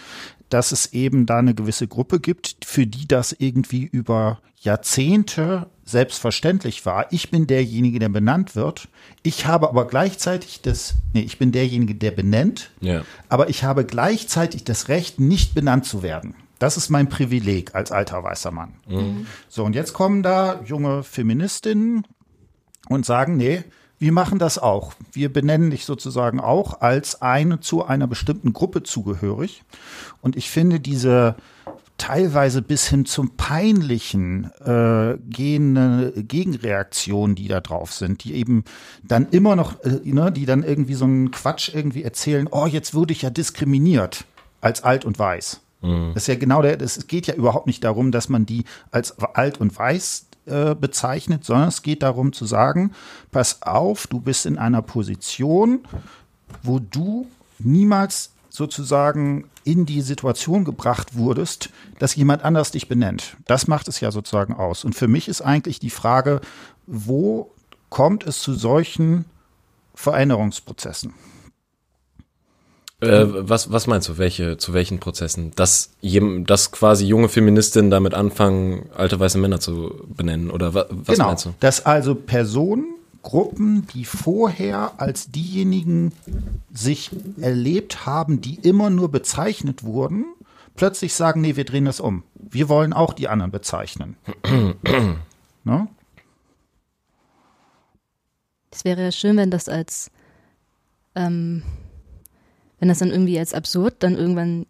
dass 0.50 0.72
es 0.72 0.92
eben 0.92 1.26
da 1.26 1.38
eine 1.38 1.54
gewisse 1.54 1.88
Gruppe 1.88 2.20
gibt, 2.20 2.58
für 2.64 2.86
die 2.86 3.08
das 3.08 3.32
irgendwie 3.32 3.84
über 3.84 4.40
Jahrzehnte 4.60 5.68
selbstverständlich 5.84 6.86
war. 6.86 7.06
Ich 7.10 7.30
bin 7.30 7.46
derjenige, 7.46 7.98
der 7.98 8.08
benannt 8.08 8.54
wird. 8.54 8.88
Ich 9.22 9.46
habe 9.46 9.68
aber 9.68 9.86
gleichzeitig 9.86 10.62
das, 10.62 10.94
nee, 11.12 11.22
ich 11.22 11.38
bin 11.38 11.52
derjenige, 11.52 11.94
der 11.94 12.12
benennt, 12.12 12.70
ja. 12.80 13.02
aber 13.28 13.48
ich 13.48 13.64
habe 13.64 13.84
gleichzeitig 13.84 14.64
das 14.64 14.88
Recht, 14.88 15.20
nicht 15.20 15.54
benannt 15.54 15.84
zu 15.86 16.02
werden. 16.02 16.34
Das 16.58 16.76
ist 16.76 16.90
mein 16.90 17.08
Privileg 17.08 17.74
als 17.74 17.90
alter 17.90 18.22
weißer 18.22 18.52
Mann. 18.52 18.74
Mhm. 18.88 19.26
So, 19.48 19.64
und 19.64 19.74
jetzt 19.74 19.92
kommen 19.92 20.22
da 20.22 20.60
junge 20.64 21.02
Feministinnen 21.02 22.06
und 22.88 23.04
sagen, 23.04 23.36
nee, 23.36 23.64
wir 23.98 24.12
machen 24.12 24.38
das 24.38 24.58
auch. 24.58 24.94
Wir 25.12 25.32
benennen 25.32 25.70
dich 25.70 25.84
sozusagen 25.84 26.40
auch 26.40 26.80
als 26.80 27.22
eine 27.22 27.60
zu 27.60 27.84
einer 27.84 28.06
bestimmten 28.06 28.52
Gruppe 28.52 28.82
zugehörig. 28.82 29.62
Und 30.20 30.36
ich 30.36 30.50
finde 30.50 30.80
diese 30.80 31.36
teilweise 32.02 32.62
bis 32.62 32.88
hin 32.88 33.04
zum 33.04 33.36
peinlichen 33.36 34.50
äh, 34.60 35.16
gehende 35.30 36.12
Gegenreaktionen, 36.16 37.36
die 37.36 37.46
da 37.46 37.60
drauf 37.60 37.92
sind, 37.92 38.24
die 38.24 38.34
eben 38.34 38.64
dann 39.04 39.28
immer 39.30 39.54
noch, 39.54 39.80
äh, 39.84 40.00
ne, 40.02 40.32
die 40.32 40.44
dann 40.44 40.64
irgendwie 40.64 40.94
so 40.94 41.04
einen 41.04 41.30
Quatsch 41.30 41.72
irgendwie 41.72 42.02
erzählen, 42.02 42.48
oh, 42.50 42.66
jetzt 42.66 42.92
wurde 42.92 43.12
ich 43.12 43.22
ja 43.22 43.30
diskriminiert 43.30 44.24
als 44.60 44.82
alt 44.82 45.04
und 45.04 45.16
weiß. 45.16 45.60
Mhm. 45.82 46.10
Das 46.14 46.24
ist 46.24 46.26
ja 46.26 46.34
genau 46.34 46.60
der, 46.60 46.80
es 46.80 47.06
geht 47.06 47.28
ja 47.28 47.34
überhaupt 47.34 47.68
nicht 47.68 47.84
darum, 47.84 48.10
dass 48.10 48.28
man 48.28 48.46
die 48.46 48.64
als 48.90 49.16
alt 49.20 49.60
und 49.60 49.78
weiß 49.78 50.26
äh, 50.46 50.74
bezeichnet, 50.74 51.44
sondern 51.44 51.68
es 51.68 51.82
geht 51.82 52.02
darum 52.02 52.32
zu 52.32 52.46
sagen, 52.46 52.90
pass 53.30 53.62
auf, 53.62 54.08
du 54.08 54.18
bist 54.18 54.44
in 54.44 54.58
einer 54.58 54.82
Position, 54.82 55.84
wo 56.64 56.80
du 56.80 57.28
niemals 57.60 58.32
sozusagen 58.52 59.48
in 59.64 59.86
die 59.86 60.02
Situation 60.02 60.64
gebracht 60.64 61.16
wurdest, 61.16 61.70
dass 61.98 62.14
jemand 62.14 62.44
anders 62.44 62.70
dich 62.70 62.86
benennt. 62.86 63.38
Das 63.46 63.66
macht 63.66 63.88
es 63.88 64.00
ja 64.00 64.10
sozusagen 64.10 64.52
aus. 64.52 64.84
Und 64.84 64.94
für 64.94 65.08
mich 65.08 65.26
ist 65.26 65.40
eigentlich 65.40 65.80
die 65.80 65.90
Frage, 65.90 66.42
wo 66.86 67.50
kommt 67.88 68.26
es 68.26 68.42
zu 68.42 68.52
solchen 68.52 69.24
Veränderungsprozessen? 69.94 71.14
Äh, 73.00 73.24
was, 73.26 73.72
was 73.72 73.86
meinst 73.86 74.10
du, 74.10 74.18
welche, 74.18 74.58
zu 74.58 74.74
welchen 74.74 75.00
Prozessen? 75.00 75.52
Dass, 75.56 75.94
dass 76.02 76.72
quasi 76.72 77.06
junge 77.06 77.30
Feministinnen 77.30 77.90
damit 77.90 78.12
anfangen, 78.12 78.90
alte 78.94 79.18
weiße 79.18 79.38
Männer 79.38 79.60
zu 79.60 80.04
benennen? 80.06 80.50
Oder 80.50 80.74
was, 80.74 80.86
was 80.90 81.16
genau, 81.16 81.28
meinst 81.28 81.46
du? 81.46 81.54
Dass 81.58 81.86
also 81.86 82.14
Personen, 82.14 82.96
Gruppen, 83.22 83.86
die 83.94 84.04
vorher 84.04 85.00
als 85.00 85.30
diejenigen 85.30 86.12
sich 86.72 87.10
erlebt 87.40 88.06
haben, 88.06 88.40
die 88.40 88.56
immer 88.56 88.90
nur 88.90 89.10
bezeichnet 89.10 89.84
wurden, 89.84 90.24
plötzlich 90.74 91.14
sagen, 91.14 91.40
nee, 91.40 91.56
wir 91.56 91.64
drehen 91.64 91.84
das 91.84 92.00
um. 92.00 92.24
Wir 92.34 92.68
wollen 92.68 92.92
auch 92.92 93.14
die 93.14 93.28
anderen 93.28 93.50
bezeichnen. 93.50 94.16
ne? 95.64 95.88
Es 98.70 98.84
wäre 98.84 99.02
ja 99.02 99.12
schön, 99.12 99.36
wenn 99.36 99.50
das 99.50 99.68
als 99.68 100.10
ähm, 101.14 101.62
wenn 102.78 102.88
das 102.88 102.98
dann 102.98 103.10
irgendwie 103.10 103.38
als 103.38 103.54
absurd 103.54 103.96
dann 104.00 104.16
irgendwann 104.16 104.66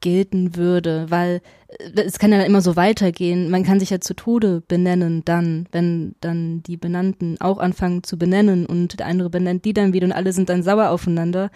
gelten 0.00 0.56
würde, 0.56 1.06
weil 1.08 1.40
äh, 1.68 2.02
es 2.02 2.18
kann 2.18 2.32
ja 2.32 2.42
immer 2.42 2.60
so 2.60 2.76
weitergehen. 2.76 3.50
Man 3.50 3.64
kann 3.64 3.80
sich 3.80 3.90
ja 3.90 4.00
zu 4.00 4.14
Tode 4.14 4.62
benennen 4.66 5.24
dann, 5.24 5.68
wenn 5.72 6.14
dann 6.20 6.62
die 6.62 6.76
Benannten 6.76 7.36
auch 7.40 7.58
anfangen 7.58 8.02
zu 8.02 8.18
benennen 8.18 8.66
und 8.66 8.98
der 8.98 9.06
andere 9.06 9.30
benennt 9.30 9.64
die 9.64 9.72
dann 9.72 9.92
wieder 9.92 10.06
und 10.06 10.12
alle 10.12 10.32
sind 10.32 10.48
dann 10.48 10.62
sauer 10.62 10.90
aufeinander. 10.90 11.50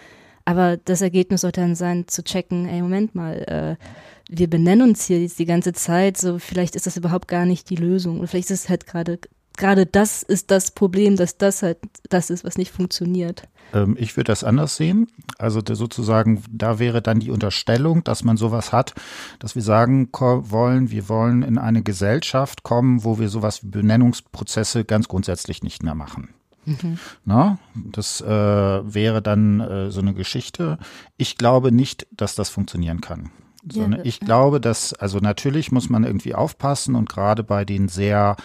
Aber 0.45 0.77
das 0.77 1.01
Ergebnis 1.01 1.41
sollte 1.41 1.61
dann 1.61 1.75
sein, 1.75 2.07
zu 2.07 2.23
checken, 2.23 2.67
ey, 2.67 2.81
Moment 2.81 3.15
mal, 3.15 3.77
äh, 3.79 3.83
wir 4.29 4.49
benennen 4.49 4.89
uns 4.89 5.05
hier 5.05 5.21
jetzt 5.21 5.39
die 5.39 5.45
ganze 5.45 5.73
Zeit, 5.73 6.17
so 6.17 6.39
vielleicht 6.39 6.75
ist 6.75 6.85
das 6.85 6.97
überhaupt 6.97 7.27
gar 7.27 7.45
nicht 7.45 7.69
die 7.69 7.75
Lösung. 7.75 8.19
Und 8.19 8.27
vielleicht 8.27 8.51
ist 8.51 8.65
es 8.65 8.69
halt 8.69 8.85
gerade, 8.85 9.19
gerade 9.57 9.85
das 9.85 10.23
ist 10.23 10.51
das 10.51 10.71
Problem, 10.71 11.15
dass 11.15 11.37
das 11.37 11.63
halt 11.63 11.77
das 12.09 12.29
ist, 12.29 12.43
was 12.43 12.57
nicht 12.57 12.71
funktioniert. 12.71 13.43
Ähm, 13.73 13.95
ich 13.99 14.15
würde 14.15 14.27
das 14.27 14.43
anders 14.43 14.75
sehen. 14.75 15.07
Also 15.37 15.61
sozusagen, 15.65 16.43
da 16.49 16.79
wäre 16.79 17.01
dann 17.01 17.19
die 17.19 17.31
Unterstellung, 17.31 18.03
dass 18.03 18.23
man 18.23 18.37
sowas 18.37 18.71
hat, 18.71 18.93
dass 19.39 19.55
wir 19.55 19.61
sagen 19.61 20.09
wollen, 20.11 20.91
wir 20.91 21.09
wollen 21.09 21.43
in 21.43 21.57
eine 21.57 21.83
Gesellschaft 21.83 22.63
kommen, 22.63 23.03
wo 23.03 23.19
wir 23.19 23.29
sowas 23.29 23.63
wie 23.63 23.69
Benennungsprozesse 23.69 24.85
ganz 24.85 25.07
grundsätzlich 25.07 25.63
nicht 25.63 25.83
mehr 25.83 25.95
machen. 25.95 26.29
Mhm. 26.65 26.97
Na, 27.25 27.57
das 27.75 28.21
äh, 28.21 28.27
wäre 28.27 29.21
dann 29.21 29.59
äh, 29.59 29.91
so 29.91 29.99
eine 29.99 30.13
Geschichte. 30.13 30.77
Ich 31.17 31.37
glaube 31.37 31.71
nicht, 31.71 32.07
dass 32.11 32.35
das 32.35 32.49
funktionieren 32.49 33.01
kann. 33.01 33.31
Sondern 33.69 33.99
ja, 33.99 34.05
ich 34.05 34.19
ja. 34.19 34.25
glaube, 34.25 34.59
dass, 34.59 34.93
also 34.93 35.19
natürlich 35.19 35.71
muss 35.71 35.89
man 35.89 36.03
irgendwie 36.03 36.35
aufpassen 36.35 36.95
und 36.95 37.09
gerade 37.09 37.43
bei 37.43 37.63
den 37.65 37.87
sehr 37.87 38.35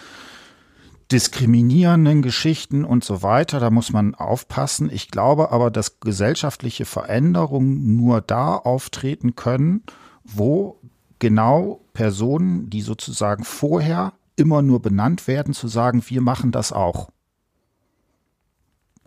diskriminierenden 1.10 2.22
Geschichten 2.22 2.84
und 2.84 3.02
so 3.04 3.22
weiter. 3.22 3.60
Da 3.60 3.70
muss 3.70 3.92
man 3.92 4.14
aufpassen. 4.14 4.90
Ich 4.92 5.10
glaube 5.10 5.50
aber, 5.52 5.70
dass 5.70 6.00
gesellschaftliche 6.00 6.84
Veränderungen 6.84 7.96
nur 7.96 8.20
da 8.20 8.56
auftreten 8.56 9.34
können, 9.34 9.82
wo 10.24 10.78
genau 11.18 11.80
Personen, 11.94 12.70
die 12.70 12.82
sozusagen 12.82 13.44
vorher 13.44 14.12
immer 14.36 14.62
nur 14.62 14.80
benannt 14.80 15.26
werden, 15.26 15.54
zu 15.54 15.66
sagen, 15.66 16.02
wir 16.06 16.20
machen 16.20 16.52
das 16.52 16.72
auch. 16.72 17.08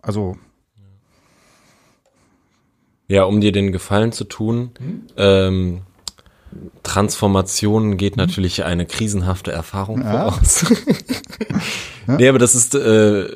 Also. 0.00 0.36
Ja, 3.08 3.24
um 3.24 3.40
dir 3.40 3.52
den 3.52 3.72
Gefallen 3.72 4.12
zu 4.12 4.24
tun, 4.24 4.72
hm? 4.78 5.06
ähm, 5.16 5.82
Transformation 6.82 7.96
geht 7.96 8.16
mhm. 8.16 8.22
natürlich 8.22 8.64
eine 8.64 8.86
krisenhafte 8.86 9.52
Erfahrung 9.52 10.02
ja. 10.02 10.30
voraus. 10.30 10.64
ja. 12.08 12.16
Nee, 12.16 12.28
aber 12.28 12.38
das 12.38 12.54
ist 12.54 12.74
äh, 12.74 13.28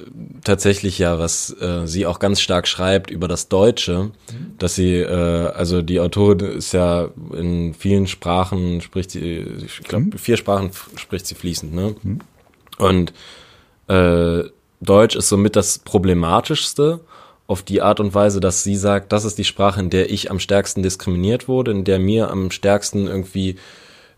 tatsächlich 0.45 0.99
ja, 0.99 1.19
was 1.19 1.55
äh, 1.61 1.87
sie 1.87 2.07
auch 2.07 2.19
ganz 2.19 2.41
stark 2.41 2.67
schreibt 2.67 3.11
über 3.11 3.29
das 3.29 3.49
Deutsche, 3.49 4.05
mhm. 4.05 4.13
dass 4.59 4.75
sie, 4.75 4.97
äh, 4.97 5.49
also 5.49 5.83
die 5.83 6.01
Autorin 6.01 6.41
ist 6.41 6.73
ja 6.73 7.09
in 7.33 7.75
vielen 7.75 8.07
Sprachen, 8.07 8.81
spricht 8.81 9.13
sie, 9.13 9.47
ich 9.65 9.81
glaube, 9.81 10.07
mhm. 10.07 10.19
vier 10.19 10.37
Sprachen 10.37 10.71
spricht 10.97 11.27
sie 11.27 11.35
fließend, 11.35 11.75
ne? 11.75 11.95
Mhm. 12.03 12.21
Und 12.79 13.13
äh, 13.89 14.45
Deutsch 14.81 15.17
ist 15.17 15.29
somit 15.29 15.57
das 15.57 15.79
Problematischste 15.79 17.01
auf 17.47 17.63
die 17.63 17.83
Art 17.83 18.01
und 18.01 18.15
Weise, 18.15 18.41
dass 18.41 18.65
sie 18.65 18.77
sagt, 18.77 19.13
das 19.13 19.25
ist 19.25 19.39
die 19.39 19.45
Sprache, 19.45 19.81
in 19.81 19.91
der 19.91 20.11
ich 20.11 20.31
am 20.31 20.41
stärksten 20.41 20.83
diskriminiert 20.83 21.49
wurde, 21.49 21.71
in 21.71 21.85
der 21.85 21.99
mir 21.99 22.31
am 22.31 22.51
stärksten 22.51 23.07
irgendwie 23.07 23.57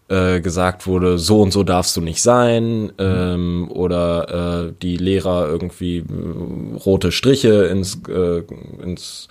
äh, 0.09 0.41
gesagt 0.41 0.87
wurde, 0.87 1.19
so 1.19 1.43
und 1.43 1.53
so 1.53 1.63
darfst 1.63 1.97
du 1.97 2.01
nicht 2.01 2.23
sein, 2.23 2.93
ähm, 2.99 3.71
oder 3.71 4.69
äh, 4.69 4.73
die 4.81 4.97
Lehrer 4.97 5.47
irgendwie 5.47 5.99
äh, 5.99 6.77
rote 6.77 7.13
Striche 7.13 7.65
ins, 7.65 8.01
äh, 8.09 8.43
ins 8.83 9.29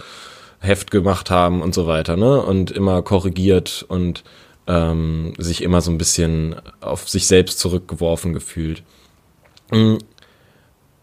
Heft 0.59 0.91
gemacht 0.91 1.31
haben 1.31 1.61
und 1.61 1.73
so 1.73 1.87
weiter, 1.87 2.15
ne? 2.15 2.41
Und 2.41 2.71
immer 2.71 3.01
korrigiert 3.01 3.85
und 3.87 4.23
ähm, 4.67 5.33
sich 5.37 5.63
immer 5.63 5.81
so 5.81 5.91
ein 5.91 5.97
bisschen 5.97 6.55
auf 6.81 7.09
sich 7.09 7.25
selbst 7.25 7.59
zurückgeworfen 7.59 8.33
gefühlt. 8.33 8.83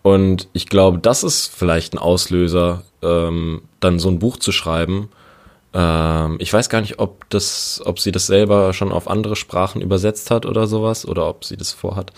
Und 0.04 0.48
ich 0.52 0.68
glaube, 0.68 0.98
das 0.98 1.24
ist 1.24 1.46
vielleicht 1.46 1.94
ein 1.94 1.98
Auslöser, 1.98 2.82
ähm, 3.00 3.62
dann 3.80 3.98
so 3.98 4.10
ein 4.10 4.18
Buch 4.18 4.36
zu 4.36 4.52
schreiben. 4.52 5.08
Ähm, 5.72 6.36
ich 6.40 6.52
weiß 6.52 6.68
gar 6.68 6.82
nicht, 6.82 6.98
ob 6.98 7.28
das, 7.30 7.80
ob 7.86 7.98
sie 7.98 8.12
das 8.12 8.26
selber 8.26 8.74
schon 8.74 8.92
auf 8.92 9.08
andere 9.08 9.34
Sprachen 9.34 9.80
übersetzt 9.80 10.30
hat 10.30 10.44
oder 10.44 10.66
sowas 10.66 11.08
oder 11.08 11.26
ob 11.26 11.46
sie 11.46 11.56
das 11.56 11.72
vorhat. 11.72 12.12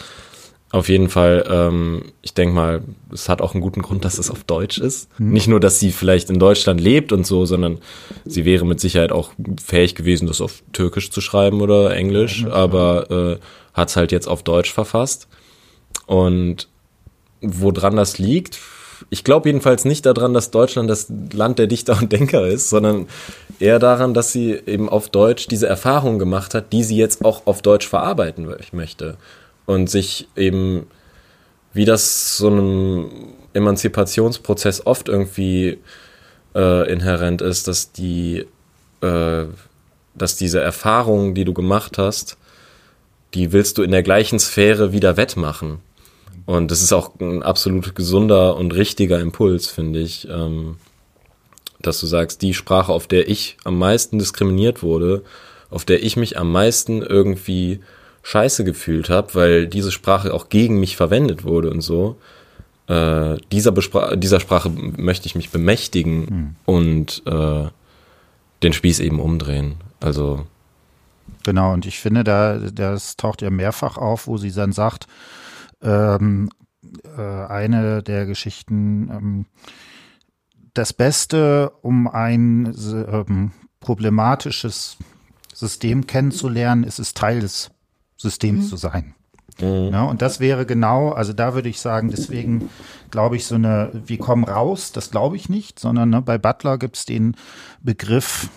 Auf 0.72 0.88
jeden 0.88 1.08
Fall, 1.08 1.46
ähm, 1.48 2.12
ich 2.22 2.34
denke 2.34 2.56
mal, 2.56 2.82
es 3.12 3.28
hat 3.28 3.40
auch 3.40 3.54
einen 3.54 3.60
guten 3.60 3.82
Grund, 3.82 4.04
dass 4.04 4.18
es 4.18 4.32
auf 4.32 4.42
Deutsch 4.42 4.78
ist. 4.78 5.08
Mhm. 5.20 5.30
Nicht 5.30 5.46
nur, 5.46 5.60
dass 5.60 5.78
sie 5.78 5.92
vielleicht 5.92 6.28
in 6.28 6.40
Deutschland 6.40 6.80
lebt 6.80 7.12
und 7.12 7.24
so, 7.24 7.46
sondern 7.46 7.78
sie 8.24 8.44
wäre 8.44 8.66
mit 8.66 8.80
Sicherheit 8.80 9.12
auch 9.12 9.30
fähig 9.64 9.94
gewesen, 9.94 10.26
das 10.26 10.40
auf 10.40 10.64
Türkisch 10.72 11.12
zu 11.12 11.20
schreiben 11.20 11.60
oder 11.60 11.94
Englisch, 11.94 12.42
ja, 12.42 12.50
aber 12.50 13.10
äh, 13.12 13.38
hat 13.74 13.90
es 13.90 13.96
halt 13.96 14.10
jetzt 14.10 14.26
auf 14.26 14.42
Deutsch 14.42 14.72
verfasst. 14.72 15.28
Und 16.06 16.66
woran 17.40 17.96
das 17.96 18.18
liegt, 18.18 18.58
ich 19.10 19.24
glaube 19.24 19.48
jedenfalls 19.48 19.84
nicht 19.84 20.06
daran, 20.06 20.34
dass 20.34 20.50
Deutschland 20.50 20.88
das 20.88 21.12
Land 21.32 21.58
der 21.58 21.66
Dichter 21.66 21.98
und 22.00 22.12
Denker 22.12 22.46
ist, 22.46 22.70
sondern 22.70 23.06
eher 23.58 23.78
daran, 23.78 24.14
dass 24.14 24.32
sie 24.32 24.52
eben 24.66 24.88
auf 24.88 25.08
Deutsch 25.08 25.46
diese 25.48 25.66
Erfahrung 25.66 26.18
gemacht 26.18 26.54
hat, 26.54 26.72
die 26.72 26.82
sie 26.82 26.96
jetzt 26.96 27.24
auch 27.24 27.46
auf 27.46 27.62
Deutsch 27.62 27.86
verarbeiten 27.86 28.48
möchte 28.72 29.16
und 29.66 29.90
sich 29.90 30.28
eben, 30.36 30.86
wie 31.72 31.84
das 31.84 32.36
so 32.38 32.48
einem 32.48 33.10
Emanzipationsprozess 33.52 34.86
oft 34.86 35.08
irgendwie 35.08 35.78
äh, 36.54 36.90
inhärent 36.90 37.42
ist, 37.42 37.68
dass 37.68 37.92
die, 37.92 38.46
äh, 39.02 39.44
dass 40.14 40.36
diese 40.36 40.60
Erfahrungen, 40.60 41.34
die 41.34 41.44
du 41.44 41.52
gemacht 41.52 41.98
hast, 41.98 42.36
die 43.34 43.52
willst 43.52 43.76
du 43.76 43.82
in 43.82 43.90
der 43.90 44.02
gleichen 44.02 44.38
Sphäre 44.38 44.92
wieder 44.92 45.16
wettmachen. 45.16 45.78
Und 46.44 46.70
das 46.70 46.82
ist 46.82 46.92
auch 46.92 47.18
ein 47.20 47.42
absolut 47.42 47.94
gesunder 47.94 48.56
und 48.56 48.74
richtiger 48.74 49.20
Impuls, 49.20 49.68
finde 49.68 50.00
ich, 50.00 50.28
ähm, 50.28 50.76
dass 51.80 52.00
du 52.00 52.06
sagst, 52.06 52.42
die 52.42 52.54
Sprache, 52.54 52.92
auf 52.92 53.06
der 53.06 53.28
ich 53.28 53.56
am 53.64 53.78
meisten 53.78 54.18
diskriminiert 54.18 54.82
wurde, 54.82 55.22
auf 55.70 55.84
der 55.84 56.02
ich 56.02 56.16
mich 56.16 56.38
am 56.38 56.52
meisten 56.52 57.02
irgendwie 57.02 57.80
scheiße 58.22 58.64
gefühlt 58.64 59.08
habe, 59.08 59.34
weil 59.34 59.66
diese 59.66 59.92
Sprache 59.92 60.34
auch 60.34 60.48
gegen 60.48 60.80
mich 60.80 60.96
verwendet 60.96 61.44
wurde 61.44 61.70
und 61.70 61.80
so. 61.80 62.16
Äh, 62.88 63.36
dieser, 63.52 63.72
Bespra 63.72 64.16
dieser 64.16 64.40
Sprache 64.40 64.68
möchte 64.70 65.26
ich 65.26 65.34
mich 65.34 65.50
bemächtigen 65.50 66.18
mhm. 66.20 66.56
und 66.64 67.22
äh, 67.26 67.68
den 68.62 68.72
Spieß 68.72 69.00
eben 69.00 69.20
umdrehen. 69.20 69.76
Also 70.00 70.46
genau. 71.44 71.72
Und 71.72 71.86
ich 71.86 71.98
finde, 71.98 72.24
da 72.24 72.58
das 72.58 73.16
taucht 73.16 73.42
ja 73.42 73.50
mehrfach 73.50 73.96
auf, 73.96 74.26
wo 74.26 74.38
sie 74.38 74.52
dann 74.52 74.72
sagt, 74.72 75.06
ähm, 75.82 76.50
äh, 77.16 77.20
eine 77.20 78.02
der 78.02 78.26
Geschichten, 78.26 79.10
ähm, 79.10 79.46
das 80.74 80.92
Beste, 80.92 81.72
um 81.82 82.06
ein 82.06 82.74
ähm, 82.92 83.52
problematisches 83.80 84.98
System 85.54 86.06
kennenzulernen, 86.06 86.84
ist 86.84 86.98
es 86.98 87.14
Teil 87.14 87.40
des 87.40 87.70
Systems 88.16 88.64
mhm. 88.64 88.68
zu 88.68 88.76
sein. 88.76 89.14
Mhm. 89.60 89.90
Ja, 89.92 90.04
und 90.04 90.22
das 90.22 90.40
wäre 90.40 90.66
genau, 90.66 91.12
also 91.12 91.32
da 91.32 91.54
würde 91.54 91.68
ich 91.68 91.80
sagen, 91.80 92.10
deswegen 92.10 92.68
glaube 93.10 93.36
ich, 93.36 93.46
so 93.46 93.54
eine, 93.54 93.90
wir 93.92 94.18
kommen 94.18 94.44
raus, 94.44 94.92
das 94.92 95.10
glaube 95.10 95.36
ich 95.36 95.48
nicht, 95.48 95.78
sondern 95.78 96.10
ne, 96.10 96.22
bei 96.22 96.36
Butler 96.36 96.78
gibt 96.78 96.96
es 96.96 97.06
den 97.06 97.36
Begriff, 97.80 98.50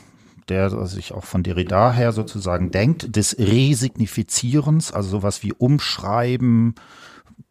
der 0.49 0.69
sich 0.87 1.13
auch 1.13 1.23
von 1.23 1.43
Derrida 1.43 1.93
her 1.93 2.11
sozusagen 2.11 2.71
denkt, 2.71 3.15
des 3.15 3.37
Resignifizierens, 3.37 4.91
also 4.91 5.09
sowas 5.09 5.43
wie 5.43 5.53
Umschreiben, 5.53 6.75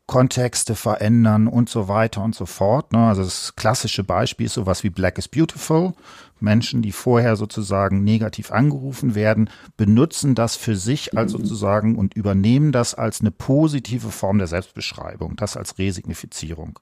Kontexte 0.09 0.74
verändern 0.74 1.48
und 1.48 1.68
so 1.68 1.86
weiter 1.86 2.24
und 2.24 2.34
so 2.34 2.46
fort. 2.46 2.94
Ne? 2.94 2.98
Also 2.98 3.22
das 3.22 3.54
klassische 3.56 4.04
Beispiel 4.04 4.46
ist 4.46 4.54
sowas 4.54 4.82
wie 4.82 4.88
Black 4.88 5.18
is 5.18 5.28
Beautiful. 5.28 5.92
Menschen, 6.40 6.80
die 6.80 6.92
vorher 6.92 7.36
sozusagen 7.36 8.04
negativ 8.04 8.50
angerufen 8.50 9.14
werden, 9.14 9.50
benutzen 9.76 10.34
das 10.34 10.56
für 10.56 10.76
sich 10.76 11.16
als 11.16 11.32
sozusagen 11.32 11.96
und 11.96 12.14
übernehmen 12.14 12.72
das 12.72 12.94
als 12.94 13.20
eine 13.20 13.32
positive 13.32 14.11
Form 14.11 14.38
der 14.38 14.46
Selbstbeschreibung, 14.46 15.36
das 15.36 15.59
als 15.59 15.78
Resignifizierung. 15.78 16.78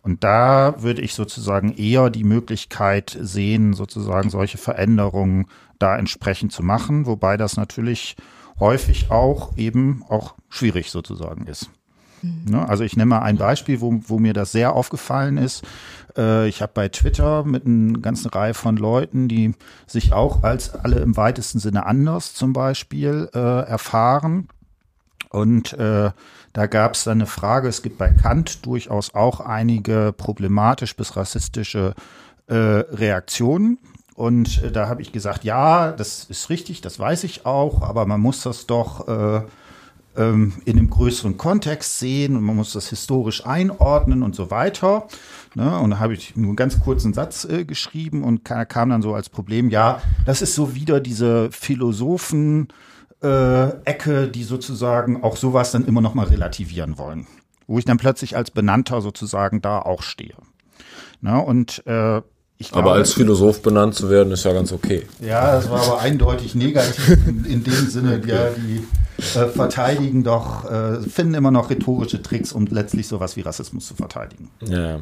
Und 0.00 0.24
da 0.24 0.82
würde 0.82 1.02
ich 1.02 1.12
sozusagen 1.12 1.74
eher 1.76 2.08
die 2.08 2.24
Möglichkeit 2.24 3.18
sehen, 3.20 3.74
sozusagen 3.74 4.30
solche 4.30 4.56
Veränderungen 4.56 5.46
da 5.78 5.98
entsprechend 5.98 6.52
zu 6.52 6.62
machen, 6.62 7.04
wobei 7.04 7.36
das 7.36 7.58
natürlich 7.58 8.16
häufig 8.58 9.10
auch 9.10 9.58
eben 9.58 10.04
auch 10.08 10.36
schwierig 10.48 10.90
sozusagen 10.90 11.46
ist. 11.46 11.68
Ne? 12.22 12.68
Also 12.68 12.84
ich 12.84 12.96
nehme 12.96 13.10
mal 13.10 13.20
ein 13.20 13.36
Beispiel, 13.36 13.80
wo, 13.80 14.00
wo 14.06 14.18
mir 14.18 14.32
das 14.32 14.52
sehr 14.52 14.72
aufgefallen 14.74 15.38
ist. 15.38 15.64
Äh, 16.16 16.48
ich 16.48 16.62
habe 16.62 16.72
bei 16.74 16.88
Twitter 16.88 17.44
mit 17.44 17.66
einer 17.66 17.98
ganzen 17.98 18.28
Reihe 18.30 18.54
von 18.54 18.76
Leuten, 18.76 19.28
die 19.28 19.54
sich 19.86 20.12
auch 20.12 20.42
als 20.42 20.74
alle 20.74 21.00
im 21.00 21.16
weitesten 21.16 21.58
Sinne 21.58 21.86
anders 21.86 22.34
zum 22.34 22.52
Beispiel 22.52 23.28
äh, 23.34 23.38
erfahren. 23.38 24.48
Und 25.30 25.72
äh, 25.74 26.10
da 26.52 26.66
gab 26.66 26.94
es 26.94 27.04
dann 27.04 27.18
eine 27.18 27.26
Frage, 27.26 27.68
es 27.68 27.82
gibt 27.82 27.98
bei 27.98 28.10
Kant 28.10 28.64
durchaus 28.64 29.14
auch 29.14 29.40
einige 29.40 30.14
problematisch 30.16 30.96
bis 30.96 31.16
rassistische 31.16 31.94
äh, 32.46 32.54
Reaktionen. 32.54 33.78
Und 34.14 34.62
äh, 34.62 34.72
da 34.72 34.88
habe 34.88 35.02
ich 35.02 35.12
gesagt, 35.12 35.44
ja, 35.44 35.92
das 35.92 36.24
ist 36.24 36.48
richtig, 36.48 36.80
das 36.80 36.98
weiß 36.98 37.24
ich 37.24 37.44
auch, 37.44 37.82
aber 37.82 38.06
man 38.06 38.20
muss 38.20 38.42
das 38.42 38.66
doch 38.66 39.06
äh, 39.08 39.42
ähm, 40.16 40.54
in 40.64 40.78
einem 40.78 40.90
größeren 40.90 41.36
Kontext 41.36 41.98
sehen 41.98 42.36
und 42.36 42.42
man 42.42 42.56
muss 42.56 42.72
das 42.72 42.88
historisch 42.88 43.46
einordnen 43.46 44.22
und 44.22 44.34
so 44.34 44.50
weiter. 44.50 45.06
Ne? 45.54 45.78
Und 45.78 45.90
da 45.90 45.98
habe 45.98 46.14
ich 46.14 46.36
nur 46.36 46.48
einen 46.48 46.56
ganz 46.56 46.80
kurzen 46.80 47.14
Satz 47.14 47.44
äh, 47.44 47.64
geschrieben 47.64 48.24
und 48.24 48.44
kam 48.44 48.90
dann 48.90 49.02
so 49.02 49.14
als 49.14 49.28
Problem, 49.28 49.70
ja, 49.70 50.02
das 50.24 50.42
ist 50.42 50.54
so 50.54 50.74
wieder 50.74 51.00
diese 51.00 51.50
Philosophen, 51.50 52.68
äh, 53.22 53.68
Ecke, 53.84 54.28
die 54.28 54.44
sozusagen 54.44 55.22
auch 55.22 55.36
sowas 55.36 55.72
dann 55.72 55.84
immer 55.86 56.00
noch 56.00 56.14
mal 56.14 56.26
relativieren 56.26 56.98
wollen. 56.98 57.26
Wo 57.66 57.78
ich 57.78 57.84
dann 57.84 57.96
plötzlich 57.96 58.36
als 58.36 58.50
Benannter 58.50 59.00
sozusagen 59.00 59.60
da 59.60 59.80
auch 59.80 60.02
stehe. 60.02 60.36
Ne? 61.20 61.40
Und 61.40 61.82
äh, 61.86 62.22
Glaube, 62.58 62.78
aber 62.78 62.92
als 62.92 63.12
Philosoph 63.12 63.60
benannt 63.60 63.94
zu 63.94 64.08
werden, 64.08 64.32
ist 64.32 64.44
ja 64.44 64.52
ganz 64.54 64.72
okay. 64.72 65.06
Ja, 65.20 65.56
das 65.56 65.68
war 65.68 65.82
aber 65.82 66.00
eindeutig 66.00 66.54
negativ 66.54 67.18
in, 67.26 67.44
in 67.44 67.64
dem 67.64 67.88
Sinne, 67.88 68.22
ja, 68.26 68.48
die 68.50 68.82
äh, 69.18 69.46
verteidigen 69.46 70.22
doch, 70.24 70.70
äh, 70.70 71.00
finden 71.00 71.34
immer 71.34 71.50
noch 71.50 71.70
rhetorische 71.70 72.22
Tricks, 72.22 72.52
um 72.52 72.66
letztlich 72.66 73.08
sowas 73.08 73.36
wie 73.36 73.40
Rassismus 73.40 73.86
zu 73.86 73.94
verteidigen. 73.94 74.50
Ja. 74.60 75.00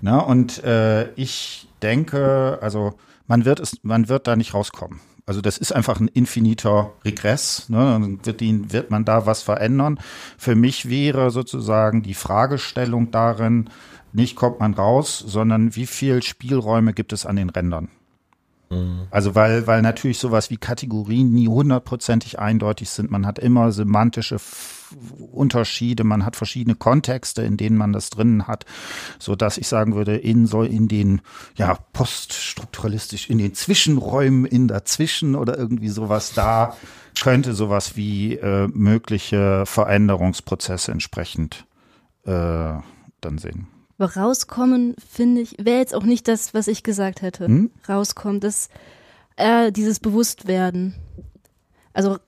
Na, 0.00 0.18
und 0.18 0.62
äh, 0.64 1.10
ich 1.14 1.68
denke, 1.82 2.58
also 2.60 2.94
man 3.26 3.44
wird 3.44 3.60
es, 3.60 3.78
man 3.82 4.08
wird 4.08 4.26
da 4.26 4.36
nicht 4.36 4.54
rauskommen. 4.54 5.00
Also 5.26 5.40
das 5.40 5.56
ist 5.56 5.72
einfach 5.72 6.00
ein 6.00 6.08
infiniter 6.08 6.92
Regress. 7.04 7.68
Ne? 7.70 7.78
Dann 7.78 8.26
wird, 8.26 8.40
die, 8.40 8.72
wird 8.72 8.90
man 8.90 9.06
da 9.06 9.24
was 9.24 9.42
verändern. 9.42 9.98
Für 10.36 10.54
mich 10.54 10.90
wäre 10.90 11.30
sozusagen 11.30 12.02
die 12.02 12.14
Fragestellung 12.14 13.10
darin, 13.10 13.70
nicht 14.12 14.36
kommt 14.36 14.60
man 14.60 14.74
raus, 14.74 15.24
sondern 15.26 15.74
wie 15.74 15.86
viel 15.86 16.22
Spielräume 16.22 16.92
gibt 16.92 17.12
es 17.12 17.26
an 17.26 17.36
den 17.36 17.50
Rändern? 17.50 17.88
Mhm. 18.74 19.06
Also 19.10 19.34
weil, 19.34 19.66
weil 19.66 19.82
natürlich 19.82 20.18
sowas 20.18 20.50
wie 20.50 20.56
Kategorien 20.56 21.32
nie 21.32 21.48
hundertprozentig 21.48 22.38
eindeutig 22.38 22.90
sind. 22.90 23.10
Man 23.10 23.26
hat 23.26 23.38
immer 23.38 23.72
semantische 23.72 24.38
Unterschiede, 25.32 26.04
man 26.04 26.24
hat 26.24 26.36
verschiedene 26.36 26.74
Kontexte, 26.76 27.42
in 27.42 27.56
denen 27.56 27.76
man 27.76 27.92
das 27.92 28.10
drinnen 28.10 28.46
hat, 28.46 28.64
so 29.18 29.34
dass 29.34 29.58
ich 29.58 29.66
sagen 29.66 29.94
würde, 29.94 30.16
in 30.16 30.46
so 30.46 30.62
in 30.62 30.88
den 30.88 31.20
ja 31.56 31.78
poststrukturalistisch 31.92 33.28
in 33.30 33.38
den 33.38 33.54
Zwischenräumen 33.54 34.44
in 34.44 34.68
dazwischen 34.68 35.34
oder 35.34 35.58
irgendwie 35.58 35.88
sowas 35.88 36.32
da 36.34 36.76
könnte 37.20 37.54
sowas 37.54 37.96
wie 37.96 38.34
äh, 38.34 38.68
mögliche 38.68 39.64
Veränderungsprozesse 39.66 40.92
entsprechend 40.92 41.66
äh, 42.24 42.74
dann 43.20 43.38
sehen. 43.38 43.68
Aber 43.98 44.16
rauskommen, 44.16 44.96
finde 45.08 45.42
ich, 45.42 45.56
wäre 45.58 45.78
jetzt 45.78 45.94
auch 45.94 46.02
nicht 46.02 46.26
das, 46.26 46.52
was 46.52 46.68
ich 46.68 46.82
gesagt 46.82 47.22
hätte. 47.22 47.46
Hm? 47.46 47.70
Rauskommen, 47.88 48.40
das, 48.40 48.68
äh, 49.36 49.70
dieses 49.70 50.00
Bewusstwerden. 50.00 50.94
Also 51.92 52.18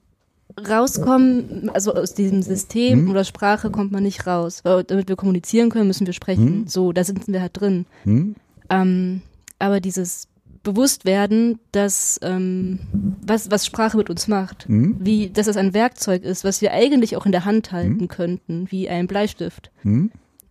rauskommen, 0.68 1.70
also 1.70 1.94
aus 1.94 2.14
diesem 2.14 2.42
System 2.42 3.00
hm? 3.00 3.10
oder 3.10 3.24
Sprache 3.24 3.70
kommt 3.70 3.92
man 3.92 4.04
nicht 4.04 4.26
raus. 4.26 4.60
Weil, 4.64 4.84
damit 4.84 5.08
wir 5.08 5.16
kommunizieren 5.16 5.70
können, 5.70 5.88
müssen 5.88 6.06
wir 6.06 6.14
sprechen. 6.14 6.46
Hm? 6.46 6.68
So, 6.68 6.92
da 6.92 7.04
sind 7.04 7.26
wir 7.26 7.40
halt 7.40 7.60
drin. 7.60 7.86
Hm? 8.04 8.36
Ähm, 8.70 9.22
aber 9.58 9.80
dieses 9.80 10.28
Bewusstwerden, 10.62 11.58
dass 11.72 12.18
ähm, 12.22 12.80
was, 13.24 13.50
was 13.50 13.66
Sprache 13.66 13.96
mit 13.96 14.10
uns 14.10 14.28
macht, 14.28 14.66
hm? 14.66 14.96
wie, 15.00 15.30
dass 15.30 15.46
es 15.46 15.56
ein 15.56 15.74
Werkzeug 15.74 16.24
ist, 16.24 16.44
was 16.44 16.60
wir 16.60 16.72
eigentlich 16.72 17.16
auch 17.16 17.26
in 17.26 17.32
der 17.32 17.44
Hand 17.44 17.72
halten 17.72 18.00
hm? 18.00 18.08
könnten, 18.08 18.70
wie 18.70 18.88
ein 18.88 19.06
Bleistift 19.06 19.70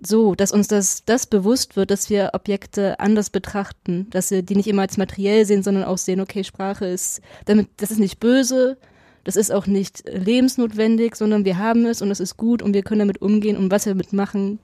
so, 0.07 0.35
dass 0.35 0.51
uns 0.51 0.67
das, 0.67 1.03
das 1.05 1.25
bewusst 1.25 1.75
wird, 1.75 1.91
dass 1.91 2.09
wir 2.09 2.31
Objekte 2.33 2.99
anders 2.99 3.29
betrachten, 3.29 4.07
dass 4.11 4.31
wir 4.31 4.41
die 4.41 4.55
nicht 4.55 4.67
immer 4.67 4.83
als 4.83 4.97
materiell 4.97 5.45
sehen, 5.45 5.63
sondern 5.63 5.83
auch 5.83 5.97
sehen, 5.97 6.19
okay, 6.19 6.43
Sprache 6.43 6.85
ist, 6.85 7.21
damit, 7.45 7.69
das 7.77 7.91
ist 7.91 7.99
nicht 7.99 8.19
böse, 8.19 8.77
Das 9.25 9.35
ist 9.35 9.51
auch 9.51 9.65
nicht 9.65 10.03
lebensnotwendig, 10.07 11.15
sondern 11.15 11.45
wir 11.45 11.57
haben 11.57 11.87
es 11.87 12.01
und 12.03 12.11
es 12.11 12.19
ist 12.19 12.37
gut 12.37 12.61
und 12.61 12.73
wir 12.75 12.83
können 12.83 12.99
damit 12.99 13.21
umgehen 13.23 13.57
und 13.57 13.71
was 13.71 13.85
wir 13.85 13.93
damit 13.93 14.13
machen, 14.13 14.59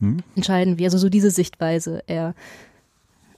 hm? 0.00 0.18
entscheiden 0.36 0.78
wir. 0.78 0.86
Also 0.86 0.98
so 0.98 1.08
diese 1.08 1.30
Sichtweise 1.30 2.02
eher. 2.06 2.34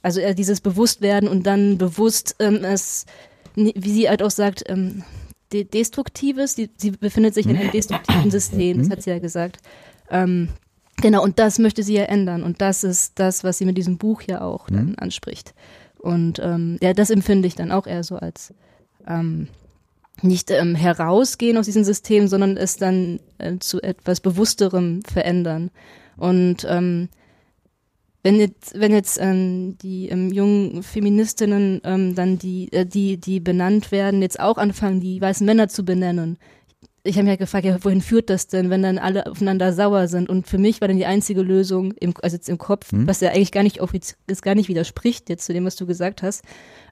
Also 0.01 0.19
eher 0.19 0.33
dieses 0.33 0.59
Bewusstwerden 0.59 1.29
und 1.29 1.43
dann 1.47 1.77
bewusst 1.77 2.35
ähm, 2.39 2.65
es, 2.65 3.05
wie 3.55 3.91
sie 3.91 4.09
halt 4.09 4.21
auch 4.21 4.31
sagt, 4.31 4.63
ähm, 4.67 5.03
De 5.51 5.63
Destruktives, 5.63 6.53
die, 6.53 6.69
sie 6.77 6.91
befindet 6.91 7.33
sich 7.33 7.47
in 7.47 7.57
einem 7.57 7.71
destruktiven 7.71 8.29
System, 8.29 8.77
das 8.77 8.89
hat 8.91 9.01
sie 9.01 9.09
ja 9.09 9.17
gesagt. 9.17 9.57
Ähm, 10.11 10.49
genau, 11.01 11.23
und 11.23 11.39
das 11.39 11.59
möchte 11.59 11.83
sie 11.83 11.95
ja 11.95 12.03
ändern. 12.03 12.43
Und 12.43 12.61
das 12.61 12.83
ist 12.83 13.19
das, 13.19 13.43
was 13.43 13.57
sie 13.57 13.65
mit 13.65 13.77
diesem 13.77 13.97
Buch 13.97 14.21
ja 14.23 14.41
auch 14.41 14.67
dann 14.69 14.95
anspricht. 14.95 15.53
Und 15.97 16.39
ähm, 16.39 16.77
ja, 16.81 16.93
das 16.93 17.09
empfinde 17.09 17.47
ich 17.47 17.55
dann 17.55 17.71
auch 17.71 17.85
eher 17.85 18.03
so 18.03 18.15
als 18.15 18.53
ähm, 19.07 19.47
nicht 20.21 20.51
ähm, 20.51 20.75
herausgehen 20.75 21.57
aus 21.57 21.65
diesem 21.65 21.83
System, 21.83 22.27
sondern 22.27 22.57
es 22.57 22.77
dann 22.77 23.19
äh, 23.37 23.57
zu 23.59 23.81
etwas 23.81 24.21
Bewussterem 24.21 25.01
verändern. 25.03 25.71
Und 26.17 26.65
ähm, 26.69 27.09
wenn 28.23 28.35
jetzt, 28.35 28.77
wenn 28.77 28.91
jetzt 28.91 29.17
ähm, 29.21 29.77
die 29.77 30.09
ähm, 30.09 30.31
jungen 30.31 30.83
Feministinnen 30.83 31.81
ähm, 31.83 32.15
dann 32.15 32.37
die, 32.37 32.71
äh, 32.73 32.85
die, 32.85 33.17
die 33.17 33.39
benannt 33.39 33.91
werden, 33.91 34.21
jetzt 34.21 34.39
auch 34.39 34.57
anfangen, 34.57 34.99
die 34.99 35.21
weißen 35.21 35.45
Männer 35.45 35.69
zu 35.69 35.85
benennen. 35.85 36.37
Ich 37.03 37.15
habe 37.15 37.23
mich 37.23 37.29
halt 37.29 37.39
gefragt, 37.39 37.65
ja, 37.65 37.83
wohin 37.83 38.01
führt 38.01 38.29
das 38.29 38.47
denn, 38.47 38.69
wenn 38.69 38.83
dann 38.83 38.97
alle 38.97 39.25
aufeinander 39.25 39.71
sauer 39.73 40.07
sind? 40.07 40.29
Und 40.29 40.47
für 40.47 40.57
mich 40.57 40.81
war 40.81 40.87
dann 40.87 40.97
die 40.97 41.05
einzige 41.05 41.41
Lösung, 41.41 41.93
im, 41.93 42.13
also 42.21 42.35
jetzt 42.35 42.49
im 42.49 42.57
Kopf, 42.57 42.91
hm. 42.91 43.07
was 43.07 43.21
ja 43.21 43.29
eigentlich 43.29 43.51
gar 43.51 43.63
nicht 43.63 43.81
offiziell, 43.81 44.17
gar 44.41 44.55
nicht 44.55 44.67
widerspricht 44.67 45.29
jetzt 45.29 45.45
zu 45.45 45.53
dem, 45.53 45.65
was 45.65 45.75
du 45.75 45.85
gesagt 45.85 46.23
hast, 46.23 46.43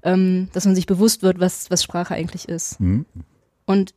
ähm, 0.04 0.48
dass 0.54 0.66
man 0.66 0.76
sich 0.76 0.86
bewusst 0.86 1.24
wird, 1.24 1.40
was, 1.40 1.70
was 1.70 1.84
Sprache 1.84 2.14
eigentlich 2.14 2.48
ist. 2.48 2.80
Hm. 2.80 3.06
Und 3.66 3.94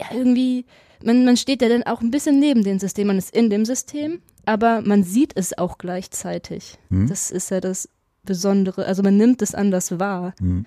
ja, 0.00 0.06
irgendwie, 0.16 0.64
man, 1.04 1.24
man 1.24 1.36
steht 1.36 1.62
ja 1.62 1.68
dann 1.68 1.82
auch 1.82 2.00
ein 2.00 2.10
bisschen 2.10 2.40
neben 2.40 2.64
dem 2.64 2.78
System, 2.78 3.08
man 3.08 3.18
ist 3.18 3.34
in 3.34 3.50
dem 3.50 3.64
System, 3.64 4.20
aber 4.46 4.80
man 4.80 5.04
sieht 5.04 5.36
es 5.36 5.56
auch 5.58 5.76
gleichzeitig. 5.76 6.78
Hm. 6.88 7.06
Das 7.06 7.30
ist 7.30 7.50
ja 7.50 7.60
das 7.60 7.88
Besondere. 8.24 8.86
Also 8.86 9.02
man 9.02 9.16
nimmt 9.16 9.42
es 9.42 9.54
anders 9.54 9.98
wahr. 9.98 10.34
Hm. 10.38 10.64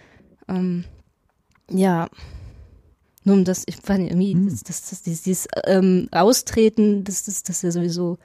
Ähm, 0.47 0.84
ja. 1.70 2.09
Nur 3.24 3.36
um 3.36 3.45
das, 3.45 3.63
ich 3.67 3.76
nicht, 3.76 4.11
irgendwie, 4.11 4.34
hm. 4.34 4.49
das, 4.49 4.63
das, 4.63 4.89
das, 4.89 5.01
dieses, 5.03 5.22
dieses 5.22 5.47
ähm, 5.65 6.07
Austreten, 6.11 7.03
das, 7.03 7.24
das, 7.24 7.43
das 7.43 7.57
ist 7.57 7.63
ja 7.63 7.72
sowieso, 7.72 8.17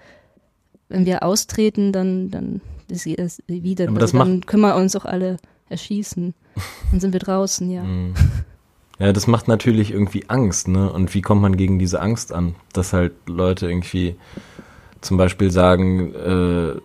wenn 0.88 1.04
wir 1.04 1.22
austreten, 1.22 1.92
dann, 1.92 2.30
dann 2.30 2.60
ist 2.88 3.06
es 3.06 3.42
wieder, 3.46 3.88
aber 3.88 3.98
das 4.00 4.12
dann 4.12 4.46
können 4.46 4.62
wir 4.62 4.76
uns 4.76 4.96
auch 4.96 5.04
alle 5.04 5.36
erschießen. 5.68 6.34
Dann 6.90 7.00
sind 7.00 7.12
wir 7.12 7.20
draußen, 7.20 7.68
ja. 7.70 7.82
Hm. 7.82 8.14
Ja, 8.98 9.12
das 9.12 9.26
macht 9.26 9.46
natürlich 9.48 9.90
irgendwie 9.90 10.24
Angst, 10.28 10.68
ne? 10.68 10.90
Und 10.90 11.12
wie 11.12 11.20
kommt 11.20 11.42
man 11.42 11.56
gegen 11.56 11.78
diese 11.78 12.00
Angst 12.00 12.32
an? 12.32 12.54
Dass 12.72 12.94
halt 12.94 13.12
Leute 13.26 13.68
irgendwie 13.68 14.16
zum 15.02 15.18
Beispiel 15.18 15.50
sagen, 15.50 16.14
äh, 16.14 16.80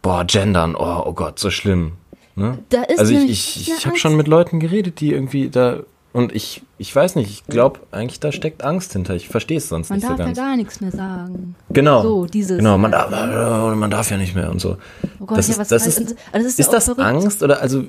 boah, 0.00 0.24
gendern, 0.24 0.76
oh, 0.76 1.02
oh 1.06 1.12
Gott, 1.12 1.40
so 1.40 1.50
schlimm. 1.50 1.92
Ne? 2.36 2.58
also 2.98 3.14
ich, 3.14 3.30
ich, 3.30 3.72
ich 3.72 3.86
habe 3.86 3.96
schon 3.96 4.16
mit 4.16 4.28
Leuten 4.28 4.60
geredet, 4.60 5.00
die 5.00 5.12
irgendwie 5.12 5.50
da 5.50 5.80
und 6.14 6.32
ich, 6.32 6.62
ich 6.78 6.94
weiß 6.94 7.16
nicht, 7.16 7.28
ich 7.28 7.46
glaube 7.48 7.80
eigentlich 7.90 8.20
da 8.20 8.30
steckt 8.30 8.62
Angst 8.62 8.92
hinter. 8.92 9.16
Ich 9.16 9.28
verstehe 9.28 9.58
es 9.58 9.68
sonst 9.68 9.90
man 9.90 9.98
nicht 9.98 10.06
so 10.06 10.14
ganz. 10.14 10.20
Man 10.20 10.28
darf 10.28 10.36
ja 10.36 10.44
gar 10.44 10.56
nichts 10.56 10.80
mehr 10.80 10.92
sagen. 10.92 11.56
Genau. 11.70 12.02
So, 12.02 12.26
dieses. 12.26 12.58
Genau, 12.58 12.78
man 12.78 12.92
darf, 12.92 13.10
man 13.10 13.90
darf 13.90 14.10
ja 14.12 14.16
nicht 14.16 14.36
mehr 14.36 14.48
und 14.48 14.60
so. 14.60 14.76
Oh 15.18 15.26
Gott, 15.26 15.38
das 15.38 15.48
ja, 15.48 15.60
ist, 15.60 15.72
das 15.72 15.86
ist, 15.88 15.98
also 15.98 16.14
das 16.32 16.44
ist, 16.44 16.60
ist 16.60 16.72
das 16.72 16.84
verrückt. 16.84 17.04
Angst 17.04 17.42
oder 17.42 17.60
also 17.60 17.82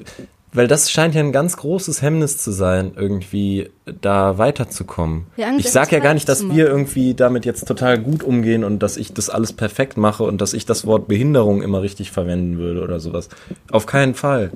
weil 0.53 0.67
das 0.67 0.89
scheint 0.89 1.13
ja 1.13 1.21
ein 1.21 1.33
ganz 1.33 1.55
großes 1.57 2.01
Hemmnis 2.01 2.39
zu 2.39 2.49
sein, 2.49 2.93
irgendwie 2.95 3.69
da 4.01 4.39
weiterzukommen. 4.39 5.27
Ja, 5.37 5.51
ich 5.55 5.69
sag 5.69 5.91
ja 5.91 5.99
gar 5.99 6.15
nicht, 6.15 6.27
dass 6.27 6.49
wir 6.49 6.67
irgendwie 6.67 7.13
damit 7.13 7.45
jetzt 7.45 7.67
total 7.67 7.99
gut 7.99 8.23
umgehen 8.23 8.63
und 8.63 8.79
dass 8.79 8.97
ich 8.97 9.13
das 9.13 9.29
alles 9.29 9.53
perfekt 9.53 9.97
mache 9.97 10.23
und 10.23 10.41
dass 10.41 10.53
ich 10.53 10.65
das 10.65 10.87
Wort 10.87 11.07
Behinderung 11.07 11.61
immer 11.61 11.83
richtig 11.83 12.11
verwenden 12.11 12.57
würde 12.57 12.81
oder 12.81 12.99
sowas. 12.99 13.29
Auf 13.69 13.85
keinen 13.85 14.15
Fall. 14.15 14.49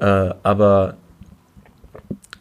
Äh, 0.00 0.34
aber 0.42 0.96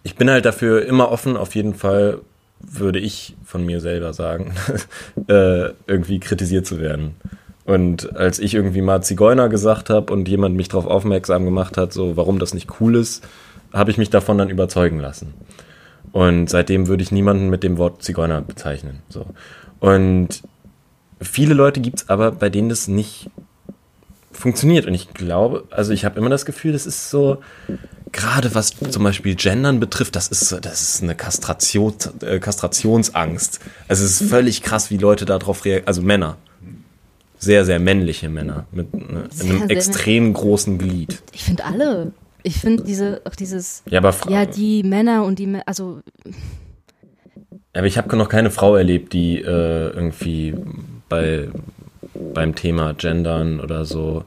ich 0.03 0.15
bin 0.15 0.29
halt 0.29 0.45
dafür 0.45 0.85
immer 0.85 1.11
offen, 1.11 1.37
auf 1.37 1.55
jeden 1.55 1.73
Fall 1.73 2.19
würde 2.59 2.99
ich 2.99 3.35
von 3.43 3.65
mir 3.65 3.79
selber 3.79 4.13
sagen, 4.13 4.53
äh, 5.27 5.69
irgendwie 5.87 6.19
kritisiert 6.19 6.65
zu 6.65 6.79
werden. 6.79 7.15
Und 7.65 8.15
als 8.15 8.39
ich 8.39 8.53
irgendwie 8.53 8.81
mal 8.81 9.01
Zigeuner 9.01 9.49
gesagt 9.49 9.89
habe 9.89 10.11
und 10.11 10.27
jemand 10.27 10.55
mich 10.55 10.69
darauf 10.69 10.87
aufmerksam 10.87 11.45
gemacht 11.45 11.77
hat, 11.77 11.93
so 11.93 12.17
warum 12.17 12.39
das 12.39 12.53
nicht 12.53 12.79
cool 12.79 12.95
ist, 12.95 13.27
habe 13.73 13.91
ich 13.91 13.97
mich 13.97 14.09
davon 14.09 14.37
dann 14.37 14.49
überzeugen 14.49 14.99
lassen. 14.99 15.33
Und 16.11 16.49
seitdem 16.49 16.87
würde 16.87 17.03
ich 17.03 17.11
niemanden 17.11 17.49
mit 17.49 17.63
dem 17.63 17.77
Wort 17.77 18.03
Zigeuner 18.03 18.41
bezeichnen. 18.41 19.01
So. 19.09 19.25
Und 19.79 20.41
viele 21.21 21.53
Leute 21.53 21.79
gibt 21.79 22.01
es 22.01 22.09
aber, 22.09 22.31
bei 22.31 22.49
denen 22.49 22.69
das 22.69 22.87
nicht 22.87 23.29
funktioniert. 24.31 24.85
Und 24.85 24.93
ich 24.93 25.13
glaube, 25.13 25.65
also 25.71 25.93
ich 25.93 26.05
habe 26.05 26.19
immer 26.19 26.29
das 26.29 26.45
Gefühl, 26.45 26.71
das 26.73 26.85
ist 26.85 27.09
so, 27.09 27.41
gerade 28.11 28.53
was 28.55 28.73
zum 28.89 29.03
Beispiel 29.03 29.35
Gendern 29.35 29.79
betrifft, 29.79 30.15
das 30.15 30.27
ist, 30.27 30.51
das 30.61 30.81
ist 30.81 31.03
eine 31.03 31.15
Kastration, 31.15 31.93
äh, 32.21 32.39
Kastrationsangst. 32.39 33.59
Also 33.87 34.05
es 34.05 34.21
ist 34.21 34.29
völlig 34.29 34.61
krass, 34.61 34.89
wie 34.91 34.97
Leute 34.97 35.25
darauf 35.25 35.65
reagieren, 35.65 35.87
also 35.87 36.01
Männer 36.01 36.37
sehr, 37.41 37.65
sehr 37.65 37.79
männliche 37.79 38.29
Männer 38.29 38.67
mit 38.71 38.93
ne, 38.93 39.27
einem 39.41 39.69
extrem 39.69 40.31
großen 40.31 40.77
Glied. 40.77 41.21
Ich 41.33 41.43
finde 41.43 41.65
alle. 41.65 42.13
Ich 42.43 42.57
finde 42.57 42.83
diese, 42.83 43.21
auch 43.25 43.35
dieses, 43.35 43.83
ja, 43.85 43.99
aber 43.99 44.15
ja, 44.29 44.45
die 44.45 44.83
Männer 44.83 45.25
und 45.25 45.37
die, 45.37 45.59
also. 45.65 46.01
Aber 47.73 47.85
ich 47.85 47.97
habe 47.97 48.15
noch 48.15 48.29
keine 48.29 48.51
Frau 48.51 48.75
erlebt, 48.75 49.13
die 49.13 49.37
äh, 49.37 49.89
irgendwie 49.89 50.55
bei, 51.07 51.49
beim 52.33 52.55
Thema 52.55 52.93
Gendern 52.93 53.59
oder 53.59 53.85
so 53.85 54.25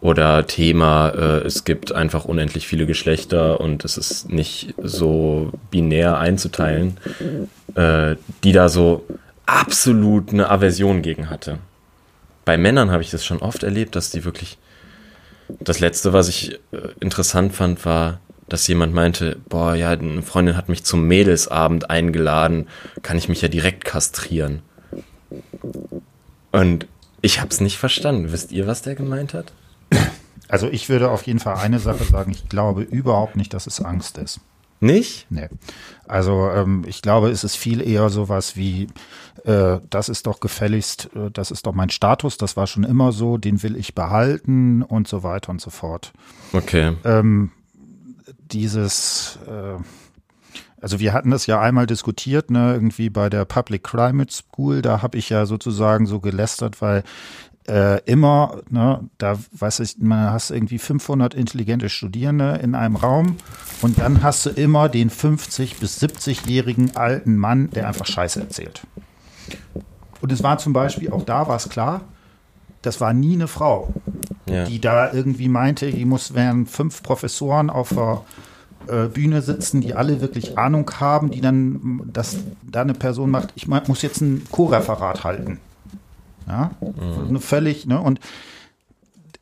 oder 0.00 0.46
Thema, 0.46 1.10
äh, 1.10 1.46
es 1.46 1.64
gibt 1.64 1.92
einfach 1.92 2.24
unendlich 2.24 2.66
viele 2.66 2.86
Geschlechter 2.86 3.60
und 3.60 3.84
es 3.84 3.96
ist 3.96 4.30
nicht 4.30 4.74
so 4.82 5.52
binär 5.70 6.18
einzuteilen, 6.18 6.96
äh, 7.76 8.16
die 8.42 8.52
da 8.52 8.68
so 8.68 9.04
absolut 9.46 10.30
eine 10.30 10.50
Aversion 10.50 11.02
gegen 11.02 11.30
hatte 11.30 11.58
bei 12.44 12.56
Männern 12.56 12.90
habe 12.90 13.02
ich 13.02 13.10
das 13.10 13.24
schon 13.24 13.38
oft 13.38 13.62
erlebt, 13.62 13.96
dass 13.96 14.10
die 14.10 14.24
wirklich. 14.24 14.58
Das 15.60 15.80
letzte, 15.80 16.12
was 16.12 16.28
ich 16.28 16.54
äh, 16.72 16.78
interessant 17.00 17.54
fand, 17.54 17.84
war, 17.84 18.20
dass 18.48 18.66
jemand 18.66 18.94
meinte, 18.94 19.36
boah, 19.48 19.74
ja, 19.74 19.90
eine 19.90 20.22
Freundin 20.22 20.56
hat 20.56 20.68
mich 20.68 20.84
zum 20.84 21.06
Mädelsabend 21.06 21.90
eingeladen, 21.90 22.68
kann 23.02 23.18
ich 23.18 23.28
mich 23.28 23.42
ja 23.42 23.48
direkt 23.48 23.84
kastrieren. 23.84 24.62
Und 26.52 26.86
ich 27.22 27.40
habe 27.40 27.50
es 27.50 27.60
nicht 27.60 27.78
verstanden. 27.78 28.32
Wisst 28.32 28.52
ihr, 28.52 28.66
was 28.66 28.82
der 28.82 28.94
gemeint 28.94 29.32
hat? 29.32 29.52
Also 30.48 30.68
ich 30.68 30.90
würde 30.90 31.10
auf 31.10 31.22
jeden 31.22 31.38
Fall 31.38 31.56
eine 31.56 31.78
Sache 31.78 32.04
sagen, 32.04 32.32
ich 32.32 32.48
glaube 32.48 32.82
überhaupt 32.82 33.36
nicht, 33.36 33.54
dass 33.54 33.66
es 33.66 33.80
Angst 33.80 34.18
ist. 34.18 34.40
Nicht? 34.80 35.26
Nee. 35.30 35.48
Also 36.06 36.50
ähm, 36.50 36.84
ich 36.86 37.00
glaube, 37.00 37.30
es 37.30 37.44
ist 37.44 37.54
viel 37.54 37.80
eher 37.80 38.10
sowas 38.10 38.56
wie, 38.56 38.88
äh, 39.44 39.78
das 39.88 40.08
ist 40.08 40.26
doch 40.26 40.40
gefälligst, 40.40 41.08
äh, 41.14 41.30
das 41.30 41.52
ist 41.52 41.66
doch 41.66 41.72
mein 41.72 41.88
Status, 41.88 42.36
das 42.36 42.56
war 42.56 42.66
schon 42.66 42.82
immer 42.82 43.12
so, 43.12 43.38
den 43.38 43.62
will 43.62 43.76
ich 43.76 43.94
behalten 43.94 44.82
und 44.82 45.06
so 45.06 45.22
weiter 45.22 45.50
und 45.50 45.60
so 45.60 45.70
fort. 45.70 46.12
Okay. 46.52 46.96
Ähm, 47.04 47.52
dieses, 48.50 49.38
äh, 49.46 49.80
also 50.82 50.98
wir 50.98 51.12
hatten 51.12 51.30
das 51.30 51.46
ja 51.46 51.60
einmal 51.60 51.86
diskutiert, 51.86 52.50
ne, 52.50 52.74
irgendwie 52.74 53.08
bei 53.08 53.30
der 53.30 53.44
Public 53.44 53.84
Climate 53.84 54.32
School, 54.32 54.82
da 54.82 55.00
habe 55.00 55.16
ich 55.16 55.30
ja 55.30 55.46
sozusagen 55.46 56.06
so 56.06 56.18
gelästert, 56.18 56.82
weil 56.82 57.04
äh, 57.68 58.02
immer, 58.04 58.60
ne, 58.68 59.08
da 59.18 59.38
weiß 59.52 59.80
ich, 59.80 59.98
man 59.98 60.32
hast 60.32 60.50
irgendwie 60.50 60.78
500 60.78 61.34
intelligente 61.34 61.88
Studierende 61.88 62.58
in 62.62 62.74
einem 62.74 62.96
Raum 62.96 63.36
und 63.80 63.98
dann 63.98 64.24
hast 64.24 64.46
du 64.46 64.50
immer 64.50 64.88
den 64.88 65.08
50 65.08 65.78
bis 65.78 66.02
70-jährigen 66.02 66.96
alten 66.96 67.36
Mann, 67.36 67.70
der 67.70 67.86
einfach 67.86 68.06
Scheiße 68.06 68.40
erzählt. 68.40 68.82
Und 70.20 70.32
es 70.32 70.42
war 70.42 70.58
zum 70.58 70.72
Beispiel, 70.72 71.12
auch 71.12 71.24
da 71.24 71.46
war 71.46 71.56
es 71.56 71.68
klar, 71.68 72.02
das 72.82 73.00
war 73.00 73.12
nie 73.12 73.34
eine 73.34 73.46
Frau, 73.46 73.94
ja. 74.46 74.64
die 74.64 74.80
da 74.80 75.12
irgendwie 75.12 75.48
meinte, 75.48 75.92
die 75.92 76.04
muss, 76.04 76.34
wären 76.34 76.66
fünf 76.66 77.04
Professoren 77.04 77.70
auf 77.70 77.90
der 77.90 78.22
äh, 78.88 79.08
Bühne 79.08 79.42
sitzen, 79.42 79.80
die 79.80 79.94
alle 79.94 80.20
wirklich 80.20 80.58
Ahnung 80.58 80.90
haben, 80.98 81.30
die 81.30 81.40
dann, 81.40 82.02
dass 82.12 82.36
da 82.62 82.82
eine 82.82 82.94
Person 82.94 83.30
macht, 83.30 83.52
ich 83.54 83.66
muss 83.68 84.02
jetzt 84.02 84.20
ein 84.20 84.44
Co-Referat 84.50 85.24
halten. 85.24 85.58
Ja, 86.46 86.72
mhm. 86.80 87.40
völlig, 87.40 87.86
ne? 87.86 88.00
Und 88.00 88.20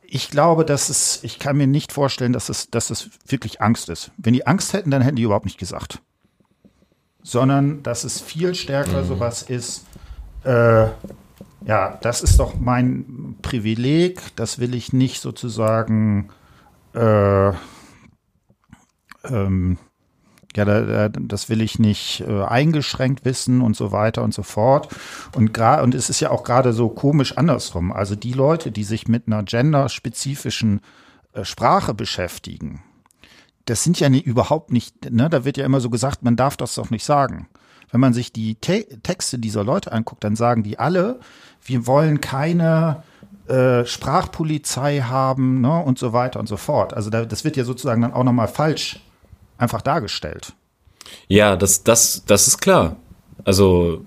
ich 0.03 0.31
glaube, 0.31 0.65
dass 0.65 0.89
es, 0.89 1.21
ich 1.23 1.39
kann 1.39 1.57
mir 1.57 1.67
nicht 1.67 1.93
vorstellen, 1.93 2.33
dass 2.33 2.49
es, 2.49 2.69
dass 2.71 2.91
es 2.91 3.11
wirklich 3.27 3.63
Angst 3.63 3.89
ist. 3.89 4.11
Wenn 4.17 4.35
die 4.35 4.47
Angst 4.47 4.73
hätten, 4.73 4.91
dann 4.91 5.03
hätten 5.03 5.17
die 5.17 5.23
überhaupt 5.23 5.45
nicht 5.45 5.59
gesagt. 5.59 6.01
Sondern, 7.23 7.83
dass 7.83 8.05
es 8.05 8.21
viel 8.21 8.55
stärker 8.55 9.03
mhm. 9.03 9.07
sowas 9.07 9.43
ist, 9.43 9.85
äh, 10.45 10.87
ja, 11.67 11.99
das 12.01 12.23
ist 12.23 12.41
doch 12.41 12.59
mein 12.59 13.37
Privileg, 13.43 14.21
das 14.37 14.59
will 14.59 14.75
ich 14.75 14.93
nicht 14.93 15.21
sozusagen 15.21 16.31
äh, 16.95 17.53
ähm, 19.25 19.79
ja, 20.57 20.65
da, 20.65 21.09
das 21.09 21.49
will 21.49 21.61
ich 21.61 21.79
nicht 21.79 22.25
äh, 22.27 22.43
eingeschränkt 22.43 23.25
wissen 23.25 23.61
und 23.61 23.77
so 23.77 23.93
weiter 23.93 24.23
und 24.23 24.35
so 24.35 24.43
fort. 24.43 24.89
Und, 25.35 25.57
und 25.57 25.95
es 25.95 26.11
ist 26.11 26.21
ja 26.21 26.31
auch 26.31 26.43
gerade 26.43 26.73
so 26.73 26.89
komisch 26.89 27.37
andersrum. 27.39 27.93
Also 27.93 28.17
die 28.17 28.33
Leute, 28.33 28.73
die 28.73 28.85
sich 28.85 29.07
mit 29.07 29.27
einer 29.27 29.45
genderspezifischen 29.45 30.81
äh, 31.35 31.45
Sprache 31.45 31.95
beschäftigen, 31.95 32.83
das 33.67 33.85
sind 33.85 34.01
ja 34.01 34.09
nie, 34.09 34.21
überhaupt 34.21 34.73
nicht, 34.73 35.11
ne, 35.11 35.31
da 35.31 35.45
wird 35.45 35.57
ja 35.57 35.65
immer 35.65 35.81
so 35.81 35.91
gesagt, 35.91 36.25
man 36.25 36.35
darf 36.35 36.57
das 36.57 36.75
doch 36.75 36.91
nicht 36.91 37.05
sagen. 37.05 37.47
Wenn 37.93 38.01
man 38.01 38.13
sich 38.13 38.33
die 38.33 38.57
Te 38.57 38.87
Texte 39.03 39.39
dieser 39.39 39.63
Leute 39.63 39.93
anguckt, 39.93 40.25
dann 40.25 40.35
sagen 40.35 40.63
die 40.63 40.79
alle, 40.79 41.21
wir 41.63 41.87
wollen 41.87 42.21
keine 42.21 43.03
äh, 43.47 43.85
Sprachpolizei 43.85 45.01
haben 45.03 45.61
ne, 45.61 45.79
und 45.83 45.99
so 45.99 46.13
weiter 46.13 46.41
und 46.41 46.49
so 46.49 46.57
fort. 46.57 46.95
Also 46.95 47.11
da, 47.11 47.25
das 47.25 47.45
wird 47.45 47.57
ja 47.57 47.65
sozusagen 47.65 48.03
dann 48.03 48.13
auch 48.13 48.25
nochmal 48.25 48.49
falsch 48.49 49.01
einfach 49.61 49.83
dargestellt. 49.83 50.53
Ja, 51.29 51.57
das, 51.57 51.85
das, 51.85 52.25
das 52.27 52.49
ist 52.49 52.59
klar. 52.59 52.97
Also, 53.45 54.05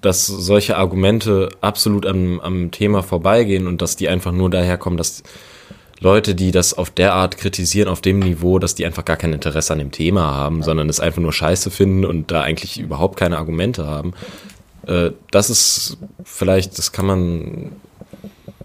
dass 0.00 0.26
solche 0.26 0.76
Argumente 0.76 1.48
absolut 1.60 2.06
am, 2.06 2.40
am 2.40 2.70
Thema 2.70 3.02
vorbeigehen 3.02 3.66
und 3.66 3.82
dass 3.82 3.96
die 3.96 4.08
einfach 4.08 4.32
nur 4.32 4.50
daherkommen, 4.50 4.96
dass 4.96 5.22
Leute, 5.98 6.34
die 6.34 6.50
das 6.50 6.74
auf 6.74 6.90
der 6.90 7.14
Art 7.14 7.38
kritisieren, 7.38 7.88
auf 7.88 8.02
dem 8.02 8.18
Niveau, 8.18 8.58
dass 8.58 8.74
die 8.74 8.84
einfach 8.84 9.04
gar 9.04 9.16
kein 9.16 9.32
Interesse 9.32 9.72
an 9.72 9.78
dem 9.78 9.92
Thema 9.92 10.34
haben, 10.34 10.62
sondern 10.62 10.88
es 10.88 11.00
einfach 11.00 11.22
nur 11.22 11.32
scheiße 11.32 11.70
finden 11.70 12.04
und 12.04 12.30
da 12.30 12.42
eigentlich 12.42 12.78
überhaupt 12.78 13.18
keine 13.18 13.38
Argumente 13.38 13.86
haben. 13.86 14.12
Äh, 14.86 15.12
das 15.30 15.48
ist 15.48 15.96
vielleicht, 16.22 16.76
das 16.76 16.92
kann 16.92 17.06
man 17.06 17.72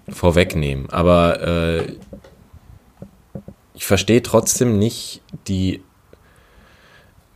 vorwegnehmen. 0.10 0.89
Aber 0.89 1.42
äh, 1.42 1.94
ich 3.74 3.86
verstehe 3.86 4.22
trotzdem 4.22 4.78
nicht 4.78 5.22
die 5.48 5.82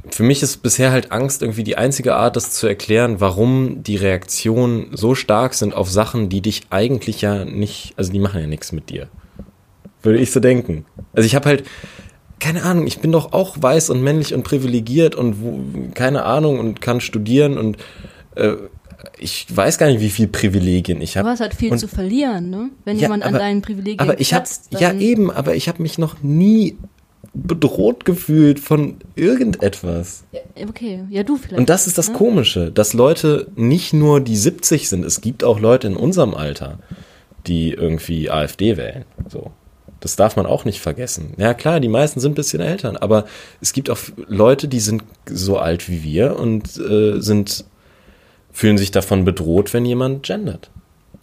für 0.10 0.24
mich 0.24 0.44
ist 0.44 0.58
bisher 0.58 0.92
halt 0.92 1.12
Angst 1.12 1.42
irgendwie 1.42 1.64
die 1.64 1.78
einzige 1.78 2.16
Art, 2.16 2.36
das 2.36 2.52
zu 2.52 2.68
erklären, 2.68 3.20
warum 3.20 3.84
die 3.84 3.96
Reaktionen 3.96 4.90
so 4.94 5.16
stark 5.16 5.54
sind 5.54 5.74
auf 5.74 5.90
Sachen, 5.90 6.30
die 6.30 6.42
dich 6.42 6.64
eigentlich 6.70 7.22
ja 7.22 7.46
nicht, 7.46 7.94
also 7.98 8.12
die 8.12 8.20
machen 8.20 8.42
ja 8.42 8.48
nichts 8.48 8.72
mit 8.72 8.90
dir. 8.90 9.08
Würde 10.04 10.20
ich 10.20 10.32
so 10.32 10.40
denken. 10.40 10.86
Also 11.14 11.26
ich 11.26 11.36
habe 11.36 11.50
halt, 11.50 11.64
keine 12.40 12.64
Ahnung, 12.64 12.86
ich 12.86 13.00
bin 13.00 13.12
doch 13.12 13.34
auch 13.34 13.58
weiß 13.60 13.90
und 13.90 14.02
männlich 14.02 14.34
und 14.34 14.44
privilegiert 14.44 15.16
und 15.16 15.42
wo, 15.42 15.60
keine 15.94 16.24
Ahnung 16.24 16.60
und 16.60 16.82
kann 16.82 17.02
studieren 17.02 17.58
und 17.58 17.78
äh, 18.36 18.56
ich 19.18 19.46
weiß 19.56 19.78
gar 19.78 19.88
nicht, 19.88 20.02
wie 20.02 20.10
viel 20.10 20.28
Privilegien 20.28 21.02
ich 21.02 21.18
habe. 21.18 21.28
Du 21.28 21.32
hast 21.32 21.40
halt 21.40 21.54
viel 21.54 21.72
und, 21.72 21.80
zu 21.80 21.88
verlieren, 21.88 22.50
ne? 22.50 22.70
Wenn 22.84 22.98
ja, 22.98 23.04
jemand 23.04 23.24
aber, 23.24 23.36
an 23.36 23.40
deinen 23.40 23.62
Privilegien 23.62 24.00
Aber 24.00 24.20
ich 24.20 24.34
habe 24.34 24.46
ja 24.72 24.94
eben, 24.94 25.32
aber 25.32 25.56
ich 25.56 25.68
habe 25.68 25.82
mich 25.82 25.98
noch 25.98 26.22
nie 26.22 26.78
bedroht 27.36 28.06
gefühlt 28.06 28.60
von 28.60 28.96
irgendetwas. 29.16 30.24
Okay, 30.56 31.04
ja 31.10 31.24
du 31.24 31.36
vielleicht. 31.36 31.60
Und 31.60 31.70
das 31.70 31.86
ist 31.86 31.98
das 31.98 32.10
ne? 32.10 32.16
Komische, 32.16 32.72
dass 32.72 32.94
Leute 32.94 33.48
nicht 33.56 33.94
nur 33.94 34.22
die 34.22 34.38
70 34.38 34.90
sind, 34.90 35.06
es 35.06 35.22
gibt 35.22 35.44
auch 35.44 35.60
Leute 35.60 35.88
in 35.88 35.98
unserem 35.98 36.34
Alter, 36.34 36.80
die 37.46 37.72
irgendwie 37.72 38.30
AfD 38.30 38.78
wählen. 38.78 39.06
So. 39.30 39.52
Das 40.00 40.16
darf 40.16 40.36
man 40.36 40.46
auch 40.46 40.66
nicht 40.66 40.80
vergessen. 40.80 41.34
Ja 41.38 41.54
klar, 41.54 41.80
die 41.80 41.88
meisten 41.88 42.20
sind 42.20 42.32
ein 42.32 42.36
bisschen 42.36 42.62
älter, 42.62 43.02
aber 43.02 43.26
es 43.60 43.74
gibt 43.74 43.90
auch 43.90 44.00
Leute, 44.28 44.68
die 44.68 44.80
sind 44.80 45.04
so 45.26 45.58
alt 45.58 45.90
wie 45.90 46.04
wir 46.04 46.40
und 46.40 46.78
äh, 46.78 47.20
sind 47.22 47.66
fühlen 48.52 48.78
sich 48.78 48.92
davon 48.92 49.26
bedroht, 49.26 49.74
wenn 49.74 49.84
jemand 49.84 50.26
gendert. 50.26 50.72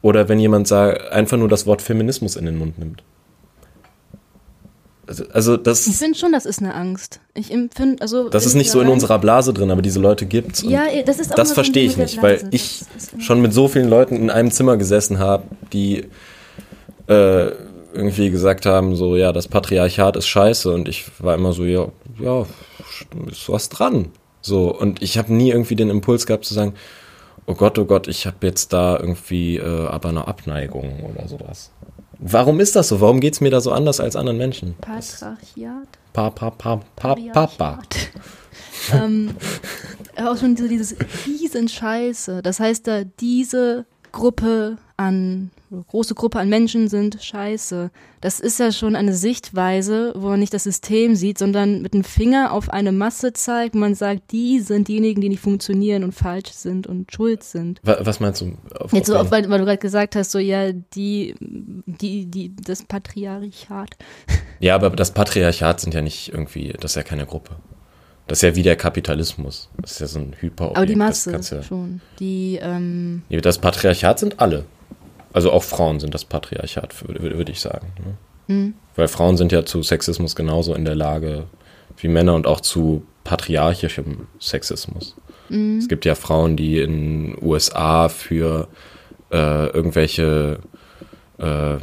Oder 0.02 0.28
wenn 0.28 0.38
jemand 0.38 0.68
sagt, 0.68 1.12
einfach 1.12 1.38
nur 1.38 1.48
das 1.48 1.66
Wort 1.66 1.80
Feminismus 1.80 2.36
in 2.36 2.44
den 2.44 2.58
Mund 2.58 2.78
nimmt. 2.78 3.02
Also, 5.06 5.24
also 5.32 5.56
das. 5.56 5.86
Ich 5.86 5.96
finde 5.96 6.16
schon, 6.16 6.32
das 6.32 6.46
ist 6.46 6.60
eine 6.60 6.74
Angst. 6.74 7.20
Ich 7.34 7.50
empfinde, 7.50 8.00
also. 8.00 8.28
Das 8.28 8.46
ist 8.46 8.54
nicht 8.54 8.70
so 8.70 8.80
in 8.80 8.88
unserer 8.88 9.18
Blase 9.18 9.52
drin, 9.52 9.70
aber 9.70 9.82
diese 9.82 10.00
Leute 10.00 10.26
gibt's. 10.26 10.62
Ja, 10.62 10.84
das 11.04 11.18
ist 11.18 11.32
auch 11.32 11.36
Das 11.36 11.52
verstehe 11.52 11.84
ich 11.84 11.96
nicht, 11.96 12.22
weil 12.22 12.48
ich 12.52 12.82
schon 13.18 13.40
mit 13.42 13.52
so 13.52 13.68
vielen 13.68 13.88
Leuten 13.88 14.16
in 14.16 14.30
einem 14.30 14.50
Zimmer 14.50 14.76
gesessen 14.76 15.18
habe, 15.18 15.44
die 15.72 16.04
äh, 17.08 17.50
irgendwie 17.94 18.30
gesagt 18.30 18.64
haben, 18.64 18.96
so, 18.96 19.16
ja, 19.16 19.32
das 19.32 19.48
Patriarchat 19.48 20.16
ist 20.16 20.26
scheiße 20.26 20.72
und 20.72 20.88
ich 20.88 21.04
war 21.18 21.34
immer 21.34 21.52
so, 21.52 21.64
ja, 21.64 21.88
ja, 22.18 22.46
ist 23.30 23.48
was 23.48 23.68
dran. 23.68 24.10
So, 24.40 24.74
und 24.74 25.02
ich 25.02 25.18
habe 25.18 25.32
nie 25.32 25.50
irgendwie 25.50 25.76
den 25.76 25.90
Impuls 25.90 26.26
gehabt 26.26 26.44
zu 26.44 26.54
sagen, 26.54 26.74
oh 27.46 27.54
Gott, 27.54 27.78
oh 27.78 27.84
Gott, 27.84 28.08
ich 28.08 28.26
habe 28.26 28.46
jetzt 28.46 28.72
da 28.72 28.98
irgendwie 28.98 29.58
äh, 29.58 29.86
aber 29.86 30.08
eine 30.08 30.26
Abneigung 30.26 31.02
oder 31.02 31.28
sowas. 31.28 31.70
Warum 32.24 32.60
ist 32.60 32.76
das 32.76 32.88
so? 32.88 33.00
Warum 33.00 33.18
geht 33.18 33.34
es 33.34 33.40
mir 33.40 33.50
da 33.50 33.60
so 33.60 33.72
anders 33.72 33.98
als 33.98 34.14
anderen 34.14 34.38
Menschen? 34.38 34.76
Patriarchat? 34.80 35.88
Pa, 36.12 36.30
pa, 36.30 36.50
pa, 36.50 36.80
pa, 36.94 37.16
Papa. 37.32 37.82
ähm, 38.92 39.34
auch 40.16 40.36
schon 40.36 40.56
so 40.56 40.68
dieses 40.68 40.94
Riesenscheiße. 41.26 42.40
Das 42.42 42.60
heißt, 42.60 42.86
da 42.86 43.02
diese 43.02 43.86
Gruppe 44.12 44.78
an 44.96 45.50
große 45.88 46.14
Gruppe 46.14 46.38
an 46.38 46.48
Menschen 46.48 46.88
sind 46.88 47.22
scheiße. 47.22 47.90
Das 48.20 48.40
ist 48.40 48.58
ja 48.58 48.72
schon 48.72 48.94
eine 48.94 49.14
Sichtweise, 49.14 50.12
wo 50.16 50.28
man 50.28 50.40
nicht 50.40 50.54
das 50.54 50.64
System 50.64 51.16
sieht, 51.16 51.38
sondern 51.38 51.82
mit 51.82 51.94
dem 51.94 52.04
Finger 52.04 52.52
auf 52.52 52.68
eine 52.68 52.92
Masse 52.92 53.32
zeigt. 53.32 53.74
Man 53.74 53.94
sagt, 53.94 54.32
die 54.32 54.60
sind 54.60 54.88
diejenigen, 54.88 55.20
die 55.20 55.28
nicht 55.28 55.40
funktionieren 55.40 56.04
und 56.04 56.12
falsch 56.12 56.50
sind 56.50 56.86
und 56.86 57.12
schuld 57.12 57.42
sind. 57.42 57.80
Was 57.82 58.20
meinst 58.20 58.40
du? 58.40 58.56
Auf, 58.78 58.92
Jetzt 58.92 59.06
so, 59.06 59.16
auf, 59.16 59.30
weil, 59.30 59.48
weil, 59.48 59.58
du 59.58 59.64
gerade 59.64 59.78
gesagt 59.78 60.16
hast, 60.16 60.30
so 60.30 60.38
ja, 60.38 60.72
die, 60.72 61.34
die, 61.40 62.26
die, 62.26 62.54
das 62.54 62.84
Patriarchat. 62.84 63.96
Ja, 64.60 64.74
aber 64.76 64.90
das 64.90 65.12
Patriarchat 65.12 65.80
sind 65.80 65.94
ja 65.94 66.02
nicht 66.02 66.32
irgendwie, 66.32 66.72
das 66.78 66.92
ist 66.92 66.96
ja 66.96 67.02
keine 67.02 67.26
Gruppe. 67.26 67.56
Das 68.28 68.38
ist 68.38 68.42
ja 68.42 68.54
wie 68.54 68.62
der 68.62 68.76
Kapitalismus. 68.76 69.68
Das 69.80 69.92
ist 69.92 70.00
ja 70.00 70.06
so 70.06 70.20
ein 70.20 70.34
Hyper. 70.38 70.76
Aber 70.76 70.86
die 70.86 70.96
Masse 70.96 71.32
ja, 71.32 71.62
schon. 71.62 72.00
Die, 72.18 72.58
ähm, 72.62 73.22
das 73.28 73.58
Patriarchat 73.58 74.20
sind 74.20 74.40
alle. 74.40 74.64
Also 75.32 75.50
auch 75.50 75.62
Frauen 75.62 76.00
sind 76.00 76.14
das 76.14 76.24
Patriarchat, 76.24 77.08
würde, 77.08 77.50
ich 77.50 77.60
sagen. 77.60 77.88
Ne? 77.98 78.54
Mhm. 78.54 78.74
Weil 78.96 79.08
Frauen 79.08 79.36
sind 79.36 79.52
ja 79.52 79.64
zu 79.64 79.82
Sexismus 79.82 80.36
genauso 80.36 80.74
in 80.74 80.84
der 80.84 80.94
Lage 80.94 81.44
wie 81.96 82.08
Männer 82.08 82.34
und 82.34 82.46
auch 82.46 82.60
zu 82.60 83.06
patriarchischem 83.24 84.26
Sexismus. 84.40 85.16
Mhm. 85.48 85.78
Es 85.78 85.88
gibt 85.88 86.04
ja 86.04 86.14
Frauen, 86.14 86.56
die 86.56 86.80
in 86.80 87.36
USA 87.40 88.08
für 88.08 88.68
äh, 89.30 89.66
irgendwelche 89.68 90.58
äh, 91.38 91.76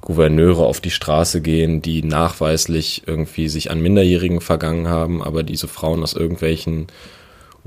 Gouverneure 0.00 0.64
auf 0.64 0.80
die 0.80 0.90
Straße 0.90 1.40
gehen, 1.40 1.82
die 1.82 2.02
nachweislich 2.02 3.02
irgendwie 3.06 3.48
sich 3.48 3.70
an 3.70 3.80
Minderjährigen 3.80 4.40
vergangen 4.40 4.88
haben, 4.88 5.22
aber 5.22 5.42
diese 5.42 5.68
Frauen 5.68 6.02
aus 6.02 6.12
irgendwelchen 6.12 6.86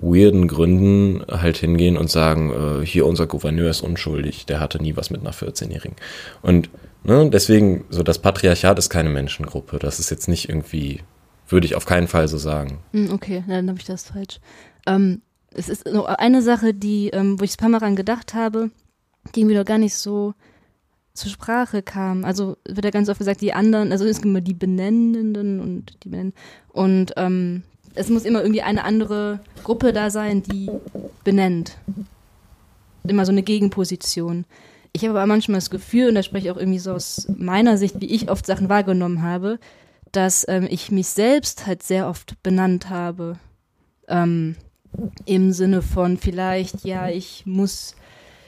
weirden 0.01 0.47
Gründen 0.47 1.23
halt 1.29 1.57
hingehen 1.57 1.97
und 1.97 2.09
sagen, 2.09 2.51
äh, 2.51 2.85
hier 2.85 3.05
unser 3.05 3.27
Gouverneur 3.27 3.69
ist 3.69 3.81
unschuldig, 3.81 4.45
der 4.45 4.59
hatte 4.59 4.81
nie 4.81 4.95
was 4.95 5.09
mit 5.09 5.21
einer 5.21 5.33
14-Jährigen. 5.33 5.95
Und 6.41 6.69
ne, 7.03 7.29
deswegen, 7.29 7.85
so 7.89 8.03
das 8.03 8.19
Patriarchat 8.19 8.79
ist 8.79 8.89
keine 8.89 9.09
Menschengruppe. 9.09 9.79
Das 9.79 9.99
ist 9.99 10.09
jetzt 10.09 10.27
nicht 10.27 10.49
irgendwie, 10.49 11.01
würde 11.47 11.65
ich 11.65 11.75
auf 11.75 11.85
keinen 11.85 12.07
Fall 12.07 12.27
so 12.27 12.37
sagen. 12.37 12.79
Hm, 12.91 13.11
okay, 13.11 13.43
dann 13.47 13.69
habe 13.69 13.79
ich 13.79 13.85
das 13.85 14.05
falsch. 14.05 14.39
Ähm, 14.87 15.21
es 15.53 15.69
ist 15.69 15.85
noch 15.85 16.05
eine 16.05 16.41
Sache, 16.41 16.73
die, 16.73 17.09
ähm, 17.09 17.39
wo 17.39 17.43
ich 17.43 17.53
ein 17.53 17.57
paar 17.57 17.69
Mal 17.69 17.79
dran 17.79 17.95
gedacht 17.95 18.33
habe, 18.33 18.69
die 19.35 19.45
mir 19.45 19.57
doch 19.57 19.65
gar 19.65 19.77
nicht 19.77 19.95
so 19.95 20.33
zur 21.13 21.31
Sprache 21.31 21.81
kam. 21.81 22.23
Also 22.23 22.57
wird 22.67 22.85
ja 22.85 22.91
ganz 22.91 23.09
oft 23.09 23.19
gesagt, 23.19 23.41
die 23.41 23.53
anderen, 23.53 23.91
also 23.91 24.05
es 24.05 24.17
gibt 24.17 24.27
immer 24.27 24.41
die 24.41 24.53
Benennenden 24.53 25.59
und 25.59 26.03
die 26.03 26.09
Benennen. 26.09 26.33
Und 26.69 27.13
ähm, 27.17 27.63
es 27.99 28.09
muss 28.09 28.23
immer 28.23 28.41
irgendwie 28.41 28.61
eine 28.61 28.85
andere 28.85 29.41
Gruppe 29.63 29.91
da 29.91 30.09
sein, 30.09 30.41
die 30.41 30.69
benennt. 31.25 31.77
Immer 33.05 33.25
so 33.25 33.33
eine 33.33 33.43
Gegenposition. 33.43 34.45
Ich 34.93 35.03
habe 35.03 35.19
aber 35.19 35.27
manchmal 35.27 35.57
das 35.57 35.69
Gefühl, 35.69 36.07
und 36.07 36.15
da 36.15 36.23
spreche 36.23 36.47
ich 36.47 36.51
auch 36.51 36.57
irgendwie 36.57 36.79
so 36.79 36.93
aus 36.93 37.27
meiner 37.37 37.77
Sicht, 37.77 37.99
wie 37.99 38.09
ich 38.09 38.31
oft 38.31 38.45
Sachen 38.45 38.69
wahrgenommen 38.69 39.21
habe, 39.21 39.59
dass 40.13 40.45
ähm, 40.47 40.65
ich 40.69 40.91
mich 40.91 41.07
selbst 41.07 41.67
halt 41.67 41.83
sehr 41.83 42.07
oft 42.07 42.41
benannt 42.41 42.89
habe. 42.89 43.37
Ähm, 44.07 44.55
Im 45.25 45.51
Sinne 45.51 45.81
von 45.81 46.17
vielleicht, 46.17 46.85
ja, 46.85 47.09
ich 47.09 47.43
muss, 47.45 47.95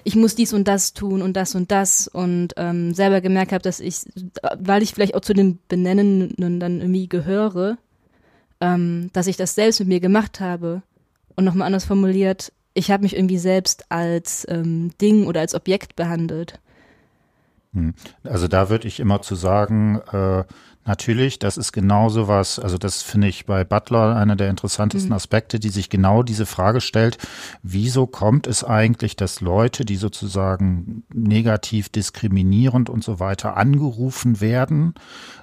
ich 0.05 0.15
muss 0.15 0.33
dies 0.33 0.53
und 0.53 0.65
das 0.65 0.93
tun 0.93 1.21
und 1.21 1.33
das 1.35 1.55
und 1.55 1.71
das 1.71 2.07
und 2.07 2.53
ähm, 2.55 2.93
selber 2.93 3.19
gemerkt 3.19 3.51
habe, 3.51 3.61
dass 3.61 3.81
ich, 3.81 3.97
weil 4.57 4.81
ich 4.81 4.93
vielleicht 4.93 5.13
auch 5.13 5.21
zu 5.21 5.33
den 5.33 5.59
Benennenden 5.67 6.61
dann 6.61 6.79
irgendwie 6.79 7.09
gehöre, 7.09 7.77
ähm, 8.61 9.09
dass 9.13 9.27
ich 9.27 9.37
das 9.37 9.55
selbst 9.55 9.79
mit 9.79 9.89
mir 9.89 9.99
gemacht 9.99 10.39
habe. 10.39 10.83
Und 11.35 11.43
nochmal 11.43 11.67
anders 11.67 11.85
formuliert, 11.85 12.53
ich 12.73 12.91
habe 12.91 13.03
mich 13.03 13.15
irgendwie 13.15 13.37
selbst 13.37 13.91
als 13.91 14.45
ähm, 14.49 14.91
Ding 15.01 15.25
oder 15.25 15.41
als 15.41 15.55
Objekt 15.55 15.95
behandelt. 15.95 16.59
Hm. 17.73 17.93
Also 18.23 18.47
da 18.47 18.69
würde 18.69 18.87
ich 18.87 18.99
immer 18.99 19.21
zu 19.21 19.35
sagen, 19.35 19.99
äh, 20.11 20.43
natürlich, 20.85 21.39
das 21.39 21.57
ist 21.57 21.71
genauso 21.71 22.27
was, 22.27 22.59
also 22.59 22.77
das 22.77 23.01
finde 23.01 23.27
ich 23.27 23.45
bei 23.45 23.63
Butler 23.63 24.15
einer 24.15 24.35
der 24.35 24.49
interessantesten 24.49 25.09
mhm. 25.09 25.15
Aspekte, 25.15 25.59
die 25.59 25.69
sich 25.69 25.89
genau 25.89 26.23
diese 26.23 26.45
Frage 26.45 26.81
stellt, 26.81 27.17
wieso 27.61 28.07
kommt 28.07 28.47
es 28.47 28.63
eigentlich, 28.63 29.15
dass 29.15 29.41
Leute, 29.41 29.85
die 29.85 29.95
sozusagen 29.95 31.03
negativ 31.13 31.89
diskriminierend 31.89 32.89
und 32.89 33.03
so 33.03 33.19
weiter 33.19 33.57
angerufen 33.57 34.41
werden, 34.41 34.93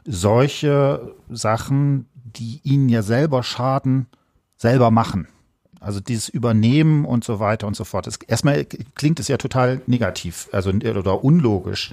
solche 0.05 1.15
Sachen 1.31 2.07
die 2.33 2.61
ihnen 2.63 2.89
ja 2.89 3.03
selber 3.03 3.43
schaden, 3.43 4.07
selber 4.57 4.91
machen. 4.91 5.29
Also 5.81 6.01
dieses 6.01 6.29
Übernehmen 6.29 7.05
und 7.05 7.23
so 7.23 7.39
weiter 7.39 7.69
und 7.69 7.77
so 7.77 7.85
fort. 7.85 8.09
Das, 8.09 8.17
erstmal 8.27 8.65
klingt 8.65 9.21
es 9.21 9.29
ja 9.29 9.37
total 9.37 9.81
negativ, 9.87 10.49
also 10.51 10.71
oder 10.71 11.23
unlogisch. 11.23 11.93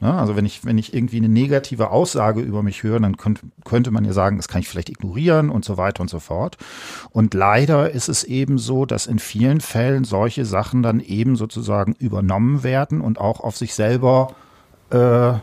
Ne? 0.00 0.12
Also 0.12 0.36
wenn 0.36 0.46
ich, 0.46 0.64
wenn 0.64 0.78
ich 0.78 0.94
irgendwie 0.94 1.18
eine 1.18 1.28
negative 1.28 1.90
Aussage 1.90 2.40
über 2.40 2.62
mich 2.62 2.82
höre, 2.82 2.98
dann 2.98 3.18
könnt, 3.18 3.40
könnte 3.64 3.90
man 3.90 4.06
ja 4.06 4.14
sagen, 4.14 4.38
das 4.38 4.48
kann 4.48 4.62
ich 4.62 4.68
vielleicht 4.68 4.88
ignorieren 4.88 5.50
und 5.50 5.66
so 5.66 5.76
weiter 5.76 6.00
und 6.00 6.08
so 6.08 6.18
fort. 6.18 6.56
Und 7.10 7.34
leider 7.34 7.90
ist 7.90 8.08
es 8.08 8.24
eben 8.24 8.56
so, 8.56 8.86
dass 8.86 9.06
in 9.06 9.18
vielen 9.18 9.60
Fällen 9.60 10.04
solche 10.04 10.46
Sachen 10.46 10.82
dann 10.82 11.00
eben 11.00 11.36
sozusagen 11.36 11.92
übernommen 11.92 12.62
werden 12.62 13.02
und 13.02 13.20
auch 13.20 13.40
auf 13.40 13.56
sich 13.58 13.74
selber 13.74 14.34
äh, 14.90 15.34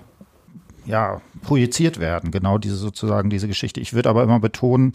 ja, 0.85 1.21
projiziert 1.41 1.99
werden. 1.99 2.31
Genau 2.31 2.57
diese 2.57 2.75
sozusagen 2.75 3.29
diese 3.29 3.47
Geschichte. 3.47 3.79
Ich 3.79 3.93
würde 3.93 4.09
aber 4.09 4.23
immer 4.23 4.39
betonen, 4.39 4.93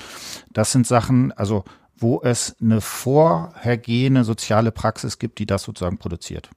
das 0.53 0.73
sind 0.73 0.87
Sachen, 0.87 1.33
also 1.33 1.65
wo 1.97 2.21
es 2.23 2.57
eine 2.61 2.81
vorhergehende 2.81 4.25
soziale 4.25 4.71
Praxis 4.71 5.19
gibt, 5.19 5.39
die 5.39 5.47
das 5.47 5.63
sozusagen 5.63 5.99
produziert. 5.99 6.51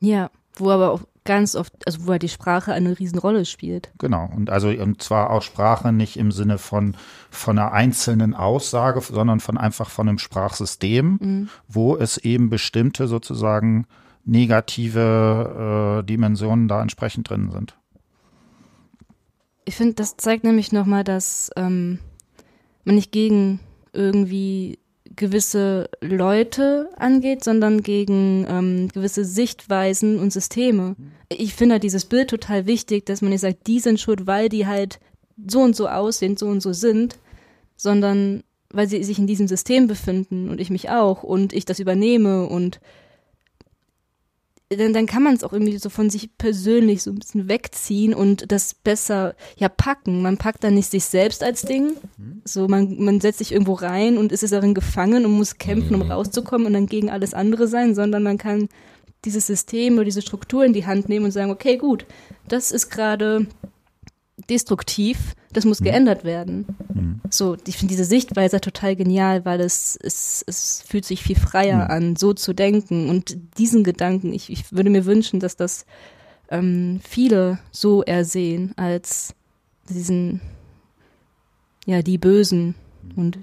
Ja, 0.00 0.30
wo 0.54 0.70
aber 0.70 0.92
auch 0.92 1.00
ganz 1.24 1.54
oft, 1.54 1.72
also 1.86 2.06
wo 2.06 2.12
halt 2.12 2.22
die 2.22 2.28
Sprache 2.28 2.72
eine 2.72 2.98
Riesenrolle 2.98 3.44
spielt. 3.44 3.90
Genau, 3.98 4.28
und 4.34 4.50
also 4.50 4.68
und 4.68 5.02
zwar 5.02 5.30
auch 5.30 5.42
Sprache 5.42 5.92
nicht 5.92 6.16
im 6.16 6.32
Sinne 6.32 6.58
von, 6.58 6.96
von 7.30 7.58
einer 7.58 7.72
einzelnen 7.72 8.34
Aussage, 8.34 9.00
sondern 9.00 9.40
von 9.40 9.58
einfach 9.58 9.90
von 9.90 10.08
einem 10.08 10.18
Sprachsystem, 10.18 11.18
mhm. 11.20 11.48
wo 11.68 11.96
es 11.96 12.18
eben 12.18 12.50
bestimmte 12.50 13.06
sozusagen 13.06 13.86
negative 14.24 16.00
äh, 16.00 16.06
Dimensionen 16.06 16.68
da 16.68 16.82
entsprechend 16.82 17.30
drin 17.30 17.50
sind. 17.50 17.76
Ich 19.64 19.76
finde, 19.76 19.94
das 19.94 20.16
zeigt 20.16 20.44
nämlich 20.44 20.72
nochmal, 20.72 21.04
dass 21.04 21.50
ähm, 21.56 21.98
man 22.84 22.94
nicht 22.94 23.12
gegen 23.12 23.60
irgendwie 23.92 24.78
gewisse 25.16 25.90
Leute 26.00 26.88
angeht, 26.96 27.44
sondern 27.44 27.82
gegen 27.82 28.46
ähm, 28.48 28.88
gewisse 28.88 29.24
Sichtweisen 29.24 30.18
und 30.18 30.32
Systeme. 30.32 30.96
Ich 31.28 31.54
finde 31.54 31.74
halt 31.74 31.82
dieses 31.82 32.04
Bild 32.04 32.30
total 32.30 32.66
wichtig, 32.66 33.06
dass 33.06 33.20
man 33.20 33.30
nicht 33.30 33.40
sagt, 33.40 33.66
die 33.66 33.80
sind 33.80 34.00
schuld, 34.00 34.26
weil 34.26 34.48
die 34.48 34.66
halt 34.66 35.00
so 35.48 35.60
und 35.60 35.76
so 35.76 35.88
aussehen, 35.88 36.36
so 36.36 36.46
und 36.46 36.60
so 36.60 36.72
sind, 36.72 37.18
sondern 37.76 38.42
weil 38.72 38.88
sie 38.88 39.02
sich 39.02 39.18
in 39.18 39.26
diesem 39.26 39.48
System 39.48 39.88
befinden 39.88 40.48
und 40.48 40.60
ich 40.60 40.70
mich 40.70 40.90
auch 40.90 41.22
und 41.22 41.52
ich 41.52 41.64
das 41.64 41.80
übernehme 41.80 42.46
und 42.46 42.80
dann, 44.76 44.92
dann 44.92 45.06
kann 45.06 45.24
man 45.24 45.34
es 45.34 45.42
auch 45.42 45.52
irgendwie 45.52 45.78
so 45.78 45.90
von 45.90 46.10
sich 46.10 46.30
persönlich 46.38 47.02
so 47.02 47.10
ein 47.10 47.18
bisschen 47.18 47.48
wegziehen 47.48 48.14
und 48.14 48.52
das 48.52 48.74
besser 48.74 49.34
ja 49.56 49.68
packen. 49.68 50.22
Man 50.22 50.36
packt 50.36 50.62
dann 50.62 50.74
nicht 50.74 50.90
sich 50.90 51.04
selbst 51.04 51.42
als 51.42 51.62
Ding. 51.62 51.94
So, 52.44 52.68
man, 52.68 53.02
man 53.02 53.20
setzt 53.20 53.38
sich 53.38 53.50
irgendwo 53.50 53.72
rein 53.72 54.16
und 54.16 54.30
ist 54.30 54.44
es 54.44 54.50
darin 54.50 54.74
gefangen 54.74 55.26
und 55.26 55.32
muss 55.32 55.58
kämpfen, 55.58 55.96
um 55.96 56.04
mhm. 56.04 56.12
rauszukommen 56.12 56.68
und 56.68 56.74
dann 56.74 56.86
gegen 56.86 57.10
alles 57.10 57.34
andere 57.34 57.66
sein, 57.66 57.96
sondern 57.96 58.22
man 58.22 58.38
kann 58.38 58.68
dieses 59.24 59.46
System 59.46 59.94
oder 59.94 60.04
diese 60.04 60.22
Struktur 60.22 60.64
in 60.64 60.72
die 60.72 60.86
Hand 60.86 61.08
nehmen 61.08 61.24
und 61.24 61.32
sagen, 61.32 61.50
okay, 61.50 61.76
gut, 61.76 62.06
das 62.46 62.70
ist 62.70 62.90
gerade 62.90 63.46
destruktiv, 64.48 65.34
das 65.52 65.64
muss 65.64 65.80
mhm. 65.80 65.84
geändert 65.84 66.24
werden. 66.24 66.66
Mhm. 66.92 67.20
So, 67.30 67.56
ich 67.66 67.76
finde 67.76 67.92
diese 67.92 68.04
Sichtweise 68.04 68.60
total 68.60 68.96
genial, 68.96 69.44
weil 69.44 69.60
es, 69.60 69.98
es, 70.02 70.44
es 70.46 70.82
fühlt 70.86 71.04
sich 71.04 71.22
viel 71.22 71.36
freier 71.36 71.84
mhm. 71.84 71.90
an, 71.90 72.16
so 72.16 72.32
zu 72.32 72.52
denken. 72.52 73.08
Und 73.08 73.36
diesen 73.58 73.84
Gedanken, 73.84 74.32
ich, 74.32 74.50
ich 74.50 74.72
würde 74.72 74.90
mir 74.90 75.04
wünschen, 75.04 75.40
dass 75.40 75.56
das 75.56 75.86
ähm, 76.50 77.00
viele 77.02 77.58
so 77.70 78.02
ersehen 78.02 78.72
als 78.76 79.34
diesen, 79.88 80.40
ja, 81.86 82.02
die 82.02 82.18
Bösen 82.18 82.74
und 83.16 83.38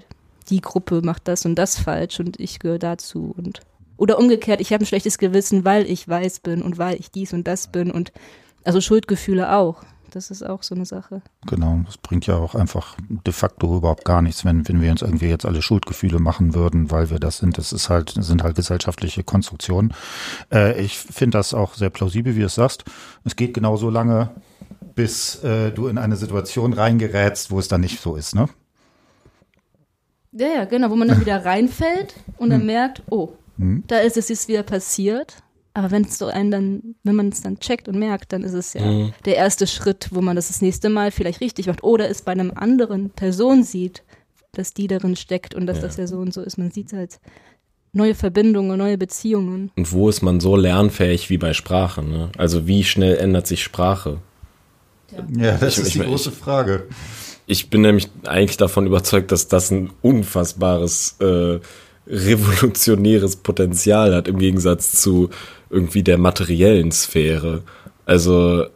die 0.50 0.60
Gruppe 0.60 1.02
macht 1.02 1.28
das 1.28 1.44
und 1.44 1.56
das 1.56 1.78
falsch 1.78 2.20
und 2.20 2.40
ich 2.40 2.58
gehöre 2.58 2.78
dazu 2.78 3.34
und 3.36 3.60
oder 3.98 4.18
umgekehrt, 4.18 4.60
ich 4.60 4.72
habe 4.72 4.84
ein 4.84 4.86
schlechtes 4.86 5.18
Gewissen, 5.18 5.64
weil 5.64 5.84
ich 5.90 6.08
weiß 6.08 6.40
bin 6.40 6.62
und 6.62 6.78
weil 6.78 6.98
ich 7.00 7.10
dies 7.10 7.32
und 7.32 7.48
das 7.48 7.66
bin 7.66 7.90
und 7.90 8.12
also 8.64 8.80
Schuldgefühle 8.80 9.52
auch. 9.52 9.82
Das 10.10 10.30
ist 10.30 10.42
auch 10.42 10.62
so 10.62 10.74
eine 10.74 10.86
Sache. 10.86 11.20
Genau, 11.46 11.80
das 11.84 11.98
bringt 11.98 12.26
ja 12.26 12.36
auch 12.36 12.54
einfach 12.54 12.96
de 13.08 13.32
facto 13.32 13.76
überhaupt 13.76 14.04
gar 14.04 14.22
nichts, 14.22 14.44
wenn, 14.44 14.66
wenn 14.66 14.80
wir 14.80 14.90
uns 14.90 15.02
irgendwie 15.02 15.26
jetzt 15.26 15.44
alle 15.44 15.60
Schuldgefühle 15.60 16.18
machen 16.18 16.54
würden, 16.54 16.90
weil 16.90 17.10
wir 17.10 17.18
das 17.18 17.38
sind. 17.38 17.58
Das 17.58 17.72
ist 17.72 17.90
halt, 17.90 18.14
sind 18.16 18.42
halt 18.42 18.56
gesellschaftliche 18.56 19.22
Konstruktionen. 19.22 19.92
Äh, 20.52 20.80
ich 20.80 20.98
finde 20.98 21.38
das 21.38 21.52
auch 21.52 21.74
sehr 21.74 21.90
plausibel, 21.90 22.36
wie 22.36 22.40
du 22.40 22.46
es 22.46 22.54
sagst. 22.54 22.84
Es 23.24 23.36
geht 23.36 23.52
genau 23.54 23.76
so 23.76 23.90
lange, 23.90 24.30
bis 24.94 25.42
äh, 25.44 25.70
du 25.72 25.88
in 25.88 25.98
eine 25.98 26.16
Situation 26.16 26.72
reingerätst, 26.72 27.50
wo 27.50 27.58
es 27.58 27.68
dann 27.68 27.82
nicht 27.82 28.00
so 28.00 28.16
ist, 28.16 28.34
ne? 28.34 28.48
Ja, 30.32 30.48
ja, 30.48 30.64
genau, 30.64 30.90
wo 30.90 30.96
man 30.96 31.08
dann 31.08 31.20
wieder 31.24 31.44
reinfällt 31.44 32.14
und 32.38 32.50
dann 32.50 32.60
hm. 32.60 32.66
merkt, 32.66 33.02
oh, 33.10 33.34
hm. 33.58 33.84
da 33.86 33.98
ist 33.98 34.16
es 34.16 34.28
jetzt 34.28 34.48
wieder 34.48 34.62
passiert 34.62 35.42
aber 35.78 35.92
wenn 35.92 36.02
es 36.02 36.18
so 36.18 36.26
einen 36.26 36.50
dann, 36.50 36.82
wenn 37.04 37.14
man 37.14 37.28
es 37.28 37.40
dann 37.40 37.60
checkt 37.60 37.86
und 37.86 38.00
merkt, 38.00 38.32
dann 38.32 38.42
ist 38.42 38.52
es 38.52 38.72
ja 38.72 38.84
mhm. 38.84 39.12
der 39.24 39.36
erste 39.36 39.68
Schritt, 39.68 40.08
wo 40.10 40.20
man 40.20 40.34
das 40.34 40.48
das 40.48 40.60
nächste 40.60 40.88
Mal 40.88 41.12
vielleicht 41.12 41.40
richtig 41.40 41.68
macht. 41.68 41.84
Oder 41.84 42.10
es 42.10 42.22
bei 42.22 42.32
einem 42.32 42.50
anderen 42.52 43.10
Person 43.10 43.62
sieht, 43.62 44.02
dass 44.50 44.74
die 44.74 44.88
darin 44.88 45.14
steckt 45.14 45.54
und 45.54 45.66
dass 45.66 45.76
ja. 45.76 45.82
das 45.84 45.96
ja 45.96 46.08
so 46.08 46.16
und 46.16 46.34
so 46.34 46.42
ist. 46.42 46.58
Man 46.58 46.72
sieht 46.72 46.92
halt 46.92 47.20
neue 47.92 48.16
Verbindungen, 48.16 48.76
neue 48.76 48.98
Beziehungen. 48.98 49.70
Und 49.76 49.92
wo 49.92 50.08
ist 50.08 50.20
man 50.20 50.40
so 50.40 50.56
lernfähig 50.56 51.30
wie 51.30 51.38
bei 51.38 51.52
Sprache? 51.52 52.02
Ne? 52.02 52.32
Also 52.36 52.66
wie 52.66 52.82
schnell 52.82 53.16
ändert 53.16 53.46
sich 53.46 53.62
Sprache? 53.62 54.18
Ja, 55.12 55.50
ja 55.50 55.58
das 55.58 55.78
ich, 55.78 55.84
ist 55.84 55.94
die 55.94 56.00
große 56.00 56.32
Frage. 56.32 56.88
Ich 57.46 57.70
bin 57.70 57.82
nämlich 57.82 58.08
eigentlich 58.24 58.56
davon 58.56 58.84
überzeugt, 58.84 59.30
dass 59.30 59.46
das 59.46 59.70
ein 59.70 59.90
unfassbares 60.02 61.18
äh, 61.20 61.60
revolutionäres 62.08 63.36
Potenzial 63.36 64.12
hat 64.14 64.26
im 64.26 64.38
Gegensatz 64.38 65.00
zu 65.00 65.30
irgendwie 65.70 66.02
der 66.02 66.18
materiellen 66.18 66.92
Sphäre. 66.92 67.62
Also 68.06 68.66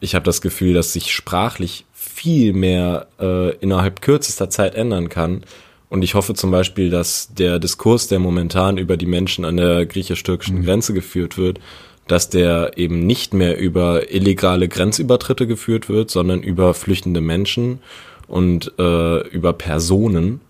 ich 0.00 0.14
habe 0.14 0.24
das 0.24 0.40
Gefühl, 0.40 0.74
dass 0.74 0.92
sich 0.92 1.12
sprachlich 1.12 1.84
viel 1.92 2.52
mehr 2.52 3.06
äh, 3.20 3.54
innerhalb 3.56 4.00
kürzester 4.02 4.50
Zeit 4.50 4.74
ändern 4.74 5.08
kann. 5.08 5.42
Und 5.88 6.02
ich 6.02 6.14
hoffe 6.14 6.34
zum 6.34 6.50
Beispiel, 6.50 6.90
dass 6.90 7.34
der 7.34 7.58
Diskurs, 7.58 8.08
der 8.08 8.18
momentan 8.18 8.78
über 8.78 8.96
die 8.96 9.06
Menschen 9.06 9.44
an 9.44 9.56
der 9.56 9.86
griechisch-türkischen 9.86 10.58
mhm. 10.58 10.64
Grenze 10.64 10.94
geführt 10.94 11.36
wird, 11.36 11.60
dass 12.06 12.28
der 12.28 12.76
eben 12.76 13.06
nicht 13.06 13.34
mehr 13.34 13.58
über 13.58 14.12
illegale 14.12 14.68
Grenzübertritte 14.68 15.46
geführt 15.46 15.88
wird, 15.88 16.10
sondern 16.10 16.42
über 16.42 16.74
flüchtende 16.74 17.20
Menschen 17.20 17.80
und 18.26 18.72
äh, 18.78 19.28
über 19.28 19.52
Personen 19.52 20.40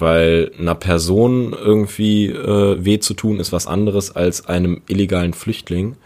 weil 0.00 0.52
einer 0.58 0.74
Person 0.74 1.52
irgendwie 1.52 2.26
äh, 2.26 2.84
weh 2.84 2.98
zu 2.98 3.14
tun 3.14 3.38
ist 3.40 3.52
was 3.52 3.66
anderes 3.66 4.14
als 4.14 4.46
einem 4.46 4.82
illegalen 4.88 5.32
Flüchtling. 5.34 5.96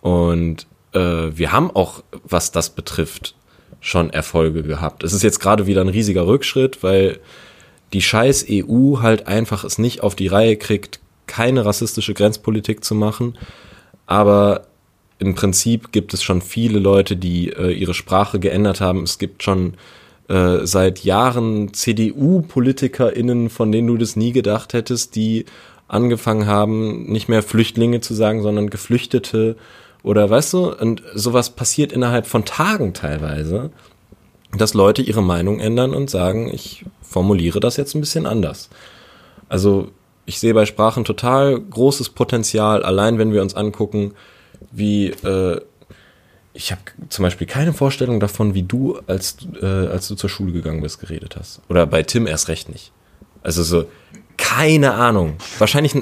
Und 0.00 0.66
äh, 0.92 0.98
wir 0.98 1.52
haben 1.52 1.70
auch, 1.70 2.02
was 2.24 2.52
das 2.52 2.70
betrifft, 2.70 3.34
schon 3.80 4.10
Erfolge 4.10 4.62
gehabt. 4.62 5.02
Es 5.02 5.12
ist 5.12 5.22
jetzt 5.22 5.40
gerade 5.40 5.66
wieder 5.66 5.80
ein 5.80 5.88
riesiger 5.88 6.26
Rückschritt, 6.26 6.82
weil 6.82 7.18
die 7.92 8.02
scheiß 8.02 8.46
EU 8.48 9.00
halt 9.00 9.26
einfach 9.26 9.64
es 9.64 9.78
nicht 9.78 10.02
auf 10.02 10.14
die 10.14 10.28
Reihe 10.28 10.56
kriegt, 10.56 11.00
keine 11.26 11.64
rassistische 11.64 12.14
Grenzpolitik 12.14 12.84
zu 12.84 12.94
machen. 12.94 13.36
Aber 14.06 14.66
im 15.18 15.34
Prinzip 15.34 15.92
gibt 15.92 16.14
es 16.14 16.22
schon 16.22 16.42
viele 16.42 16.78
Leute, 16.78 17.16
die 17.16 17.50
äh, 17.50 17.70
ihre 17.72 17.94
Sprache 17.94 18.40
geändert 18.40 18.80
haben. 18.80 19.02
Es 19.02 19.18
gibt 19.18 19.42
schon 19.42 19.74
äh, 20.32 20.66
seit 20.66 21.04
Jahren 21.04 21.74
CDU-PolitikerInnen, 21.74 23.50
von 23.50 23.70
denen 23.70 23.88
du 23.88 23.98
das 23.98 24.16
nie 24.16 24.32
gedacht 24.32 24.72
hättest, 24.72 25.14
die 25.14 25.44
angefangen 25.88 26.46
haben, 26.46 27.04
nicht 27.04 27.28
mehr 27.28 27.42
Flüchtlinge 27.42 28.00
zu 28.00 28.14
sagen, 28.14 28.40
sondern 28.40 28.70
Geflüchtete 28.70 29.56
oder 30.02 30.30
weißt 30.30 30.54
du, 30.54 30.74
und 30.74 31.02
sowas 31.14 31.50
passiert 31.50 31.92
innerhalb 31.92 32.26
von 32.26 32.46
Tagen 32.46 32.94
teilweise, 32.94 33.70
dass 34.56 34.72
Leute 34.72 35.02
ihre 35.02 35.22
Meinung 35.22 35.60
ändern 35.60 35.92
und 35.92 36.08
sagen, 36.08 36.50
ich 36.50 36.86
formuliere 37.02 37.60
das 37.60 37.76
jetzt 37.76 37.94
ein 37.94 38.00
bisschen 38.00 38.24
anders. 38.24 38.70
Also 39.50 39.88
ich 40.24 40.40
sehe 40.40 40.54
bei 40.54 40.64
Sprachen 40.64 41.04
total 41.04 41.60
großes 41.60 42.08
Potenzial, 42.08 42.82
allein 42.82 43.18
wenn 43.18 43.34
wir 43.34 43.42
uns 43.42 43.54
angucken, 43.54 44.14
wie 44.70 45.08
äh, 45.08 45.60
ich 46.54 46.70
habe 46.70 46.82
zum 47.08 47.22
Beispiel 47.22 47.46
keine 47.46 47.72
Vorstellung 47.72 48.20
davon, 48.20 48.54
wie 48.54 48.62
du, 48.62 48.98
als, 49.06 49.36
äh, 49.60 49.66
als 49.66 50.08
du 50.08 50.14
zur 50.14 50.28
Schule 50.28 50.52
gegangen 50.52 50.82
bist, 50.82 51.00
geredet 51.00 51.36
hast. 51.38 51.60
Oder 51.68 51.86
bei 51.86 52.02
Tim 52.02 52.26
erst 52.26 52.48
recht 52.48 52.68
nicht. 52.68 52.92
Also 53.42 53.62
so, 53.62 53.86
keine 54.36 54.94
Ahnung. 54.94 55.34
Wahrscheinlich, 55.58 55.94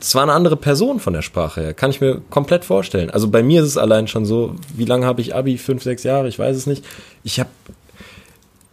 es 0.00 0.14
war 0.14 0.22
eine 0.22 0.32
andere 0.32 0.56
Person 0.56 1.00
von 1.00 1.12
der 1.12 1.22
Sprache 1.22 1.60
her. 1.60 1.74
Kann 1.74 1.90
ich 1.90 2.00
mir 2.00 2.22
komplett 2.30 2.64
vorstellen. 2.64 3.10
Also 3.10 3.28
bei 3.28 3.42
mir 3.42 3.62
ist 3.62 3.68
es 3.68 3.76
allein 3.76 4.08
schon 4.08 4.24
so, 4.24 4.56
wie 4.74 4.86
lange 4.86 5.04
habe 5.04 5.20
ich 5.20 5.34
Abi? 5.34 5.58
Fünf, 5.58 5.82
sechs 5.82 6.02
Jahre? 6.02 6.28
Ich 6.28 6.38
weiß 6.38 6.56
es 6.56 6.66
nicht. 6.66 6.84
Ich 7.22 7.38
habe 7.40 7.50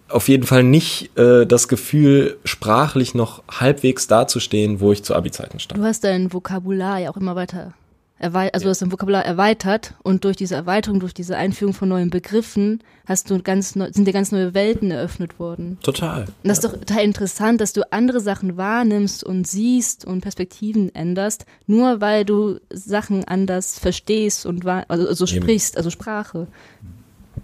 auf 0.09 0.29
jeden 0.29 0.45
Fall 0.45 0.63
nicht 0.63 1.17
äh, 1.17 1.45
das 1.45 1.67
Gefühl, 1.67 2.37
sprachlich 2.45 3.13
noch 3.13 3.43
halbwegs 3.51 4.07
dazustehen, 4.07 4.79
wo 4.79 4.93
ich 4.93 5.03
zu 5.03 5.13
Abi-Zeiten 5.13 5.59
stand. 5.59 5.81
Du 5.81 5.85
hast 5.85 6.05
dein 6.05 6.31
Vokabular 6.31 6.99
ja 6.99 7.09
auch 7.09 7.17
immer 7.17 7.35
weiter 7.35 7.73
erwei 8.19 8.51
also 8.53 8.65
du 8.65 8.69
hast 8.69 8.81
dein 8.81 8.91
Vokabular 8.91 9.25
erweitert 9.25 9.93
und 10.03 10.23
durch 10.23 10.35
diese 10.35 10.55
Erweiterung, 10.55 10.99
durch 10.99 11.13
diese 11.13 11.37
Einführung 11.37 11.73
von 11.73 11.89
neuen 11.89 12.09
Begriffen 12.09 12.81
hast 13.05 13.29
du 13.29 13.41
ganz 13.41 13.75
neu, 13.75 13.89
sind 13.91 14.05
dir 14.05 14.13
ganz 14.13 14.31
neue 14.31 14.53
Welten 14.53 14.91
eröffnet 14.91 15.39
worden. 15.39 15.77
Total. 15.83 16.21
Und 16.21 16.27
das 16.43 16.59
ist 16.59 16.65
doch 16.65 16.73
total 16.73 17.03
interessant, 17.03 17.61
dass 17.61 17.73
du 17.73 17.91
andere 17.91 18.19
Sachen 18.19 18.57
wahrnimmst 18.57 19.23
und 19.23 19.47
siehst 19.47 20.05
und 20.05 20.21
Perspektiven 20.21 20.93
änderst, 20.93 21.45
nur 21.67 22.01
weil 22.01 22.25
du 22.25 22.59
Sachen 22.71 23.23
anders 23.25 23.79
verstehst 23.79 24.45
und 24.45 24.65
also, 24.65 25.07
also 25.07 25.25
sprichst, 25.25 25.77
also 25.77 25.89
Sprache. 25.89 26.47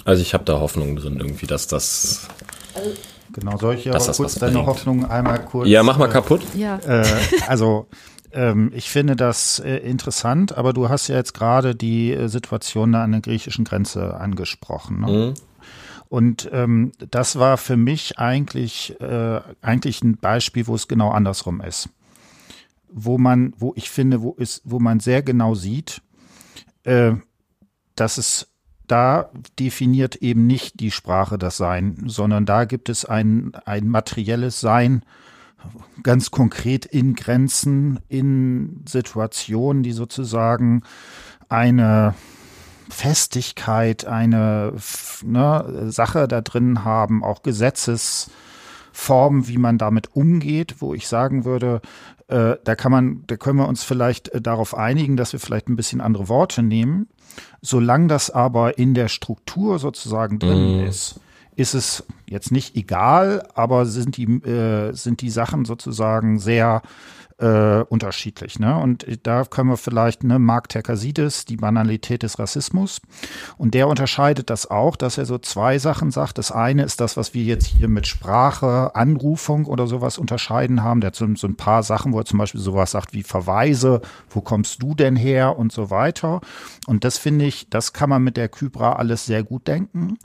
Also 0.05 0.21
ich 0.21 0.33
habe 0.33 0.43
da 0.43 0.59
Hoffnung 0.59 0.95
drin 0.95 1.17
irgendwie, 1.19 1.47
dass 1.47 1.67
das 1.67 2.27
Genau, 3.33 3.57
solche 3.57 3.89
Dass 3.89 4.05
das 4.05 4.17
kurz 4.17 4.35
was 4.35 4.39
deine 4.39 4.53
bringt. 4.53 4.67
Hoffnung 4.67 5.09
einmal 5.09 5.43
kurz. 5.43 5.67
Ja, 5.67 5.81
mach 5.81 5.97
mal 5.97 6.07
äh, 6.07 6.11
kaputt. 6.11 6.41
Ja. 6.55 6.77
Äh, 6.85 7.03
also 7.47 7.87
ähm, 8.33 8.71
ich 8.73 8.89
finde 8.89 9.15
das 9.15 9.59
äh, 9.59 9.77
interessant, 9.77 10.57
aber 10.57 10.73
du 10.73 10.89
hast 10.89 11.07
ja 11.07 11.15
jetzt 11.15 11.33
gerade 11.33 11.75
die 11.75 12.11
äh, 12.11 12.27
Situation 12.27 12.91
da 12.91 13.03
an 13.03 13.11
der 13.11 13.21
griechischen 13.21 13.65
Grenze 13.65 14.15
angesprochen. 14.15 15.01
Ne? 15.01 15.07
Mhm. 15.07 15.33
Und 16.09 16.49
ähm, 16.51 16.91
das 16.97 17.39
war 17.39 17.57
für 17.57 17.77
mich 17.77 18.19
eigentlich 18.19 18.99
äh, 19.01 19.41
eigentlich 19.61 20.03
ein 20.03 20.17
Beispiel, 20.17 20.67
wo 20.67 20.75
es 20.75 20.87
genau 20.87 21.09
andersrum 21.09 21.61
ist, 21.61 21.89
wo 22.91 23.17
man, 23.17 23.53
wo 23.57 23.73
ich 23.75 23.89
finde, 23.89 24.21
wo 24.21 24.33
ist, 24.33 24.61
wo 24.63 24.79
man 24.79 24.99
sehr 24.99 25.23
genau 25.23 25.55
sieht, 25.55 26.01
äh, 26.83 27.13
dass 27.95 28.17
es 28.17 28.47
da 28.85 29.31
definiert 29.57 30.17
eben 30.17 30.45
nicht 30.45 30.79
die 30.81 30.91
Sprache 30.91 31.37
das 31.39 31.57
Sein, 31.57 32.03
sondern 32.05 32.45
da 32.45 32.65
gibt 32.65 32.89
es 32.89 33.05
ein 33.05 33.53
ein 33.65 33.87
materielles 33.87 34.59
Sein, 34.59 35.03
ganz 36.03 36.31
konkret 36.31 36.85
in 36.85 37.15
Grenzen, 37.15 37.99
in 38.09 38.83
Situationen, 38.87 39.83
die 39.83 39.93
sozusagen 39.93 40.83
eine 41.49 42.13
Festigkeit, 42.89 44.05
eine 44.05 44.73
ne, 45.23 45.85
Sache 45.89 46.27
da 46.27 46.41
drin 46.41 46.83
haben, 46.83 47.23
auch 47.23 47.43
Gesetzesformen, 47.43 49.47
wie 49.47 49.57
man 49.57 49.77
damit 49.77 50.15
umgeht, 50.15 50.75
wo 50.79 50.93
ich 50.93 51.07
sagen 51.07 51.45
würde, 51.45 51.81
äh, 52.27 52.55
da 52.63 52.75
kann 52.75 52.91
man, 52.91 53.23
da 53.27 53.37
können 53.37 53.59
wir 53.59 53.67
uns 53.67 53.83
vielleicht 53.83 54.29
äh, 54.29 54.41
darauf 54.41 54.75
einigen, 54.75 55.17
dass 55.17 55.33
wir 55.33 55.39
vielleicht 55.39 55.69
ein 55.69 55.75
bisschen 55.75 56.01
andere 56.01 56.29
Worte 56.29 56.63
nehmen. 56.63 57.07
Solange 57.61 58.07
das 58.07 58.29
aber 58.29 58.77
in 58.77 58.93
der 58.93 59.07
Struktur 59.07 59.79
sozusagen 59.79 60.39
drin 60.39 60.81
ist, 60.81 61.19
ist 61.55 61.73
es 61.73 62.03
jetzt 62.25 62.51
nicht 62.51 62.75
egal, 62.75 63.47
aber 63.53 63.85
sind 63.85 64.17
die, 64.17 64.25
äh, 64.25 64.93
sind 64.93 65.21
die 65.21 65.29
Sachen 65.29 65.65
sozusagen 65.65 66.39
sehr 66.39 66.81
äh, 67.39 67.83
unterschiedlich. 67.89 68.59
Ne? 68.59 68.77
Und 68.77 69.05
da 69.23 69.43
können 69.43 69.69
wir 69.69 69.77
vielleicht, 69.77 70.23
ne, 70.23 70.39
Mark 70.39 70.69
Terkasides, 70.69 71.45
die 71.45 71.57
Banalität 71.57 72.23
des 72.23 72.39
Rassismus. 72.39 73.01
Und 73.57 73.73
der 73.73 73.87
unterscheidet 73.87 74.49
das 74.49 74.69
auch, 74.69 74.95
dass 74.95 75.17
er 75.17 75.25
so 75.25 75.37
zwei 75.37 75.79
Sachen 75.79 76.11
sagt. 76.11 76.37
Das 76.37 76.51
eine 76.51 76.83
ist 76.83 77.01
das, 77.01 77.17
was 77.17 77.33
wir 77.33 77.43
jetzt 77.43 77.65
hier 77.65 77.87
mit 77.87 78.07
Sprache, 78.07 78.95
Anrufung 78.95 79.65
oder 79.65 79.87
sowas 79.87 80.17
unterscheiden 80.17 80.83
haben. 80.83 81.01
Der 81.01 81.07
hat 81.07 81.15
so, 81.15 81.27
so 81.35 81.47
ein 81.47 81.55
paar 81.55 81.83
Sachen, 81.83 82.13
wo 82.13 82.19
er 82.19 82.25
zum 82.25 82.39
Beispiel 82.39 82.61
sowas 82.61 82.91
sagt 82.91 83.13
wie 83.13 83.23
Verweise, 83.23 84.01
wo 84.29 84.41
kommst 84.41 84.81
du 84.81 84.93
denn 84.95 85.15
her 85.15 85.57
und 85.57 85.71
so 85.71 85.89
weiter. 85.89 86.41
Und 86.87 87.03
das 87.03 87.17
finde 87.17 87.45
ich, 87.45 87.69
das 87.69 87.93
kann 87.93 88.09
man 88.09 88.23
mit 88.23 88.37
der 88.37 88.49
Kybra 88.49 88.93
alles 88.93 89.25
sehr 89.25 89.43
gut 89.43 89.67
denken. 89.67 90.17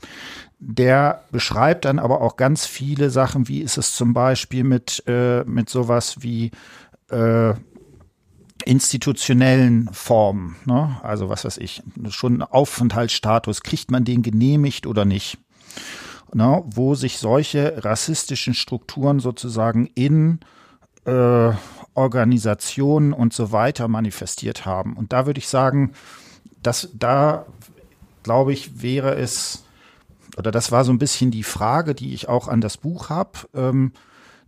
Der 0.60 1.22
beschreibt 1.30 1.84
dann 1.84 1.98
aber 1.98 2.20
auch 2.20 2.36
ganz 2.36 2.66
viele 2.66 3.10
Sachen, 3.10 3.46
wie 3.48 3.60
ist 3.60 3.78
es 3.78 3.94
zum 3.94 4.12
Beispiel 4.12 4.64
mit, 4.64 5.04
äh, 5.06 5.44
mit 5.44 5.70
sowas 5.70 6.22
wie 6.22 6.50
äh, 7.10 7.54
institutionellen 8.64 9.88
Formen, 9.92 10.56
ne? 10.66 10.98
also 11.02 11.28
was 11.28 11.44
weiß 11.44 11.58
ich, 11.58 11.82
schon 12.10 12.42
Aufenthaltsstatus, 12.42 13.62
kriegt 13.62 13.90
man 13.90 14.04
den 14.04 14.22
genehmigt 14.22 14.86
oder 14.86 15.04
nicht? 15.04 15.38
Ne? 16.34 16.62
Wo 16.66 16.94
sich 16.94 17.18
solche 17.18 17.84
rassistischen 17.84 18.52
Strukturen 18.54 19.20
sozusagen 19.20 19.86
in 19.86 20.40
äh, 21.04 21.52
Organisationen 21.94 23.12
und 23.12 23.32
so 23.32 23.52
weiter 23.52 23.88
manifestiert 23.88 24.66
haben. 24.66 24.96
Und 24.96 25.12
da 25.12 25.26
würde 25.26 25.38
ich 25.38 25.48
sagen, 25.48 25.92
dass 26.62 26.90
da, 26.94 27.46
glaube 28.22 28.52
ich, 28.52 28.82
wäre 28.82 29.14
es, 29.16 29.64
oder 30.36 30.50
das 30.50 30.72
war 30.72 30.84
so 30.84 30.92
ein 30.92 30.98
bisschen 30.98 31.30
die 31.30 31.42
Frage, 31.42 31.94
die 31.94 32.14
ich 32.14 32.28
auch 32.28 32.48
an 32.48 32.60
das 32.60 32.76
Buch 32.76 33.10
habe, 33.10 33.38
ähm, 33.54 33.92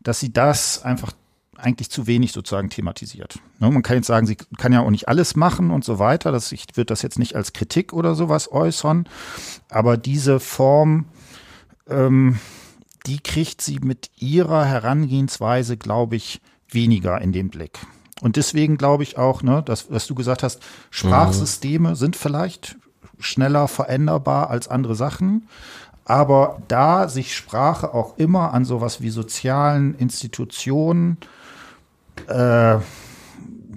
dass 0.03 0.21
sie 0.21 0.33
das 0.33 0.83
einfach 0.83 1.13
eigentlich 1.57 1.91
zu 1.91 2.07
wenig 2.07 2.33
sozusagen 2.33 2.71
thematisiert. 2.71 3.39
Ne, 3.59 3.71
man 3.71 3.83
kann 3.83 3.97
jetzt 3.97 4.07
sagen, 4.07 4.27
sie 4.27 4.37
kann 4.37 4.73
ja 4.73 4.81
auch 4.81 4.91
nicht 4.91 5.09
alles 5.09 5.37
machen 5.37 5.71
und 5.71 5.85
so 5.85 5.99
weiter. 5.99 6.33
Das, 6.33 6.53
ich 6.53 6.67
würde 6.75 6.87
das 6.87 7.03
jetzt 7.03 7.19
nicht 7.19 7.37
als 7.37 7.53
Kritik 7.53 7.93
oder 7.93 8.15
sowas 8.15 8.51
äußern, 8.51 9.07
aber 9.69 9.97
diese 9.97 10.41
Form, 10.41 11.07
ähm, 11.89 12.39
die 13.07 13.21
kriegt 13.21 13.63
sie 13.63 13.79
mit 13.81 14.11
ihrer 14.17 14.65
Herangehensweise, 14.65 15.77
glaube 15.77 16.17
ich, 16.17 16.41
weniger 16.69 17.21
in 17.21 17.33
den 17.33 17.51
Blick. 17.51 17.79
Und 18.21 18.37
deswegen 18.37 18.77
glaube 18.77 19.03
ich 19.03 19.17
auch, 19.17 19.43
ne, 19.43 19.63
das, 19.65 19.91
was 19.91 20.07
du 20.07 20.15
gesagt 20.15 20.43
hast, 20.43 20.61
Sprachsysteme 20.91 21.97
sind 21.97 22.17
vielleicht 22.17 22.77
schneller 23.21 23.69
veränderbar 23.69 24.51
als 24.51 24.69
andere 24.69 24.95
Sachen. 24.95 25.49
Aber 26.05 26.61
da 26.67 27.09
sich 27.09 27.37
Sprache 27.37 27.95
auch 27.95 28.19
immer 28.19 28.53
an 28.53 28.65
sowas 28.65 29.01
wie 29.01 29.11
sozialen 29.11 29.95
Institutionen, 29.95 31.19
äh, 32.27 32.79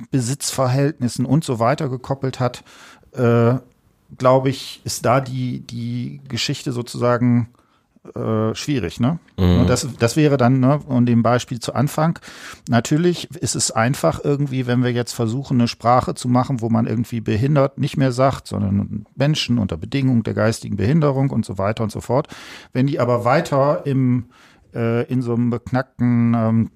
Besitzverhältnissen 0.09 1.25
und 1.25 1.43
so 1.43 1.59
weiter 1.59 1.89
gekoppelt 1.89 2.39
hat, 2.39 2.63
äh, 3.13 3.55
glaube 4.17 4.49
ich, 4.49 4.81
ist 4.83 5.05
da 5.05 5.21
die, 5.21 5.59
die 5.61 6.21
Geschichte 6.27 6.71
sozusagen 6.71 7.49
äh, 8.15 8.53
schwierig, 8.53 8.99
ne? 8.99 9.19
Und 9.61 9.69
das, 9.69 9.87
das 9.97 10.15
wäre 10.15 10.35
dann, 10.37 10.59
ne, 10.59 10.79
um 10.87 11.05
dem 11.05 11.23
Beispiel 11.23 11.59
zu 11.59 11.73
Anfang, 11.73 12.19
natürlich 12.67 13.29
ist 13.35 13.55
es 13.55 13.71
einfach 13.71 14.19
irgendwie, 14.23 14.67
wenn 14.67 14.83
wir 14.83 14.91
jetzt 14.91 15.13
versuchen, 15.13 15.59
eine 15.59 15.67
Sprache 15.67 16.13
zu 16.13 16.27
machen, 16.27 16.61
wo 16.61 16.69
man 16.69 16.85
irgendwie 16.85 17.21
behindert 17.21 17.77
nicht 17.77 17.95
mehr 17.97 18.11
sagt, 18.11 18.47
sondern 18.47 19.05
Menschen 19.15 19.57
unter 19.57 19.77
Bedingungen 19.77 20.23
der 20.23 20.33
geistigen 20.33 20.75
Behinderung 20.75 21.29
und 21.29 21.45
so 21.45 21.57
weiter 21.57 21.83
und 21.83 21.91
so 21.91 22.01
fort. 22.01 22.27
Wenn 22.73 22.87
die 22.87 22.99
aber 22.99 23.25
weiter 23.25 23.83
im, 23.85 24.25
äh, 24.75 25.03
in 25.05 25.21
so 25.21 25.33
einem 25.33 25.49
beknackten 25.49 26.33
ähm, 26.35 26.71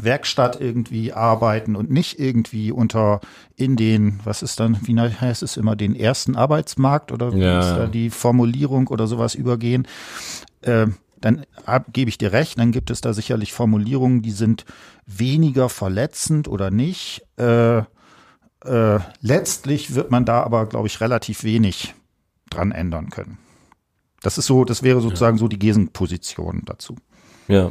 Werkstatt 0.00 0.58
irgendwie 0.60 1.12
arbeiten 1.12 1.76
und 1.76 1.90
nicht 1.90 2.18
irgendwie 2.18 2.72
unter 2.72 3.20
in 3.56 3.76
den, 3.76 4.20
was 4.24 4.42
ist 4.42 4.58
dann, 4.58 4.78
wie 4.84 4.98
heißt 4.98 5.42
es 5.42 5.56
immer, 5.56 5.76
den 5.76 5.94
ersten 5.94 6.34
Arbeitsmarkt 6.34 7.12
oder 7.12 7.34
wie 7.34 7.40
Ja. 7.40 7.60
ist 7.60 7.76
da 7.76 7.86
die 7.88 8.08
Formulierung 8.08 8.88
oder 8.88 9.06
sowas 9.06 9.34
übergehen, 9.34 9.86
äh, 10.62 10.86
dann 11.20 11.46
gebe 11.92 12.08
ich 12.08 12.18
dir 12.18 12.32
recht, 12.32 12.58
dann 12.58 12.72
gibt 12.72 12.90
es 12.90 13.00
da 13.00 13.12
sicherlich 13.12 13.52
Formulierungen, 13.52 14.22
die 14.22 14.32
sind 14.32 14.64
weniger 15.06 15.68
verletzend 15.68 16.48
oder 16.48 16.70
nicht. 16.70 17.22
Äh, 17.36 17.78
äh, 17.78 18.98
letztlich 19.20 19.94
wird 19.94 20.10
man 20.10 20.24
da 20.24 20.42
aber, 20.42 20.66
glaube 20.66 20.88
ich, 20.88 21.00
relativ 21.00 21.44
wenig 21.44 21.94
dran 22.50 22.72
ändern 22.72 23.10
können. 23.10 23.38
Das 24.22 24.38
ist 24.38 24.46
so, 24.46 24.64
das 24.64 24.82
wäre 24.82 25.00
sozusagen 25.00 25.38
so 25.38 25.48
die 25.48 25.58
Gegenposition 25.58 26.62
dazu. 26.64 26.96
Ja. 27.48 27.70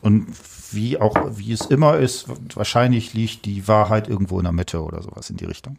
Und 0.00 0.26
wie 0.72 0.98
auch, 1.00 1.16
wie 1.36 1.52
es 1.52 1.62
immer 1.62 1.98
ist, 1.98 2.26
wahrscheinlich 2.54 3.14
liegt 3.14 3.44
die 3.44 3.68
Wahrheit 3.68 4.08
irgendwo 4.08 4.38
in 4.38 4.44
der 4.44 4.52
Mitte 4.52 4.82
oder 4.82 5.02
sowas 5.02 5.30
in 5.30 5.36
die 5.36 5.44
Richtung. 5.44 5.78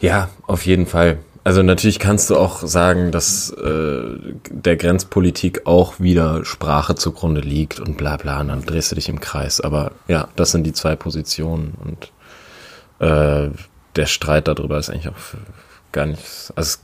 Ja, 0.00 0.28
auf 0.46 0.66
jeden 0.66 0.86
Fall. 0.86 1.18
Also 1.46 1.62
natürlich 1.62 2.00
kannst 2.00 2.28
du 2.30 2.36
auch 2.36 2.66
sagen, 2.66 3.12
dass 3.12 3.50
äh, 3.50 4.18
der 4.50 4.74
Grenzpolitik 4.74 5.64
auch 5.64 6.00
wieder 6.00 6.44
Sprache 6.44 6.96
zugrunde 6.96 7.40
liegt 7.40 7.78
und 7.78 7.96
bla 7.96 8.16
bla, 8.16 8.40
und 8.40 8.48
dann 8.48 8.64
drehst 8.64 8.90
du 8.90 8.96
dich 8.96 9.08
im 9.08 9.20
Kreis. 9.20 9.60
Aber 9.60 9.92
ja, 10.08 10.26
das 10.34 10.50
sind 10.50 10.64
die 10.64 10.72
zwei 10.72 10.96
Positionen 10.96 11.74
und 11.84 12.10
äh, 12.98 13.50
der 13.94 14.06
Streit 14.06 14.48
darüber 14.48 14.76
ist 14.76 14.90
eigentlich 14.90 15.08
auch 15.08 15.14
gar 15.92 16.06
nicht, 16.06 16.18
also 16.56 16.78
es 16.78 16.80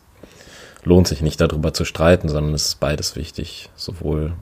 lohnt 0.85 1.09
sich 1.09 1.23
nicht 1.23 1.41
darüber 1.41 1.75
zu 1.75 1.85
streiten, 1.85 2.29
sondern 2.29 2.55
es 2.55 2.67
ist 2.67 2.79
beides 2.79 3.17
wichtig, 3.17 3.69
sowohl 3.75 4.35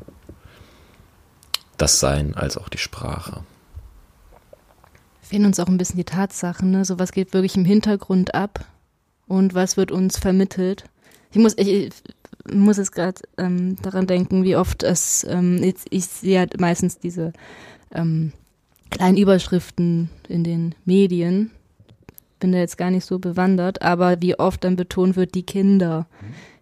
das 1.79 1.99
Sein 1.99 2.35
als 2.35 2.59
auch 2.59 2.69
die 2.69 2.77
Sprache. 2.77 3.41
fehlen 5.23 5.47
uns 5.47 5.59
auch 5.59 5.69
ein 5.69 5.79
bisschen 5.79 5.97
die 5.97 6.05
Tatsachen, 6.05 6.71
ne? 6.71 6.85
So 6.85 6.99
was 6.99 7.13
geht 7.13 7.33
wirklich 7.33 7.57
im 7.57 7.65
Hintergrund 7.65 8.35
ab 8.35 8.67
und 9.31 9.55
was 9.55 9.77
wird 9.77 9.93
uns 9.93 10.19
vermittelt. 10.19 10.85
Ich 11.31 11.39
muss, 11.39 11.57
ich, 11.57 11.69
ich 11.69 11.93
muss 12.53 12.79
jetzt 12.79 12.91
gerade 12.91 13.21
ähm, 13.39 13.77
daran 13.81 14.09
denken, 14.09 14.43
wie 14.43 14.57
oft 14.57 14.83
es, 14.83 15.25
ähm, 15.29 15.63
ich, 15.63 15.77
ich 15.91 16.07
sehe 16.07 16.41
halt 16.41 16.61
meistens 16.61 16.99
diese 16.99 17.33
ähm, 17.95 18.33
kleinen 18.91 19.17
Überschriften 19.17 20.11
in 20.29 20.43
den 20.43 20.75
Medien. 20.85 21.53
Bin 22.41 22.51
da 22.51 22.59
jetzt 22.59 22.77
gar 22.77 22.91
nicht 22.91 23.05
so 23.05 23.21
bewandert, 23.21 23.83
aber 23.83 24.21
wie 24.21 24.37
oft 24.37 24.65
dann 24.65 24.75
betont 24.75 25.15
wird, 25.15 25.37
die 25.37 25.45
Kinder. 25.45 26.09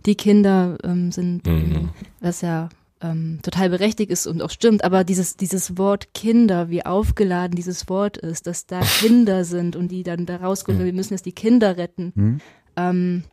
Die 0.04 0.14
Kinder 0.14 0.76
ähm, 0.84 1.10
sind, 1.10 1.46
Mhm. 1.46 1.88
was 2.20 2.42
ja 2.42 2.68
ähm, 3.00 3.38
total 3.42 3.70
berechtigt 3.70 4.10
ist 4.10 4.26
und 4.26 4.42
auch 4.42 4.50
stimmt, 4.50 4.82
aber 4.84 5.04
dieses, 5.04 5.36
dieses 5.36 5.78
Wort 5.78 6.12
Kinder, 6.14 6.68
wie 6.68 6.84
aufgeladen 6.84 7.54
dieses 7.54 7.88
Wort 7.88 8.16
ist, 8.16 8.46
dass 8.46 8.66
da 8.66 8.80
Kinder 8.80 9.44
sind 9.44 9.76
und 9.76 9.88
die 9.88 10.02
dann 10.02 10.26
da 10.26 10.36
rauskommen, 10.36 10.84
wir 10.84 10.92
müssen 10.92 11.14
jetzt 11.14 11.26
die 11.26 11.32
Kinder 11.32 11.76
retten. 11.76 12.12
Hm. 12.14 12.40
Ähm, 12.78 13.24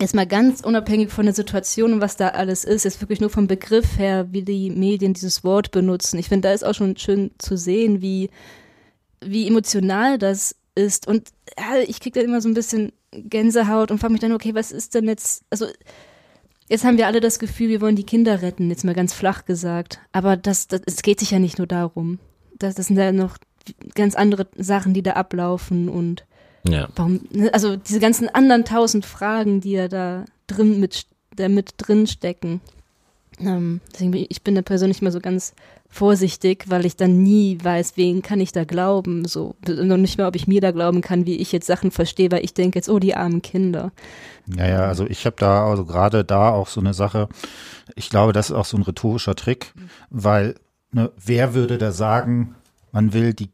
jetzt 0.00 0.14
mal 0.14 0.26
ganz 0.26 0.60
unabhängig 0.60 1.10
von 1.10 1.26
der 1.26 1.34
Situation 1.34 1.94
und 1.94 2.00
was 2.00 2.16
da 2.16 2.28
alles 2.28 2.64
ist, 2.64 2.84
jetzt 2.84 3.00
wirklich 3.00 3.20
nur 3.20 3.30
vom 3.30 3.46
Begriff 3.46 3.98
her, 3.98 4.28
wie 4.30 4.42
die 4.42 4.70
Medien 4.70 5.14
dieses 5.14 5.44
Wort 5.44 5.70
benutzen. 5.70 6.18
Ich 6.18 6.28
finde, 6.28 6.48
da 6.48 6.54
ist 6.54 6.64
auch 6.64 6.74
schon 6.74 6.96
schön 6.96 7.30
zu 7.38 7.56
sehen, 7.56 8.02
wie, 8.02 8.30
wie 9.20 9.46
emotional 9.46 10.18
das 10.18 10.56
ist. 10.74 11.06
Und 11.06 11.28
ja, 11.58 11.78
ich 11.86 12.00
kriege 12.00 12.18
dann 12.18 12.28
immer 12.28 12.40
so 12.40 12.48
ein 12.48 12.54
bisschen 12.54 12.92
Gänsehaut 13.12 13.90
und 13.90 13.98
frage 13.98 14.12
mich 14.12 14.20
dann, 14.20 14.32
okay, 14.32 14.54
was 14.54 14.72
ist 14.72 14.94
denn 14.94 15.06
jetzt, 15.06 15.44
also 15.50 15.66
Jetzt 16.68 16.84
haben 16.84 16.96
wir 16.96 17.06
alle 17.06 17.20
das 17.20 17.38
Gefühl, 17.38 17.68
wir 17.68 17.82
wollen 17.82 17.96
die 17.96 18.06
Kinder 18.06 18.40
retten, 18.40 18.70
jetzt 18.70 18.84
mal 18.84 18.94
ganz 18.94 19.12
flach 19.12 19.44
gesagt. 19.44 20.00
Aber 20.12 20.38
das, 20.38 20.68
das, 20.68 20.80
es 20.86 21.02
geht 21.02 21.20
sich 21.20 21.30
ja 21.30 21.38
nicht 21.38 21.58
nur 21.58 21.66
darum. 21.66 22.18
Das, 22.58 22.74
das 22.74 22.86
sind 22.86 22.96
ja 22.96 23.12
noch 23.12 23.36
ganz 23.94 24.14
andere 24.14 24.48
Sachen, 24.56 24.94
die 24.94 25.02
da 25.02 25.12
ablaufen 25.12 25.90
und 25.90 26.24
Ja. 26.64 26.88
warum, 26.94 27.20
ne, 27.30 27.52
also 27.52 27.76
diese 27.76 28.00
ganzen 28.00 28.28
anderen 28.28 28.64
tausend 28.64 29.04
Fragen, 29.04 29.60
die 29.60 29.72
ja 29.72 29.88
da 29.88 30.24
drin 30.46 30.78
mit, 30.78 31.06
da 31.34 31.48
mit 31.48 31.74
drin 31.76 32.06
stecken. 32.06 32.60
Ähm, 33.40 33.80
deswegen 33.92 34.12
bin 34.12 34.22
ich, 34.22 34.30
ich 34.30 34.42
bin 34.42 34.54
da 34.54 34.62
persönlich 34.62 35.00
immer 35.00 35.10
so 35.10 35.20
ganz 35.20 35.54
vorsichtig, 35.88 36.64
weil 36.68 36.86
ich 36.86 36.96
dann 36.96 37.22
nie 37.22 37.58
weiß, 37.62 37.96
wen 37.96 38.22
kann 38.22 38.40
ich 38.40 38.52
da 38.52 38.64
glauben, 38.64 39.26
so, 39.26 39.56
noch 39.66 39.98
nicht 39.98 40.16
mal, 40.16 40.26
ob 40.26 40.36
ich 40.36 40.46
mir 40.46 40.60
da 40.60 40.70
glauben 40.70 41.02
kann, 41.02 41.26
wie 41.26 41.36
ich 41.36 41.52
jetzt 41.52 41.66
Sachen 41.66 41.90
verstehe, 41.90 42.30
weil 42.30 42.44
ich 42.44 42.54
denke 42.54 42.78
jetzt, 42.78 42.88
oh, 42.88 42.98
die 42.98 43.14
armen 43.14 43.42
Kinder. 43.42 43.92
Ja, 44.56 44.66
ja, 44.66 44.80
also 44.86 45.06
ich 45.06 45.26
habe 45.26 45.36
da, 45.38 45.68
also 45.68 45.84
gerade 45.84 46.24
da 46.24 46.50
auch 46.50 46.68
so 46.68 46.80
eine 46.80 46.94
Sache, 46.94 47.28
ich 47.94 48.08
glaube, 48.08 48.32
das 48.32 48.50
ist 48.50 48.56
auch 48.56 48.64
so 48.64 48.78
ein 48.78 48.82
rhetorischer 48.82 49.34
Trick, 49.34 49.74
weil 50.08 50.54
ne, 50.92 51.10
wer 51.22 51.52
würde 51.52 51.76
da 51.76 51.92
sagen, 51.92 52.54
man 52.90 53.12
will 53.12 53.34
die 53.34 53.50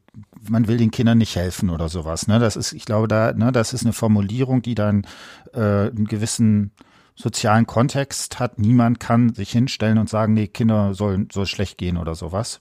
man 0.48 0.68
will 0.68 0.76
den 0.76 0.90
Kindern 0.90 1.18
nicht 1.18 1.36
helfen 1.36 1.70
oder 1.70 1.88
sowas. 1.88 2.26
Ne? 2.26 2.38
Das 2.38 2.56
ist, 2.56 2.72
ich 2.72 2.84
glaube, 2.84 3.08
da, 3.08 3.32
ne, 3.32 3.52
das 3.52 3.72
ist 3.72 3.84
eine 3.84 3.92
Formulierung, 3.92 4.62
die 4.62 4.74
dann 4.74 5.06
äh, 5.52 5.88
einen 5.88 6.06
gewissen 6.06 6.72
sozialen 7.14 7.66
Kontext 7.66 8.38
hat. 8.38 8.58
Niemand 8.58 9.00
kann 9.00 9.34
sich 9.34 9.50
hinstellen 9.50 9.98
und 9.98 10.08
sagen, 10.08 10.34
nee, 10.34 10.46
Kinder 10.46 10.94
sollen 10.94 11.28
soll 11.32 11.46
schlecht 11.46 11.76
gehen 11.76 11.96
oder 11.96 12.14
sowas. 12.14 12.60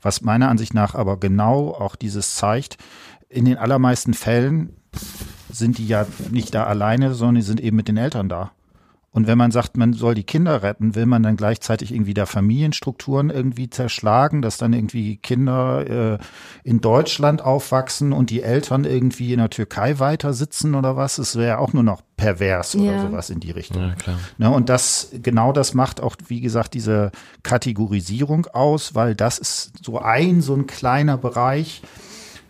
Was 0.00 0.22
meiner 0.22 0.48
Ansicht 0.48 0.72
nach 0.72 0.94
aber 0.94 1.18
genau 1.18 1.70
auch 1.70 1.96
dieses 1.96 2.34
zeigt, 2.34 2.78
in 3.28 3.44
den 3.44 3.58
allermeisten 3.58 4.14
Fällen 4.14 4.74
sind 5.50 5.78
die 5.78 5.86
ja 5.86 6.06
nicht 6.30 6.54
da 6.54 6.64
alleine, 6.64 7.14
sondern 7.14 7.36
die 7.36 7.42
sind 7.42 7.60
eben 7.60 7.76
mit 7.76 7.88
den 7.88 7.98
Eltern 7.98 8.28
da. 8.28 8.52
Und 9.12 9.26
wenn 9.26 9.36
man 9.36 9.50
sagt, 9.50 9.76
man 9.76 9.92
soll 9.92 10.14
die 10.14 10.22
Kinder 10.22 10.62
retten, 10.62 10.94
will 10.94 11.04
man 11.04 11.24
dann 11.24 11.34
gleichzeitig 11.36 11.92
irgendwie 11.92 12.14
da 12.14 12.26
Familienstrukturen 12.26 13.28
irgendwie 13.30 13.68
zerschlagen, 13.68 14.40
dass 14.40 14.56
dann 14.56 14.72
irgendwie 14.72 15.16
Kinder 15.16 16.14
äh, 16.14 16.18
in 16.62 16.80
Deutschland 16.80 17.42
aufwachsen 17.42 18.12
und 18.12 18.30
die 18.30 18.42
Eltern 18.42 18.84
irgendwie 18.84 19.32
in 19.32 19.40
der 19.40 19.50
Türkei 19.50 19.98
weiter 19.98 20.32
sitzen 20.32 20.76
oder 20.76 20.96
was? 20.96 21.18
Es 21.18 21.34
wäre 21.34 21.58
auch 21.58 21.72
nur 21.72 21.82
noch 21.82 22.02
pervers 22.16 22.76
oder 22.76 22.92
Ja. 22.94 22.98
sowas 23.00 23.30
in 23.30 23.40
die 23.40 23.50
Richtung. 23.50 23.82
Ja, 23.82 23.94
klar. 23.96 24.16
Ne, 24.38 24.48
und 24.48 24.68
das, 24.68 25.08
genau 25.20 25.52
das 25.52 25.74
macht 25.74 26.00
auch, 26.00 26.14
wie 26.28 26.40
gesagt, 26.40 26.74
diese 26.74 27.10
Kategorisierung 27.42 28.46
aus, 28.46 28.94
weil 28.94 29.16
das 29.16 29.38
ist 29.38 29.72
so 29.84 29.98
ein, 29.98 30.40
so 30.40 30.54
ein 30.54 30.68
kleiner 30.68 31.18
Bereich, 31.18 31.82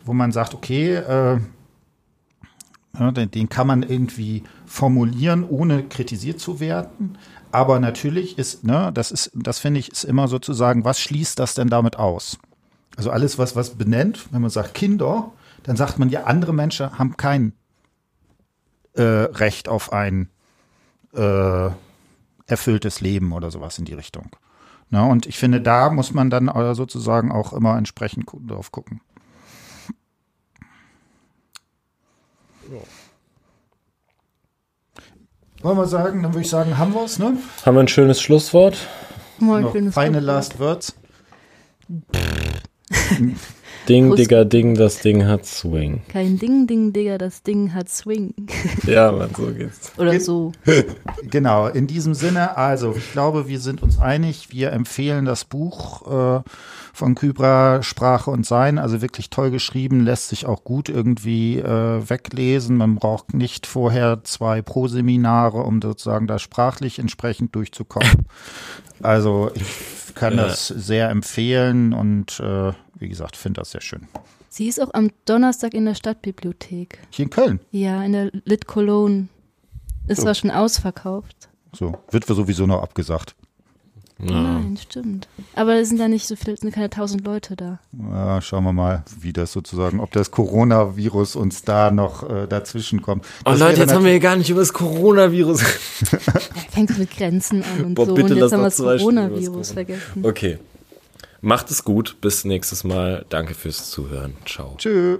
wo 0.04 0.12
man 0.12 0.30
sagt, 0.30 0.52
okay, 0.54 0.94
äh, 0.96 1.38
ja, 2.98 3.10
den, 3.10 3.30
den 3.30 3.48
kann 3.48 3.66
man 3.66 3.82
irgendwie 3.82 4.42
formulieren, 4.66 5.44
ohne 5.48 5.84
kritisiert 5.84 6.40
zu 6.40 6.60
werden. 6.60 7.18
Aber 7.52 7.80
natürlich 7.80 8.38
ist, 8.38 8.64
ne, 8.64 8.90
das 8.92 9.10
ist, 9.10 9.30
das 9.34 9.58
finde 9.58 9.80
ich, 9.80 9.90
ist 9.90 10.04
immer 10.04 10.28
sozusagen, 10.28 10.84
was 10.84 11.00
schließt 11.00 11.38
das 11.38 11.54
denn 11.54 11.68
damit 11.68 11.96
aus? 11.96 12.38
Also 12.96 13.10
alles, 13.10 13.38
was 13.38 13.56
was 13.56 13.70
benennt, 13.70 14.26
wenn 14.30 14.42
man 14.42 14.50
sagt 14.50 14.74
Kinder, 14.74 15.32
dann 15.62 15.76
sagt 15.76 15.98
man 15.98 16.10
ja, 16.10 16.24
andere 16.24 16.52
Menschen 16.52 16.98
haben 16.98 17.16
kein 17.16 17.52
äh, 18.94 19.02
Recht 19.02 19.68
auf 19.68 19.92
ein 19.92 20.28
äh, 21.14 21.70
erfülltes 22.46 23.00
Leben 23.00 23.32
oder 23.32 23.50
sowas 23.50 23.78
in 23.78 23.84
die 23.84 23.94
Richtung. 23.94 24.30
Na, 24.90 25.06
und 25.06 25.26
ich 25.26 25.38
finde, 25.38 25.60
da 25.60 25.90
muss 25.90 26.12
man 26.12 26.30
dann 26.30 26.48
äh, 26.48 26.74
sozusagen 26.74 27.30
auch 27.30 27.52
immer 27.52 27.76
entsprechend 27.76 28.26
drauf 28.46 28.72
gucken. 28.72 29.00
Wollen 35.62 35.76
wir 35.76 35.86
sagen, 35.86 36.22
dann 36.22 36.32
würde 36.32 36.42
ich 36.42 36.50
sagen, 36.50 36.78
haben 36.78 36.94
wir 36.94 37.04
es, 37.04 37.18
ne? 37.18 37.36
Haben 37.66 37.74
wir 37.74 37.80
ein 37.80 37.88
schönes 37.88 38.20
Schlusswort? 38.20 38.78
Moin, 39.38 39.62
Noch 39.62 39.72
schönes 39.72 39.94
feine 39.94 40.18
Schlusswort. 40.18 40.26
Last 40.26 40.58
Words. 40.60 40.94
Ding. 43.88 44.14
Digga, 44.14 44.44
Ding, 44.44 44.74
das 44.74 45.00
Ding 45.00 45.26
hat 45.26 45.44
Swing. 45.46 46.02
Kein 46.08 46.38
Ding, 46.38 46.66
Ding, 46.66 46.92
Digga, 46.92 47.18
das 47.18 47.42
Ding 47.42 47.74
hat 47.74 47.88
Swing. 47.88 48.34
Ja, 48.86 49.10
man, 49.10 49.34
so 49.34 49.46
geht's. 49.52 49.92
Oder 49.98 50.20
so. 50.20 50.52
Genau, 51.24 51.66
in 51.66 51.86
diesem 51.86 52.14
Sinne, 52.14 52.56
also 52.56 52.94
ich 52.96 53.12
glaube, 53.12 53.48
wir 53.48 53.58
sind 53.58 53.82
uns 53.82 53.98
einig, 53.98 54.52
wir 54.52 54.72
empfehlen 54.72 55.24
das 55.24 55.44
Buch 55.44 56.06
äh, 56.06 56.40
von 56.92 57.14
Kybra 57.14 57.82
Sprache 57.82 58.30
und 58.30 58.44
Sein, 58.46 58.78
also 58.78 59.00
wirklich 59.02 59.30
toll 59.30 59.50
geschrieben, 59.50 60.00
lässt 60.00 60.28
sich 60.28 60.46
auch 60.46 60.64
gut 60.64 60.88
irgendwie 60.88 61.58
äh, 61.58 62.08
weglesen. 62.08 62.76
Man 62.76 62.96
braucht 62.96 63.34
nicht 63.34 63.66
vorher 63.66 64.20
zwei 64.24 64.62
Pro-Seminare, 64.62 65.62
um 65.62 65.80
sozusagen 65.82 66.26
da 66.26 66.38
sprachlich 66.38 66.98
entsprechend 66.98 67.54
durchzukommen. 67.54 68.26
Also 69.02 69.50
ich 69.54 70.14
kann 70.14 70.36
Ja. 70.36 70.44
das 70.44 70.68
sehr 70.68 71.08
empfehlen 71.08 71.94
und 71.94 72.38
äh, 72.40 72.72
wie 72.98 73.08
gesagt, 73.08 73.34
finde 73.34 73.60
das 73.62 73.70
sehr 73.70 73.80
schön. 73.80 74.08
Sie 74.50 74.68
ist 74.68 74.78
auch 74.78 74.92
am 74.92 75.08
Donnerstag 75.24 75.72
in 75.72 75.86
der 75.86 75.94
Stadtbibliothek. 75.94 76.98
Hier 77.08 77.24
in 77.24 77.30
Köln. 77.30 77.60
Ja, 77.70 78.02
in 78.02 78.12
der 78.12 78.30
Lit 78.44 78.66
Cologne. 78.66 79.28
Ist 80.06 80.18
So. 80.18 80.24
zwar 80.24 80.34
schon 80.34 80.50
ausverkauft. 80.50 81.48
So, 81.72 81.96
wird 82.10 82.26
sowieso 82.26 82.66
noch 82.66 82.82
abgesagt. 82.82 83.34
Ja. 84.28 84.42
Nein, 84.42 84.78
stimmt. 84.80 85.28
Aber 85.54 85.74
es 85.76 85.88
sind 85.88 85.98
da 85.98 86.08
nicht 86.08 86.26
so 86.26 86.36
viele, 86.36 86.54
es 86.54 86.60
sind 86.60 86.74
keine 86.74 86.90
tausend 86.90 87.24
Leute 87.24 87.56
da. 87.56 87.78
Ja, 88.12 88.40
schauen 88.40 88.64
wir 88.64 88.72
mal, 88.72 89.04
wie 89.20 89.32
das 89.32 89.52
sozusagen, 89.52 90.00
ob 90.00 90.12
das 90.12 90.30
Coronavirus 90.30 91.36
uns 91.36 91.62
da 91.62 91.90
noch 91.90 92.28
äh, 92.28 92.46
dazwischen 92.46 93.02
kommt. 93.02 93.24
Oh 93.44 93.50
Das 93.50 93.60
Leute, 93.60 93.72
wäre 93.72 93.80
jetzt 93.82 93.94
haben 93.94 94.04
wir 94.04 94.10
hier 94.12 94.20
gar 94.20 94.36
nicht 94.36 94.50
über 94.50 94.60
das 94.60 94.72
Coronavirus. 94.72 95.62
Fängt 96.70 96.98
mit 96.98 97.10
Grenzen 97.10 97.62
an 97.62 97.84
und 97.84 97.94
Boah, 97.94 98.06
so. 98.06 98.14
bitte 98.14 98.34
und 98.34 98.40
lass 98.40 98.50
jetzt 98.50 98.52
haben 98.52 98.60
wir 98.60 98.92
das 98.92 99.00
Coronavirus 99.00 99.46
Corona. 99.46 99.64
vergessen. 99.64 100.24
Okay. 100.26 100.58
Macht 101.42 101.70
es 101.70 101.84
gut. 101.84 102.16
Bis 102.20 102.44
nächstes 102.44 102.84
Mal. 102.84 103.24
Danke 103.30 103.54
fürs 103.54 103.90
Zuhören. 103.90 104.34
Ciao. 104.44 104.74
Tschö. 104.76 105.18